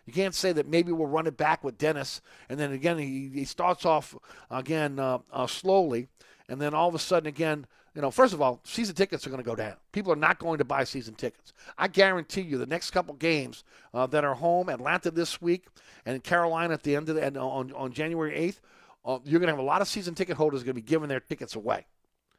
[0.07, 3.31] You can't say that maybe we'll run it back with Dennis, and then again he,
[3.33, 4.17] he starts off
[4.51, 6.09] again uh, uh, slowly,
[6.49, 9.31] and then all of a sudden again, you know, first of all, season tickets are
[9.31, 9.75] going to go down.
[9.93, 11.53] People are not going to buy season tickets.
[11.77, 15.67] I guarantee you, the next couple games uh, that are home, Atlanta this week,
[16.07, 18.63] and Carolina at the end of the, on on January eighth,
[19.05, 21.11] uh, you're going to have a lot of season ticket holders going to be giving
[21.11, 21.85] their tickets away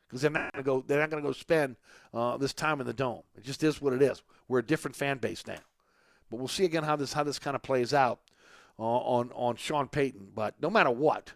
[0.09, 0.83] because they're not going to go.
[0.85, 1.75] They're not going to go spend
[2.13, 3.21] uh, this time in the dome.
[3.37, 4.23] It just is what it is.
[4.47, 5.59] We're a different fan base now.
[6.29, 8.19] But we'll see again how this how this kind of plays out
[8.79, 10.29] uh, on on Sean Payton.
[10.33, 11.33] But no matter what,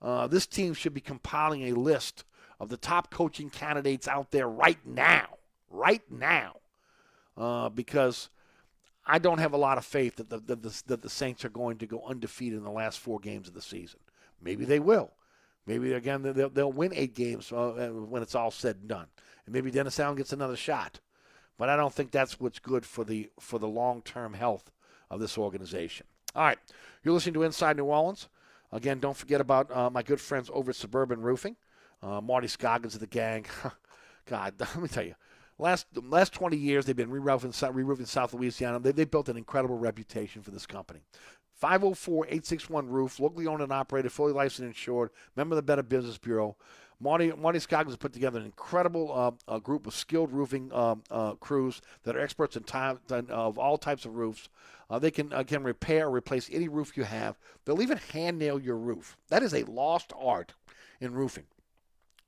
[0.00, 2.24] uh, this team should be compiling a list
[2.60, 5.26] of the top coaching candidates out there right now,
[5.70, 6.56] right now,
[7.36, 8.28] uh, because
[9.06, 11.78] I don't have a lot of faith that the, the, that the Saints are going
[11.78, 14.00] to go undefeated in the last four games of the season.
[14.40, 15.10] Maybe they will.
[15.66, 19.06] Maybe again they'll, they'll win eight games uh, when it's all said and done,
[19.46, 21.00] and maybe Dennis Allen gets another shot.
[21.56, 24.70] But I don't think that's what's good for the for the long term health
[25.10, 26.06] of this organization.
[26.34, 26.58] All right,
[27.02, 28.28] you're listening to Inside New Orleans.
[28.72, 31.56] Again, don't forget about uh, my good friends over at Suburban Roofing,
[32.02, 33.46] uh, Marty Scoggins of the gang.
[34.26, 35.14] God, let me tell you,
[35.58, 38.80] last last 20 years they've been re-roofing, re-roofing South Louisiana.
[38.80, 41.00] They, they built an incredible reputation for this company.
[41.54, 45.82] 504 861 Roof, locally owned and operated, fully licensed and insured, member of the Better
[45.82, 46.56] Business Bureau.
[47.00, 51.32] Marty, Marty Scoggins has put together an incredible uh, group of skilled roofing um, uh,
[51.34, 52.98] crews that are experts in time
[53.28, 54.48] of all types of roofs.
[54.88, 57.36] Uh, they can uh, can repair or replace any roof you have.
[57.64, 59.16] They'll even hand nail your roof.
[59.28, 60.54] That is a lost art
[61.00, 61.44] in roofing.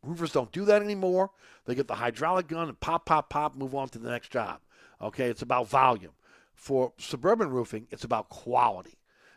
[0.03, 1.31] Roofers don't do that anymore.
[1.65, 4.61] They get the hydraulic gun and pop, pop, pop, move on to the next job.
[5.01, 6.13] Okay, it's about volume.
[6.55, 8.96] For suburban roofing, it's about quality,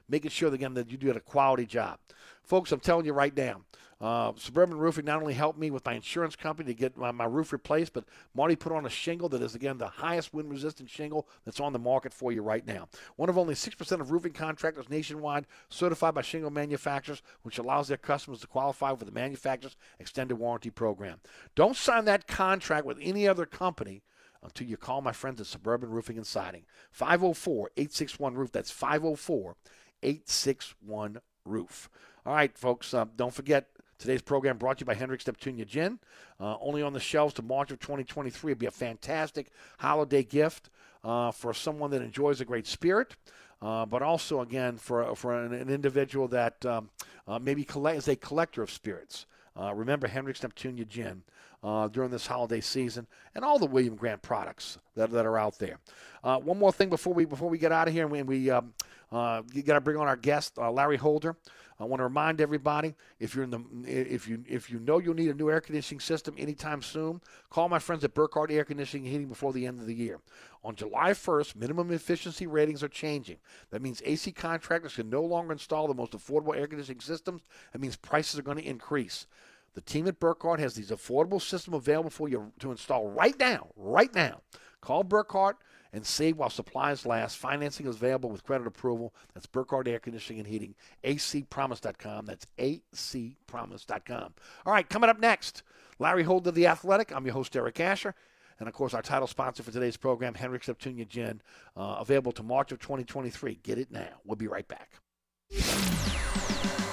[0.10, 2.00] making sure again that you do a quality job.
[2.44, 3.62] Folks, I'm telling you right now,
[4.02, 7.26] uh, Suburban Roofing not only helped me with my insurance company to get my, my,
[7.26, 10.90] roof replaced, but Marty put on a shingle that is, again, the highest wind resistant
[10.90, 12.88] shingle that's on the market for you right now.
[13.18, 17.98] One of only 6% of roofing contractors nationwide certified by shingle manufacturers, which allows their
[17.98, 21.20] customers to qualify for the manufacturer's extended warranty program.
[21.56, 24.02] Don't sign that contract with any other company
[24.42, 26.64] until you call my friends at Suburban Roofing and Siding.
[26.92, 28.52] 504 861 Roof.
[28.54, 29.56] That's 504
[30.04, 31.90] 861 Roof.
[32.26, 33.68] All right, folks, uh, don't forget
[34.00, 36.00] Today's program brought to you by Hendrick's Neptunia Gin.
[36.40, 38.52] Uh, only on the shelves to March of 2023.
[38.52, 40.70] It'd be a fantastic holiday gift
[41.04, 43.18] uh, for someone that enjoys a great spirit.
[43.62, 46.90] Uh, but also, again, for, for an, an individual that um,
[47.28, 49.26] uh, maybe collect, is a collector of spirits.
[49.60, 51.22] Uh, remember Hendrick's Neptunia Gin
[51.62, 53.06] uh, during this holiday season,
[53.36, 55.78] and all the William Grant products that, that are out there.
[56.22, 58.74] One more thing before we before we get out of here, and we, we um,
[59.12, 61.36] uh, got to bring on our guest, uh, Larry Holder.
[61.80, 65.14] I want to remind everybody if you're in the if you if you know you'll
[65.14, 69.06] need a new air conditioning system anytime soon, call my friends at Burkhardt Air Conditioning
[69.06, 70.20] and Heating before the end of the year.
[70.62, 73.38] On July 1st, minimum efficiency ratings are changing.
[73.72, 77.44] That means AC contractors can no longer install the most affordable air conditioning systems.
[77.72, 79.26] That means prices are going to increase.
[79.74, 83.70] The team at Burkhardt has these affordable systems available for you to install right now.
[83.78, 84.42] Right now.
[84.82, 85.58] Call Burkhardt
[85.94, 87.38] and save while supplies last.
[87.38, 89.14] Financing is available with credit approval.
[89.34, 92.26] That's Burkhardt Air Conditioning and Heating, acpromise.com.
[92.26, 94.34] That's acpromise.com.
[94.66, 95.64] All right, coming up next,
[95.98, 97.14] Larry Holder, of The Athletic.
[97.14, 98.16] I'm your host, Eric Asher.
[98.60, 101.42] And of course, our title sponsor for today's program, Hendrick's Neptunia Gin,
[101.78, 103.60] uh, available to March of 2023.
[103.64, 104.20] Get it now.
[104.26, 104.92] We'll be right back.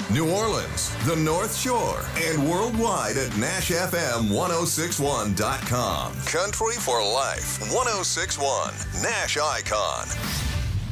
[0.09, 6.13] New Orleans, the North Shore, and worldwide at NashFM1061.com.
[6.27, 8.73] Country for Life 1061
[9.03, 10.07] Nash Icon.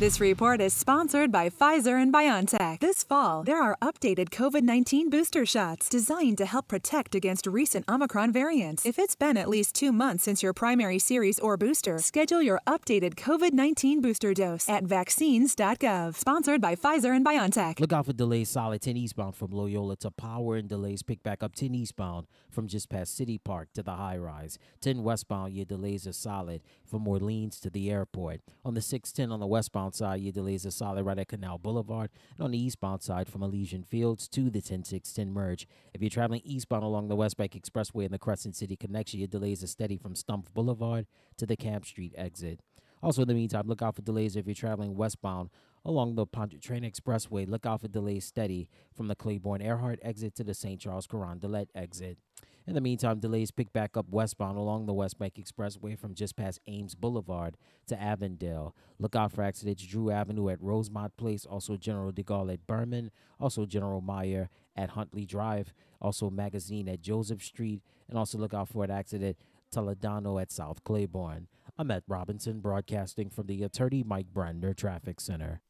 [0.04, 2.80] This report is sponsored by Pfizer and BioNTech.
[2.80, 7.88] This fall, there are updated COVID 19 booster shots designed to help protect against recent
[7.88, 8.84] Omicron variants.
[8.84, 12.60] If it's been at least two months since your primary series or booster, schedule your
[12.66, 16.16] updated COVID 19 booster dose at vaccines.gov.
[16.16, 17.80] Sponsored by Pfizer and BioNTech.
[17.80, 21.42] Look out for delays solid 10 eastbound from Loyola to Power and delays pick back
[21.42, 24.58] up 10 eastbound from just past City Park to the high rise.
[24.80, 28.40] 10 westbound, your delays are solid from Orleans to the airport.
[28.64, 32.10] On the 610 on the westbound side, your delays are solid right at Canal Boulevard.
[32.36, 35.66] And on the eastbound side from Elysian Fields to the 10610 merge.
[35.92, 39.28] If you're traveling eastbound along the West Bank Expressway and the Crescent City connection, your
[39.28, 41.06] delays are steady from Stumpf Boulevard
[41.36, 42.60] to the Camp Street exit.
[43.02, 45.50] Also, in the meantime, look out for delays if you're traveling westbound
[45.84, 47.46] along the Pontchartrain Expressway.
[47.46, 50.80] Look out for delays steady from the Claiborne Earhart exit to the St.
[50.80, 52.16] Charles Carondelet exit.
[52.66, 56.34] In the meantime, delays pick back up westbound along the West Bank Expressway from just
[56.34, 57.58] past Ames Boulevard
[57.88, 58.74] to Avondale.
[58.98, 63.10] Look out for accidents Drew Avenue at Rosemont Place, also General de Gaulle at Behrman,
[63.38, 68.70] also General Meyer at Huntley Drive, also Magazine at Joseph Street, and also look out
[68.70, 69.36] for an accident
[69.70, 71.48] Toledano at South Claiborne.
[71.76, 75.60] I'm Matt Robinson, broadcasting from the Attorney Mike Brandner Traffic Center.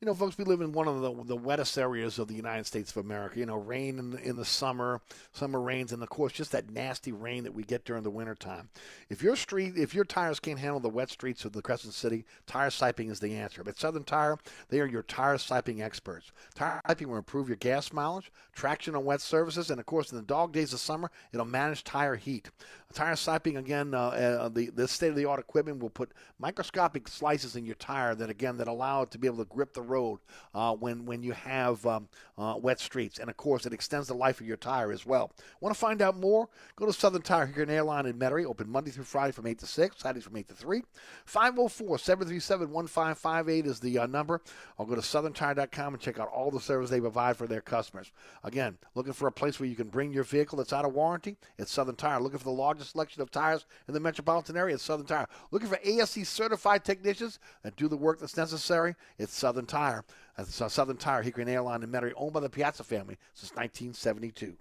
[0.00, 2.66] You know, folks, we live in one of the, the wettest areas of the United
[2.66, 3.38] States of America.
[3.38, 5.00] You know, rain in the, in the summer,
[5.32, 8.68] summer rains, and of course, just that nasty rain that we get during the wintertime.
[9.08, 12.26] If your street, if your tires can't handle the wet streets of the Crescent City,
[12.46, 13.64] Tire Siping is the answer.
[13.64, 16.30] But Southern Tire, they are your tire siping experts.
[16.54, 20.18] Tire Siping will improve your gas mileage, traction on wet surfaces, and of course, in
[20.18, 22.50] the dog days of summer, it'll manage tire heat.
[22.92, 27.74] Tire Siping, again, uh, uh, the this state-of-the-art equipment will put microscopic slices in your
[27.74, 30.20] tire that, again, that allow it to be able to grip the road
[30.54, 32.08] uh, when when you have um,
[32.38, 35.32] uh, wet streets, and of course, it extends the life of your tire as well.
[35.60, 36.48] Want to find out more?
[36.76, 39.58] Go to Southern Tire here in Airline in Metairie, open Monday through Friday from 8
[39.58, 40.82] to 6, Saturdays from 8 to 3.
[41.26, 44.40] 504-737-1558 is the uh, number.
[44.78, 48.12] I'll go to southerntire.com and check out all the services they provide for their customers.
[48.44, 51.36] Again, looking for a place where you can bring your vehicle that's out of warranty?
[51.58, 52.20] It's Southern Tire.
[52.20, 54.76] Looking for the largest selection of tires in the metropolitan area?
[54.78, 55.26] Southern Tire.
[55.50, 58.94] Looking for ASE certified technicians that do the work that's necessary?
[59.18, 60.04] It's Southern Tire.
[60.36, 64.56] That's uh, Southern Tire, Hickory Airline in Metairie, owned by the Piazza family since 1972.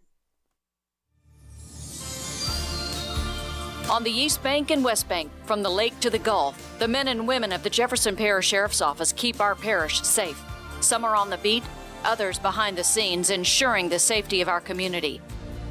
[3.90, 7.10] On the East Bank and West Bank, from the lake to the Gulf, the men
[7.10, 10.42] and women of the Jefferson Parish Sheriff's Office keep our parish safe.
[10.80, 11.64] Some are on the beat,
[12.04, 15.22] others behind the scenes, ensuring the safety of our community.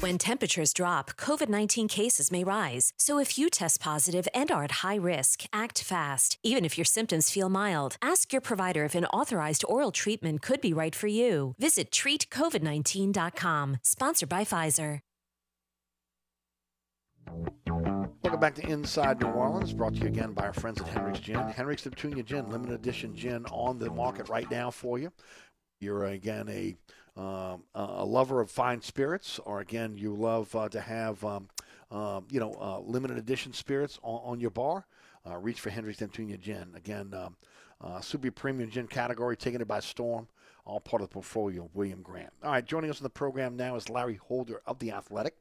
[0.00, 2.92] When temperatures drop, COVID 19 cases may rise.
[2.96, 6.38] So if you test positive and are at high risk, act fast.
[6.42, 10.60] Even if your symptoms feel mild, ask your provider if an authorized oral treatment could
[10.60, 11.54] be right for you.
[11.58, 13.78] Visit treatcovid19.com.
[13.82, 15.00] Sponsored by Pfizer.
[18.22, 21.20] Welcome back to Inside New Orleans, brought to you again by our friends at Hendrick's
[21.20, 21.48] Gin.
[21.48, 25.12] Hendrick's Neptunia Gin, limited edition gin on the market right now for you.
[25.80, 26.76] You're, again, a
[27.18, 31.48] um, a lover of fine spirits, or again, you love uh, to have, um,
[31.90, 34.86] uh, you know, uh, limited edition spirits on, on your bar,
[35.28, 36.68] uh, reach for Hendrick's Neptunia Gin.
[36.76, 37.36] Again, um,
[37.80, 40.28] uh, super premium gin category, taking it by storm
[40.68, 42.30] all part of the portfolio of William Grant.
[42.44, 45.34] All right, joining us in the program now is Larry Holder of The Athletic.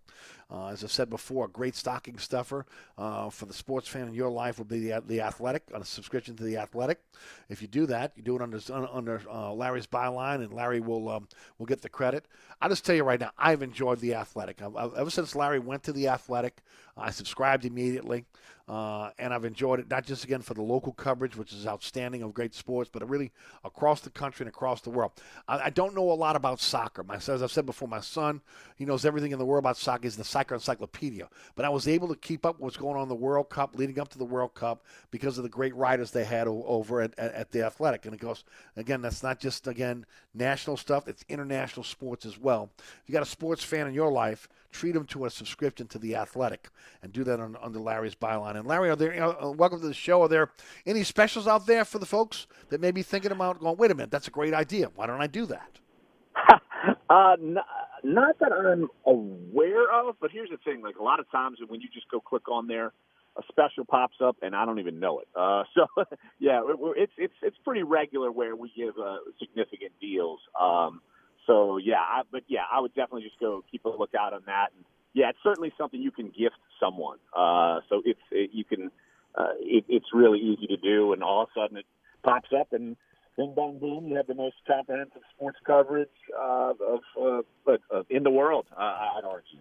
[0.49, 2.65] Uh, as I said before, a great stocking stuffer
[2.97, 5.85] uh, for the sports fan in your life will be the, the Athletic, on a
[5.85, 7.01] subscription to The Athletic.
[7.49, 11.09] If you do that, you do it under, under uh, Larry's byline, and Larry will
[11.09, 12.27] um, will get the credit.
[12.61, 14.61] I'll just tell you right now, I've enjoyed The Athletic.
[14.61, 16.61] I've, I've, ever since Larry went to The Athletic,
[16.95, 18.25] I subscribed immediately.
[18.67, 22.21] Uh, and I've enjoyed it not just again for the local coverage, which is outstanding
[22.21, 23.31] of great sports, but really
[23.63, 25.13] across the country and across the world.
[25.47, 27.01] I, I don't know a lot about soccer.
[27.03, 28.41] My, as I've said before, my son
[28.75, 30.03] he knows everything in the world about soccer.
[30.03, 31.29] He's the soccer encyclopedia.
[31.55, 33.99] But I was able to keep up what's going on in the World Cup, leading
[33.99, 37.17] up to the World Cup, because of the great writers they had o- over at,
[37.17, 38.05] at, at the Athletic.
[38.05, 38.43] And it goes
[38.75, 42.69] again, that's not just again national stuff; it's international sports as well.
[42.77, 45.99] If you got a sports fan in your life treat them to a subscription to
[45.99, 46.69] the Athletic,
[47.01, 48.55] and do that on, under Larry's byline.
[48.55, 49.13] And Larry, are there?
[49.13, 50.21] You know, uh, welcome to the show.
[50.23, 50.51] Are there
[50.85, 53.77] any specials out there for the folks that may be thinking about going?
[53.77, 54.91] Wait a minute, that's a great idea.
[54.95, 55.79] Why don't I do that?
[57.09, 57.57] uh, n-
[58.03, 61.81] not that I'm aware of, but here's the thing: like a lot of times when
[61.81, 62.93] you just go click on there,
[63.37, 65.27] a special pops up, and I don't even know it.
[65.35, 65.87] Uh, so
[66.39, 66.61] yeah,
[66.95, 70.39] it's it's it's pretty regular where we give uh, significant deals.
[70.59, 71.01] Um,
[71.47, 74.67] so yeah, I, but yeah, I would definitely just go keep a lookout on that.
[74.75, 77.17] And yeah, it's certainly something you can gift someone.
[77.35, 78.91] Uh, so it's it, you can
[79.35, 81.85] uh, it, it's really easy to do, and all of a sudden it
[82.23, 82.95] pops up and.
[83.37, 84.07] Bing bong boom!
[84.07, 88.65] You have the most comprehensive sports coverage uh, of, uh, uh, in the world.
[88.75, 89.59] Uh, I'd argue.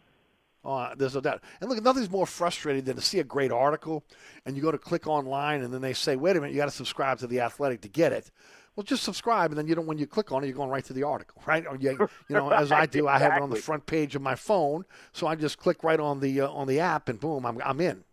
[0.66, 1.42] Uh, there's no doubt.
[1.60, 4.02] And look, nothing's more frustrating than to see a great article
[4.44, 6.64] and you go to click online and then they say, wait a minute, you got
[6.64, 8.32] to subscribe to The Athletic to get it.
[8.76, 9.86] Well, just subscribe, and then you don't.
[9.86, 11.66] When you click on it, you're going right to the article, right?
[11.66, 11.96] Or you,
[12.28, 14.84] you know, as I do, I have it on the front page of my phone,
[15.12, 17.80] so I just click right on the uh, on the app, and boom, I'm I'm
[17.80, 18.04] in.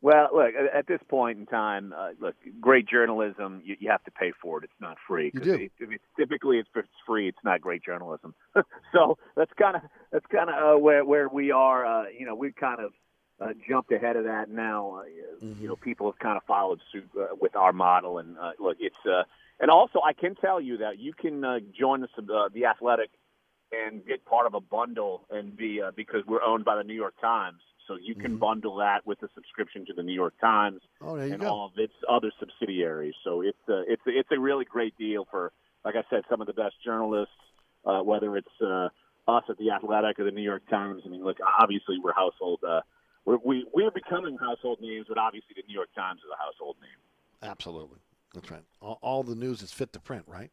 [0.00, 4.10] Well, look, at this point in time, uh, look, great journalism, you, you have to
[4.10, 4.64] pay for it.
[4.64, 5.30] It's not free.
[5.32, 5.54] You do.
[5.54, 7.28] It, it's, typically, it's, it's free.
[7.28, 8.34] It's not great journalism.
[8.92, 11.86] so that's kind of that's kind of uh, where where we are.
[11.86, 12.92] Uh, you know, we've kind of
[13.40, 15.02] uh, jumped ahead of that now.
[15.02, 15.62] Uh, mm-hmm.
[15.62, 18.78] You know, people have kind of followed suit uh, with our model, and uh, look,
[18.80, 19.22] it's uh,
[19.60, 23.10] and also I can tell you that you can uh, join the uh, the Athletic
[23.72, 26.94] and get part of a bundle and be uh, because we're owned by the New
[26.94, 27.60] York Times.
[27.88, 28.38] So you can mm-hmm.
[28.38, 31.48] bundle that with a subscription to the New York Times oh, and go.
[31.48, 33.14] all of its other subsidiaries.
[33.24, 35.52] So it's a, it's a, it's a really great deal for,
[35.84, 37.34] like I said, some of the best journalists,
[37.84, 38.88] uh, whether it's uh,
[39.26, 41.02] us at the Athletic or the New York Times.
[41.04, 42.60] I mean, look, obviously we're household.
[42.66, 42.80] Uh,
[43.24, 46.76] we're, we we're becoming household names, but obviously the New York Times is a household
[46.80, 47.50] name.
[47.50, 47.98] Absolutely,
[48.34, 48.62] that's right.
[48.80, 50.50] All, all the news is fit to print, right?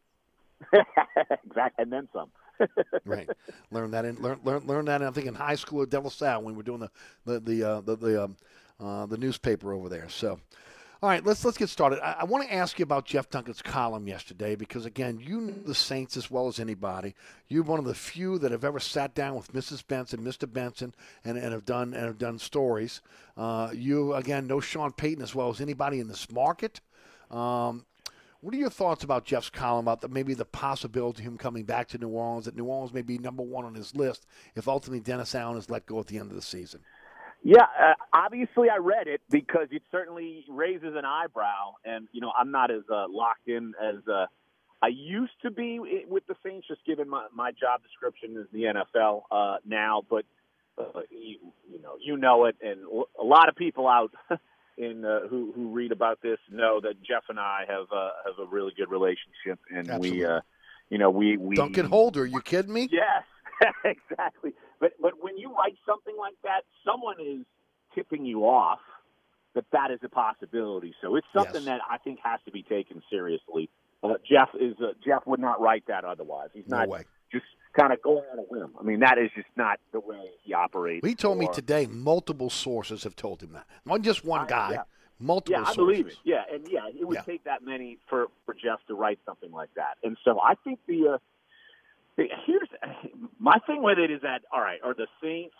[0.72, 2.30] exactly, and then some.
[3.06, 3.28] right.
[3.70, 5.00] Learn that in learn learn learn that.
[5.00, 6.90] In, I think in high school at De La when we were doing the
[7.24, 8.36] the the uh, the the, um,
[8.78, 10.08] uh, the newspaper over there.
[10.08, 10.40] So.
[11.02, 11.98] All right, let's let's get started.
[12.04, 15.54] I, I want to ask you about Jeff Duncan's column yesterday because again, you know
[15.64, 17.14] the Saints as well as anybody.
[17.48, 19.82] You're one of the few that have ever sat down with Mrs.
[19.86, 20.52] Benson, Mr.
[20.52, 20.94] Benson,
[21.24, 23.00] and, and have done and have done stories.
[23.34, 26.82] Uh, you again know Sean Payton as well as anybody in this market.
[27.30, 27.86] Um,
[28.40, 31.64] what are your thoughts about Jeff's column about the, maybe the possibility of him coming
[31.64, 32.46] back to New Orleans?
[32.46, 35.68] That New Orleans may be number one on his list if ultimately Dennis Allen is
[35.68, 36.80] let go at the end of the season.
[37.42, 42.32] Yeah, uh, obviously I read it because it certainly raises an eyebrow, and you know
[42.38, 44.26] I'm not as uh, locked in as uh,
[44.82, 48.64] I used to be with the Saints, just given my, my job description is the
[48.64, 50.02] NFL uh, now.
[50.08, 50.24] But
[50.78, 51.38] uh, you,
[51.70, 52.80] you know, you know it, and
[53.18, 54.12] a lot of people out
[54.80, 58.38] in uh, who who read about this know that Jeff and I have uh, have
[58.46, 60.10] a really good relationship, and Absolutely.
[60.20, 60.40] we, uh,
[60.88, 62.24] you know, we we Duncan Holder.
[62.24, 62.88] You kidding me?
[62.90, 63.24] Yes.
[63.84, 64.52] exactly.
[64.80, 67.44] But but when you write something like that, someone is
[67.94, 68.80] tipping you off
[69.54, 70.94] that that is a possibility.
[71.02, 71.64] So it's something Yes.
[71.64, 73.68] that I think has to be taken seriously.
[74.02, 76.48] Uh, Jeff is uh, Jeff would not write that otherwise.
[76.54, 77.04] He's No not way.
[77.32, 78.70] Just kind of going on a whim.
[78.78, 81.06] I mean, that is just not the way he operates.
[81.06, 83.66] He told me today multiple sources have told him that.
[83.84, 84.82] Not just one guy, yeah.
[85.18, 85.76] multiple Yeah, I sources.
[85.76, 86.16] believe it.
[86.24, 87.22] Yeah, and yeah, it would Yeah.
[87.22, 89.94] take that many for for Jeff to write something like that.
[90.02, 91.18] And so I think the uh,
[92.16, 92.68] the- here's
[93.38, 95.54] my thing with it is that all right, are the Saints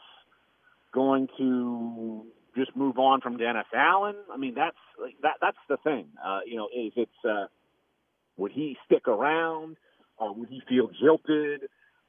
[0.93, 2.27] going to
[2.57, 4.17] just move on from Dennis Allen?
[4.33, 6.09] I mean, that's like, that that's the thing.
[6.25, 7.47] Uh, you know, is it's uh,
[8.37, 9.77] would he stick around?
[10.21, 11.63] Or would he feel jilted?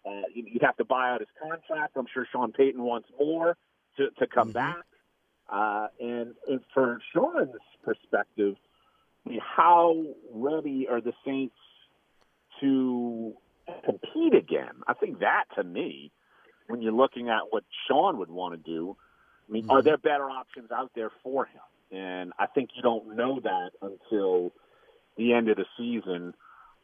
[0.06, 1.96] Uh, you- you'd have to buy out his contract.
[1.96, 3.58] I'm sure Sean Payton wants more
[3.98, 4.84] to, to come back.
[5.50, 8.56] Uh, and, and for Sean's perspective,
[9.26, 11.56] I mean, how ready are the Saints
[12.60, 13.34] to
[13.86, 14.82] compete again?
[14.88, 16.12] I think that, to me,
[16.68, 18.96] when you're looking at what Sean would want to do,
[19.48, 21.62] I mean, are there better options out there for him?
[21.98, 24.54] And I think you don't know that until
[25.18, 26.34] the end of the season,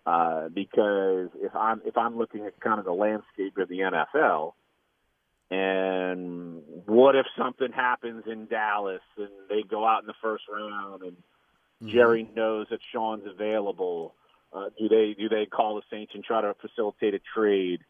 [0.08, 4.54] uh, because if I'm if I'm looking at kind of the landscape of the NFL,
[5.52, 11.02] and what if something happens in Dallas and they go out in the first round
[11.04, 11.18] and
[11.92, 14.16] Jerry knows that Sean's available?
[14.54, 17.82] Uh, do they do they call the Saints and try to facilitate a trade?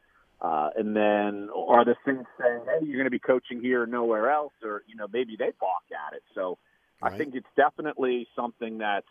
[0.42, 3.92] Uh, and then are the Saints saying, "Hey, you're going to be coaching here and
[3.92, 6.24] nowhere else," or you know maybe they balk at it?
[6.34, 6.58] So
[7.00, 9.04] I think it's definitely something that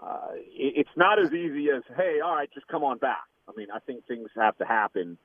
[0.00, 3.52] uh, it, it's not as easy as, "Hey, all right, just come on back." I
[3.56, 5.18] mean, I think things have to happen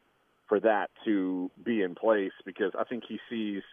[0.47, 3.63] for that to be in place because I think he sees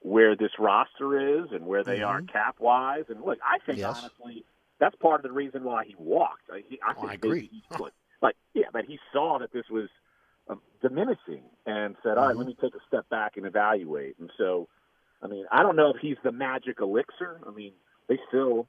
[0.00, 3.04] where this roster is and where they are cap wise.
[3.08, 3.96] And look, I think Yes.
[3.96, 4.44] honestly
[4.82, 6.50] that's part of the reason why he walked.
[6.52, 7.48] I, he, I, think I agree.
[7.52, 7.62] he
[8.20, 9.88] like, yeah, but he saw that this was
[10.48, 14.30] um, diminishing and said, "All right, let me take a step back and evaluate." And
[14.36, 14.68] so,
[15.22, 17.40] I mean, I don't know if he's the magic elixir.
[17.46, 17.72] I mean,
[18.08, 18.66] they still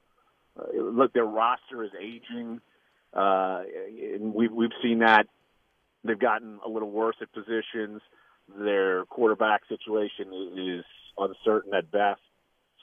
[0.74, 2.60] look their roster is aging,
[3.12, 3.62] uh,
[4.14, 5.26] and we've we've seen that
[6.04, 8.00] they've gotten a little worse at positions.
[8.58, 10.84] Their quarterback situation is
[11.18, 12.20] uncertain at best.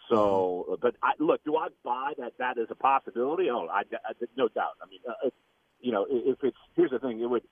[0.10, 3.49] So, but I, look, do I buy that that is a possibility?
[3.49, 4.73] Oh, I, I no doubt.
[4.84, 5.35] I mean, uh, it's,
[5.80, 7.43] you know, if it's here's the thing, it would.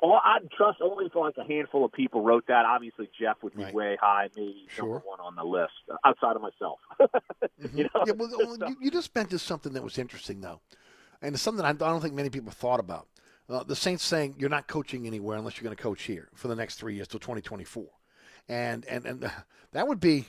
[0.00, 2.64] All, I'd trust only for like a handful of people wrote that.
[2.64, 6.42] Obviously, Jeff would be way high, maybe number one on the list, uh, outside of
[6.42, 6.78] myself.
[7.74, 10.60] you know, Yeah, well, you, you just mentioned something that was interesting, though,
[11.20, 13.08] and it's something I, I don't think many people thought about.
[13.48, 16.48] Uh, the Saints saying you're not coaching anywhere unless you're going to coach here for
[16.48, 17.84] the next three years till 2024,
[18.48, 19.30] and and and uh,
[19.72, 20.26] that would be,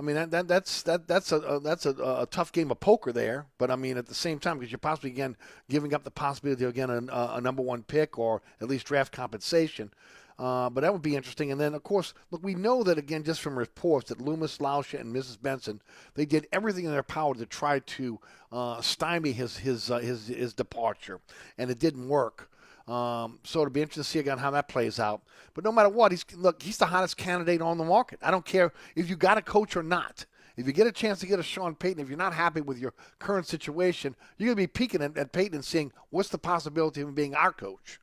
[0.00, 2.80] I mean that, that that's that that's a, a that's a, a tough game of
[2.80, 3.44] poker there.
[3.58, 5.36] But I mean at the same time because you're possibly again
[5.68, 9.12] giving up the possibility of again a, a number one pick or at least draft
[9.12, 9.90] compensation.
[10.38, 11.52] Uh, but that would be interesting.
[11.52, 14.98] And then, of course, look, we know that again, just from reports that Loomis, Lauscha,
[14.98, 15.36] and Mrs.
[15.38, 15.82] Benson,
[16.14, 18.18] they did everything in their power to try to
[18.50, 21.20] uh, stymie his his uh, his his departure,
[21.58, 22.50] and it didn't work.
[22.90, 25.22] Um, so it'll be interesting to see again how that plays out.
[25.54, 28.18] But no matter what, he's look, he's the hottest candidate on the market.
[28.20, 30.26] I don't care if you got a coach or not.
[30.56, 32.78] If you get a chance to get a Sean Payton, if you're not happy with
[32.78, 36.38] your current situation, you're going to be peeking at, at Payton and seeing what's the
[36.38, 38.00] possibility of him being our coach.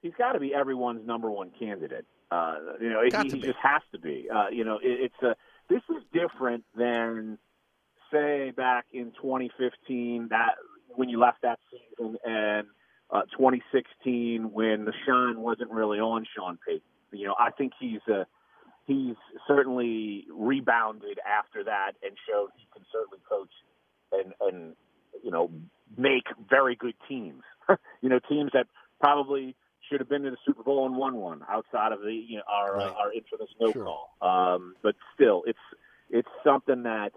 [0.00, 2.06] he's got to be everyone's number one candidate.
[2.30, 4.26] Uh, you know, he, he just has to be.
[4.34, 5.36] Uh, you know, it, it's a
[5.68, 7.38] this is different than
[8.10, 10.54] say back in 2015 that
[10.88, 12.66] when you left that season and
[13.10, 16.82] uh, 2016 when the shine wasn't really on Sean Payton.
[17.12, 18.24] You know, I think he's uh,
[18.86, 19.16] he's
[19.46, 23.50] certainly rebounded after that and showed he can certainly coach
[24.12, 24.76] and and
[25.24, 25.50] you know
[25.96, 27.42] make very good teams.
[28.02, 28.66] you know, teams that
[29.00, 29.56] probably
[29.88, 32.42] should have been to the Super Bowl and won one outside of the you know,
[32.46, 32.90] our Right.
[32.90, 33.84] uh, our infamous no Sure.
[33.84, 34.16] call.
[34.20, 35.58] Um, but still, it's
[36.10, 37.12] it's something that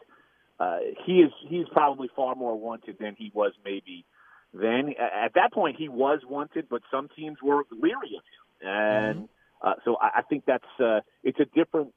[0.60, 4.06] uh, he is he's probably far more wanted than he was maybe
[4.54, 4.94] then.
[5.00, 9.30] At that point, he was wanted, but some teams were leery of him, and
[9.62, 11.94] uh, so I, I think that's uh, it's a different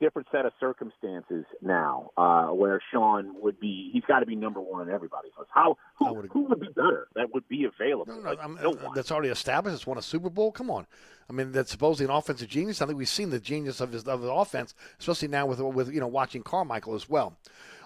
[0.00, 3.90] different set of circumstances now, uh, where Sean would be.
[3.92, 5.50] He's got to be number one in everybody's list.
[5.54, 8.20] How who, who would be better that would be available?
[8.22, 9.74] Like, I'm- no that's already established.
[9.74, 10.50] It's won a Super Bowl.
[10.52, 10.86] Come on,
[11.28, 12.82] I mean that's supposedly an offensive genius.
[12.82, 15.92] I think we've seen the genius of his of his offense, especially now with with
[15.92, 17.36] you know watching Carmichael as well.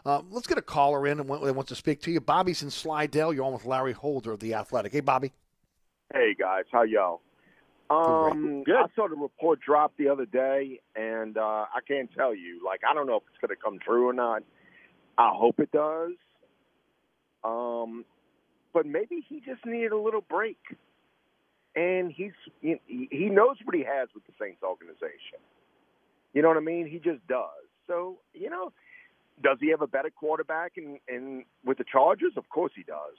[0.07, 2.21] Uh, let's get a caller in and that wants to speak to you.
[2.21, 3.33] Bobby's in Slidell.
[3.33, 4.93] You're on with Larry Holder of the Athletic.
[4.93, 5.33] Hey, Bobby.
[6.13, 7.21] Hey guys, how y'all?
[7.91, 11.41] Um, I saw the report drop the other day, and uh,
[11.75, 12.61] I can't tell you.
[12.65, 14.43] Like, I don't know if it's going to come true or not.
[15.17, 16.13] I hope it does.
[17.45, 18.05] Um,
[18.75, 20.59] but maybe he just needed a little break.
[21.75, 25.39] and he's he, he knows what he has with the Saints organization.
[26.35, 26.87] You know what I mean?
[26.87, 27.67] He just does.
[27.87, 28.73] So you know,
[29.43, 32.33] does he have a better quarterback in, in with the Chargers?
[32.37, 33.17] Of course he does.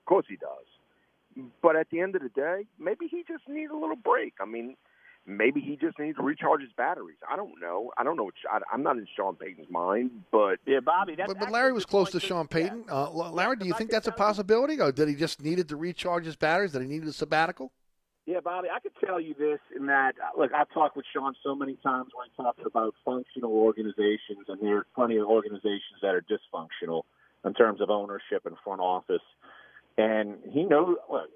[0.00, 1.46] Of course he does.
[1.62, 4.34] But at the end of the day, maybe he just needs a little break.
[4.40, 4.76] I mean,
[5.26, 7.16] maybe he just needs to recharge his batteries.
[7.30, 7.90] I don't know.
[7.96, 8.24] I don't know.
[8.24, 11.14] What, I, I'm not in Sean Payton's mind, but yeah, Bobby.
[11.16, 12.84] That's But, but Larry was close to Sean Payton.
[12.90, 16.26] Uh, Larry, do you think that's a possibility, or did he just needed to recharge
[16.26, 16.72] his batteries?
[16.72, 17.72] Did he needed a sabbatical?
[18.24, 21.34] Yeah, Bobby, I could tell you this in that, uh, look, I've talked with Sean
[21.42, 25.98] so many times when he talks about functional organizations, and there are plenty of organizations
[26.02, 27.02] that are dysfunctional
[27.44, 29.22] in terms of ownership and front office.
[29.98, 31.30] And he knows, look,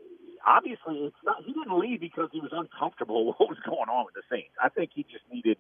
[0.47, 4.07] obviously, it's not, he didn't leave because he was uncomfortable with what was going on
[4.07, 4.55] with the Saints.
[4.63, 5.59] I think he just needed.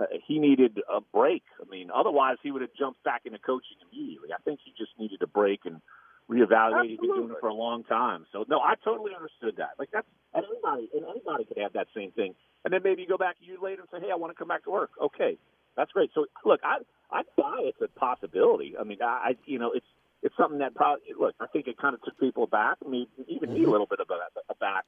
[0.00, 1.42] Uh, he needed a break.
[1.60, 4.30] I mean, otherwise he would have jumped back into coaching immediately.
[4.32, 5.82] I think he just needed a break and
[6.30, 6.88] reevaluate.
[6.88, 8.26] He's been doing it for a long time.
[8.32, 9.70] So no, I totally understood that.
[9.78, 12.34] Like that's and anybody and anybody could have that same thing.
[12.64, 14.38] And then maybe you go back a year later and say, Hey, I want to
[14.38, 14.90] come back to work.
[15.00, 15.38] Okay.
[15.76, 16.10] That's great.
[16.14, 16.78] So look, I
[17.10, 18.74] I buy it's a possibility.
[18.78, 19.86] I mean I you know, it's
[20.22, 22.78] it's something that probably look, I think it kind of took people aback.
[22.84, 24.84] I mean even me a little bit of a, back,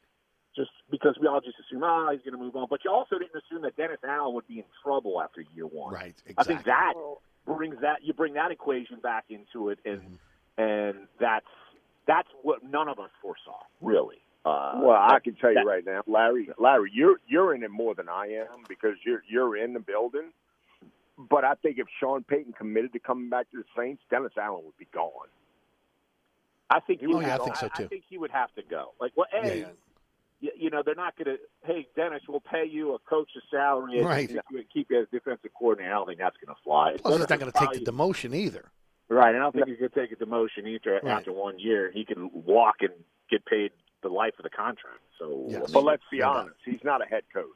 [0.54, 2.68] just because we all just assume, oh, he's going to move on.
[2.70, 5.94] But you also didn't assume that Dennis Allen would be in trouble after year one.
[5.94, 6.14] Right.
[6.26, 6.34] Exactly.
[6.38, 6.92] I think that
[7.44, 10.14] brings that you bring that equation back into it, and Mm-hmm.
[10.58, 11.46] And that's
[12.06, 14.18] that's what none of us foresaw, really.
[14.44, 16.50] Uh, well, I can tell you that- right now, Larry.
[16.58, 20.32] Larry, you're you're in it more than I am because you're you're in the building.
[21.16, 24.64] But I think if Sean Payton committed to coming back to the Saints, Dennis Allen
[24.64, 25.28] would be gone.
[26.68, 27.72] I think he Oh, would yeah, I think so, too.
[27.74, 27.88] I, too.
[27.88, 28.94] think he would have to go.
[29.00, 29.66] Like, well, a, Yeah, yeah.
[30.40, 31.42] You, you know, they're not going to.
[31.64, 34.28] Hey, Dennis, we'll pay you a coach's salary and Right.
[34.28, 35.92] keep you- keep you as defensive coordinator.
[35.92, 36.96] I don't think that's going to fly.
[37.00, 38.70] Plus, he's not going to take the demotion either.
[39.08, 41.12] Right, and I don't think he's going to take a demotion either Right.
[41.18, 41.90] after one year.
[41.92, 42.90] He can walk and
[43.30, 43.70] get paid
[44.02, 45.00] the life of the contract.
[45.18, 47.46] So, I But let's be honest, he's not a head coach.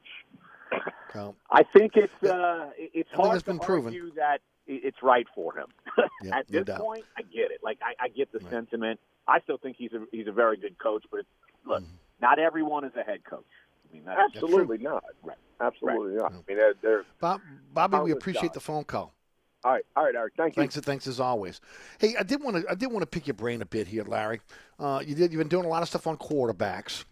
[1.14, 3.86] So, I think it's uh, it's hard it's been to proven.
[3.86, 5.66] argue that it's right for him.
[6.22, 6.80] Yeah, At no this doubt.
[6.80, 7.60] point, I get it.
[7.62, 8.98] Like I, I get the sentiment.
[9.26, 11.28] I still think he's a he's a very good coach, but it's,
[11.64, 11.94] look, Mm-hmm.
[12.20, 13.44] not everyone is a head coach.
[13.88, 15.04] I mean, that's Absolutely not.
[15.22, 15.36] Right.
[15.60, 16.32] Absolutely not.
[16.32, 17.40] I mean, they're, they're Bob,
[17.72, 19.14] Bobby, we appreciate the phone call.
[19.64, 19.84] All right.
[19.96, 20.34] All right, Eric.
[20.36, 20.62] Thank you.
[20.62, 21.60] Thanks, thanks as always.
[21.98, 24.04] Hey, I did want to I did want to pick your brain a bit here,
[24.04, 24.40] Larry.
[24.78, 27.04] Uh, you did you've been doing a lot of stuff on quarterbacks.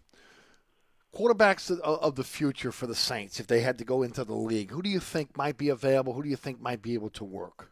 [1.15, 4.35] Quarterbacks of, of the future for the Saints, if they had to go into the
[4.35, 6.13] league, who do you think might be available?
[6.13, 7.71] Who do you think might be able to work?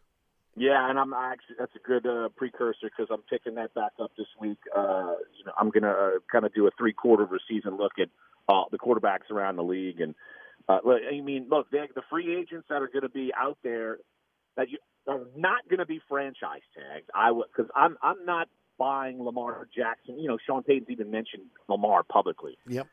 [0.58, 4.12] Yeah, and I'm actually that's a good uh, precursor because I'm picking that back up
[4.18, 4.58] this week.
[4.76, 7.78] Uh, you know, I'm gonna uh, kind of do a three quarter of a season
[7.78, 8.10] look at
[8.50, 10.16] uh, the quarterbacks around the league, and
[10.68, 14.00] uh, I mean, look, they, the free agents that are going to be out there
[14.58, 14.78] that you
[15.08, 17.10] are not going to be franchise tagged.
[17.14, 20.20] I would because I'm I'm not buying Lamar Jackson.
[20.20, 22.58] You know, Sean Payton's even mentioned Lamar publicly.
[22.68, 22.88] Yep.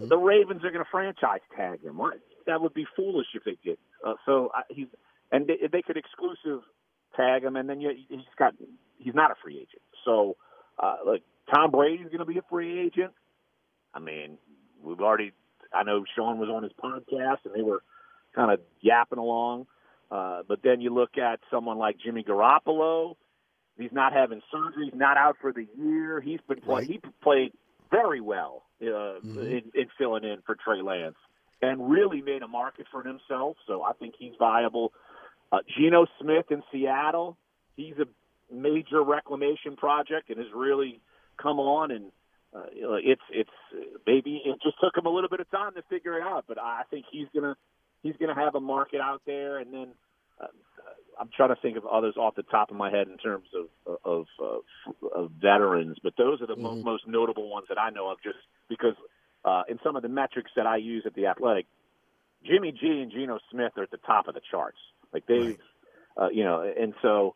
[0.00, 2.00] The Ravens are going to franchise tag him.
[2.46, 3.78] That would be foolish if they did.
[4.04, 4.86] Uh, so I, he's
[5.30, 6.62] and they, they could exclusive
[7.16, 8.54] tag him, and then you, he's got
[8.98, 9.82] he's not a free agent.
[10.04, 10.36] So
[10.78, 11.22] uh, like
[11.54, 13.12] Tom Brady's going to be a free agent.
[13.94, 14.38] I mean,
[14.82, 15.32] we've already.
[15.72, 17.82] I know Sean was on his podcast, and they were
[18.34, 19.66] kind of yapping along.
[20.10, 23.16] Uh, but then you look at someone like Jimmy Garoppolo.
[23.78, 24.86] He's not having surgery.
[24.90, 26.20] He's not out for the year.
[26.20, 27.52] He's been play, he played
[27.90, 31.16] very well uh, in, in filling in for Trey Lance,
[31.60, 33.56] and really made a market for himself.
[33.66, 34.92] So I think he's viable.
[35.52, 37.36] Uh, Geno Smith in Seattle.
[37.76, 38.06] He's a
[38.54, 41.00] major reclamation project and has really
[41.36, 42.12] come on and
[42.54, 42.62] uh,
[43.02, 43.50] it's it's
[44.06, 46.58] maybe it just took him a little bit of time to figure it out, but
[46.58, 47.56] I think he's gonna
[48.06, 49.58] he's gonna have a market out there.
[49.58, 49.88] And then
[50.40, 50.46] uh,
[51.20, 53.96] I'm trying to think of others off the top of my head in terms of
[54.04, 58.10] of, uh, of veterans, but those are the mo- most notable ones that I know
[58.10, 58.38] of, just
[58.68, 58.94] because
[59.44, 61.66] uh, in some of the metrics that I use at the Athletic,
[62.44, 64.78] Jimmy G and Geno Smith are at the top of the charts.
[65.12, 65.56] Like they,
[66.16, 67.34] uh, you know, and so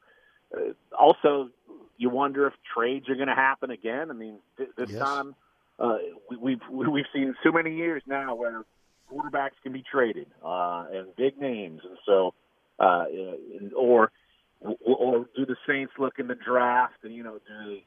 [0.55, 1.51] uh, also
[1.97, 4.11] you wonder if trades are going to happen again.
[4.11, 4.99] I mean, th- this Yes.
[5.01, 5.35] time
[5.79, 5.99] uh,
[6.31, 8.65] we, we've we've seen so many years now where
[9.11, 12.35] quarterbacks can be traded uh, and big names, and so
[12.79, 13.05] uh,
[13.77, 14.11] or
[14.61, 17.81] or do the Saints look in the draft and you know do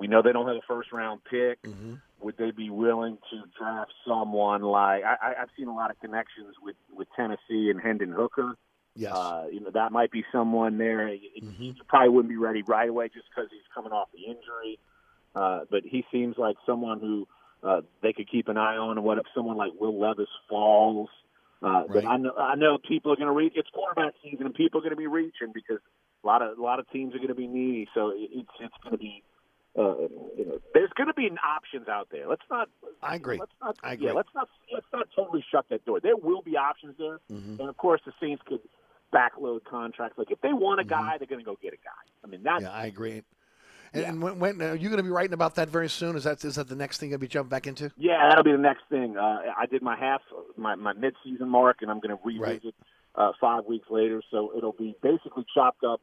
[0.00, 1.62] we know they don't have a first round pick.
[1.62, 1.94] Mm-hmm.
[2.20, 6.54] Would they be willing to draft someone like I, I've seen a lot of connections
[6.62, 8.56] with with Tennessee and Hendon Hooker.
[8.94, 9.12] Yes.
[9.14, 11.08] Uh, you know that might be someone there.
[11.08, 11.62] Mm-hmm.
[11.62, 14.78] you probably wouldn't be ready right away just because he's coming off the injury.
[15.34, 17.26] Uh, but he seems like someone who
[17.62, 19.02] uh, they could keep an eye on.
[19.02, 21.08] What if someone like Will Levis falls?
[21.62, 23.52] Uh, But I know I know people are going to reach.
[23.56, 25.78] It's quarterback season, and people are going to be reaching because
[26.24, 27.88] a lot of a lot of teams are going to be needy.
[27.94, 29.22] So it- it's it's going to be
[29.78, 29.94] uh,
[30.36, 32.26] you know, there's going to be options out there.
[32.26, 32.68] Let's not.
[33.02, 33.38] I agree.
[33.38, 33.76] Let's not.
[33.84, 34.06] I agree.
[34.06, 34.48] Yeah, let's not.
[34.72, 36.00] Let's not totally shut that door.
[36.00, 37.60] There will be options there, Mhm.
[37.60, 38.60] and of course, the Saints could
[39.12, 40.16] backload contracts.
[40.18, 40.88] Like if they want a Mm-hmm.
[40.90, 42.02] guy, they're going to go get a guy.
[42.24, 43.22] I mean, that's Yeah, I agree.
[43.92, 46.16] And, and when, when are you going to be writing about that very soon?
[46.16, 47.90] Is that is that the next thing you'll be jumping back into?
[47.96, 49.16] Yeah, that'll be the next thing.
[49.16, 50.22] Uh, I did my half,
[50.56, 52.74] my my mid-season mark, and I'm going to revisit
[53.14, 54.22] uh, five weeks later.
[54.30, 56.00] So it'll be basically chopped up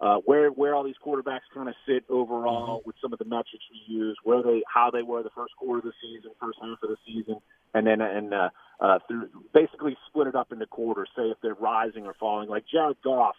[0.00, 3.64] uh, where where all these quarterbacks kind of sit overall with some of the metrics
[3.70, 6.78] we use, where they how they were the first quarter of the season, first half
[6.82, 7.36] of the season,
[7.74, 8.50] and then and uh,
[8.80, 11.08] uh, through basically split it up into quarters.
[11.16, 12.48] Say if they're rising or falling.
[12.48, 13.36] Like Jared Goff,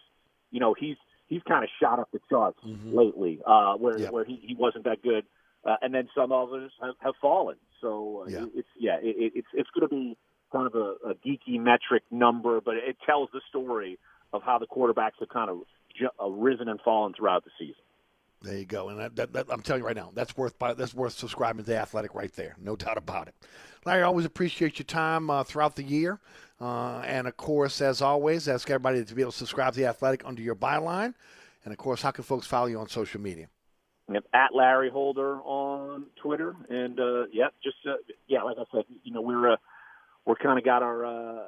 [0.50, 0.96] you know he's
[1.28, 2.58] he's kind of shot up the charts
[2.92, 5.24] lately, uh, where where he, he wasn't that good,
[5.64, 7.56] uh, and then some others have, have fallen.
[7.80, 10.16] So uh, it's yeah, it, it- it's it's going to be
[10.52, 13.98] kind of a, a geeky metric number, but it tells the story
[14.32, 15.58] of how the quarterbacks have kind of
[15.98, 17.82] ju- uh, risen and fallen throughout the season.
[18.40, 20.94] There you go, and that, that, that, I'm telling you right now, that's worth that's
[20.94, 23.34] worth subscribing to the Athletic right there, no doubt about it.
[23.84, 26.20] Larry, I always appreciate your time uh, throughout the year,
[26.60, 29.86] uh, and of course, as always, ask everybody to be able to subscribe to the
[29.86, 31.14] Athletic under your byline,
[31.64, 33.48] and of course, how can folks follow you on social media?
[34.10, 37.94] Yep, at Larry Holder on Twitter, and uh, yeah, just uh,
[38.26, 39.56] yeah, like I said, you know we're uh,
[40.24, 41.42] we're kind of got our uh,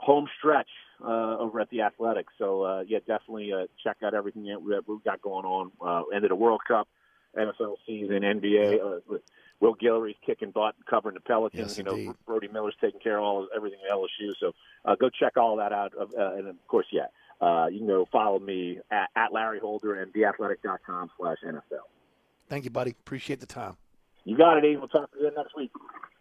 [0.00, 0.68] home stretch
[1.04, 4.78] uh, over at the Athletic, so uh, yeah, definitely uh, check out everything that we-
[4.86, 5.70] we've got going on.
[5.80, 6.88] Uh, end of the World Cup,
[7.36, 8.80] NFL season, NBA.
[8.80, 9.16] Uh,
[9.60, 11.70] Will Guillory's kicking butt, and covering the Pelicans.
[11.70, 12.14] Yes, you know, indeed.
[12.26, 14.32] Brody Miller's taking care of all everything at LSU.
[14.38, 14.52] So
[14.84, 15.92] uh, go check all that out.
[15.98, 17.06] Uh, and of course, yeah,
[17.40, 21.86] uh, you can go follow me at, at Larry Holder and theathletic.com slash NFL.
[22.48, 22.92] Thank you, buddy.
[22.92, 23.76] Appreciate the time.
[24.24, 24.80] You got it, Ian.
[24.80, 25.70] We'll talk to you next week.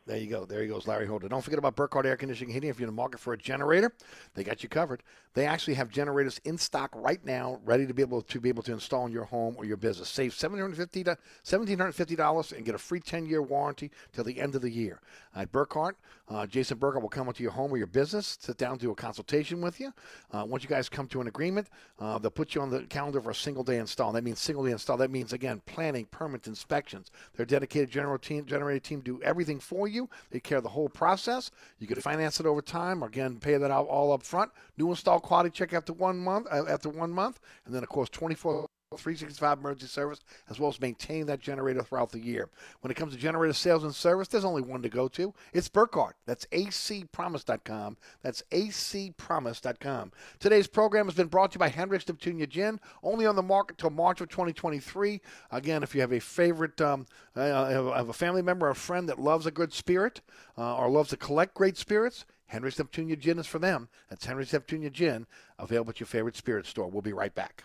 [0.08, 0.46] There you go.
[0.46, 1.28] There he goes, Larry Holder.
[1.28, 2.70] Don't forget about Burkhardt Air Conditioning Heating.
[2.70, 3.92] If you're in the market for a generator,
[4.36, 5.02] they got you covered.
[5.34, 8.62] They actually have generators in stock right now, ready to be able to be able
[8.64, 10.08] to install in your home or your business.
[10.08, 14.70] Save $750 to $1,750 and get a free 10-year warranty till the end of the
[14.70, 15.02] year.
[15.36, 18.78] At Burkhardt, uh, Jason Burkhardt will come into your home or your business, sit down,
[18.78, 19.94] do a consultation with you.
[20.32, 21.68] Uh, once you guys come to an agreement,
[22.00, 24.12] uh, they'll put you on the calendar for a single day install.
[24.12, 24.98] That means single day install.
[24.98, 27.12] That means again planning, permits, inspections.
[27.36, 30.10] Their dedicated general team, generated team do everything for you.
[30.32, 31.52] They care the whole process.
[31.80, 34.52] You can finance it over time, or again pay that out all up front.
[34.78, 36.48] New install quality check after one month.
[36.52, 38.68] Uh, after one month, and then of course 24
[39.00, 40.20] 365 emergency service,
[40.50, 42.50] as well as maintain that generator throughout the year.
[42.82, 45.34] When it comes to generator sales and service, there's only one to go to.
[45.54, 46.16] It's Burkhardt.
[46.26, 47.98] That's acpromise.com.
[48.22, 50.12] That's acpromise.com.
[50.40, 53.78] Today's program has been brought to you by Hendrick's Neptunia Gin, only on the market
[53.78, 55.22] till March of 2023.
[55.52, 57.06] Again, if you have a favorite, um,
[57.36, 60.22] uh, have a family member or a friend that loves a good spirit
[60.58, 63.90] uh, or loves to collect great spirits, Hendrick's Neptunia Gin is for them.
[64.10, 65.26] That's Hendrick's Neptunia Gin,
[65.58, 66.90] available at your favorite spirit store.
[66.90, 67.64] We'll be right back.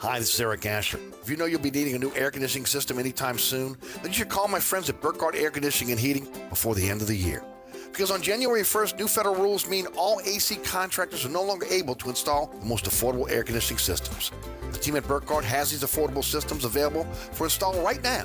[0.00, 0.98] Hi, this is Eric Asher.
[1.22, 4.12] If you know you'll be needing a new air conditioning system anytime soon, then you
[4.12, 7.16] should call my friends at Burkhardt Air Conditioning and Heating before the end of the
[7.16, 7.44] year.
[7.90, 11.94] Because on January 1st, new federal rules mean all AC contractors are no longer able
[11.94, 14.32] to install the most affordable air conditioning systems.
[14.72, 18.24] The team at Burkhardt has these affordable systems available for install right now.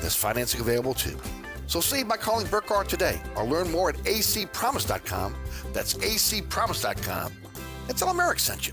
[0.00, 1.16] There's financing available too.
[1.66, 5.34] So save by calling Burkhardt today or learn more at acpromise.com.
[5.72, 7.32] That's acpromise.com.
[7.88, 8.72] And tell them Eric sent you.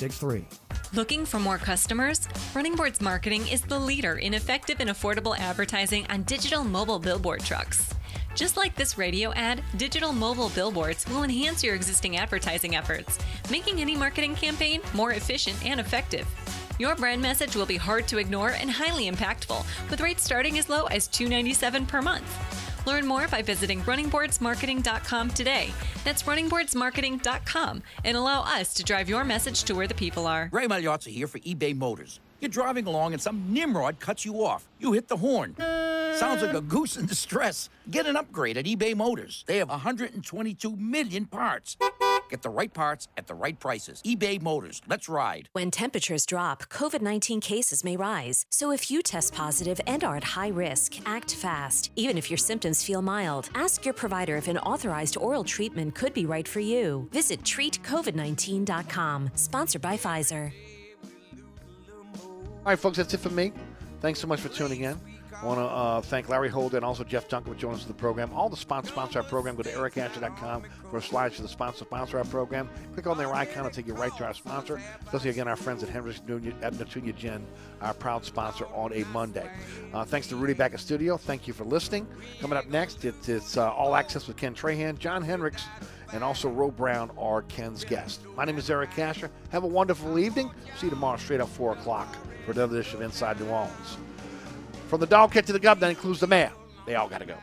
[0.00, 0.96] 7663.
[0.96, 2.26] Looking for more customers?
[2.54, 7.40] Running Boards Marketing is the leader in effective and affordable advertising on digital mobile billboard
[7.40, 7.94] trucks.
[8.34, 13.18] Just like this radio ad, digital mobile billboards will enhance your existing advertising efforts,
[13.50, 16.26] making any marketing campaign more efficient and effective.
[16.78, 20.70] Your brand message will be hard to ignore and highly impactful, with rates starting as
[20.70, 22.69] low as 297 per month.
[22.86, 25.72] Learn more by visiting runningboardsmarketing.com today.
[26.04, 30.48] That's runningboardsmarketing.com and allow us to drive your message to where the people are.
[30.52, 32.20] Ray Magliozzi here for eBay Motors.
[32.40, 34.66] You're driving along and some Nimrod cuts you off.
[34.78, 35.54] You hit the horn.
[35.58, 37.68] Sounds like a goose in distress.
[37.90, 39.44] Get an upgrade at eBay Motors.
[39.46, 41.76] They have 122 million parts.
[42.30, 44.00] Get the right parts at the right prices.
[44.06, 44.80] eBay Motors.
[44.88, 45.48] Let's ride.
[45.52, 48.46] When temperatures drop, COVID 19 cases may rise.
[48.50, 51.90] So if you test positive and are at high risk, act fast.
[51.96, 56.14] Even if your symptoms feel mild, ask your provider if an authorized oral treatment could
[56.14, 57.08] be right for you.
[57.12, 59.30] Visit treatcovid19.com.
[59.34, 60.52] Sponsored by Pfizer.
[62.20, 63.52] All right, folks, that's it for me.
[64.00, 65.09] Thanks so much for tuning in.
[65.42, 67.94] Want to uh, thank Larry Holder and also Jeff Duncan for joining us in the
[67.94, 68.30] program.
[68.34, 69.56] All the sponsors sponsor our program.
[69.56, 72.68] Go to ericasher.com for a slide to the sponsor sponsor our program.
[72.92, 74.80] Click on their icon and take you right to our sponsor.
[75.06, 76.18] Especially again our friends at Henry's
[76.60, 77.46] at Neptunia Gin,
[77.80, 79.48] our proud sponsor on a Monday.
[79.94, 81.16] Uh, thanks to Rudy back in studio.
[81.16, 82.06] Thank you for listening.
[82.40, 85.64] Coming up next, it, it's uh, All Access with Ken Trahan, John Hendricks,
[86.12, 88.22] and also Ro Brown are Ken's guests.
[88.36, 89.30] My name is Eric Asher.
[89.52, 90.50] Have a wonderful evening.
[90.76, 92.14] See you tomorrow straight up 4 o'clock
[92.44, 93.96] for another edition of Inside New Orleans.
[94.90, 96.50] From the dog catch to the gub, that includes the mayor.
[96.84, 97.36] They all got to go.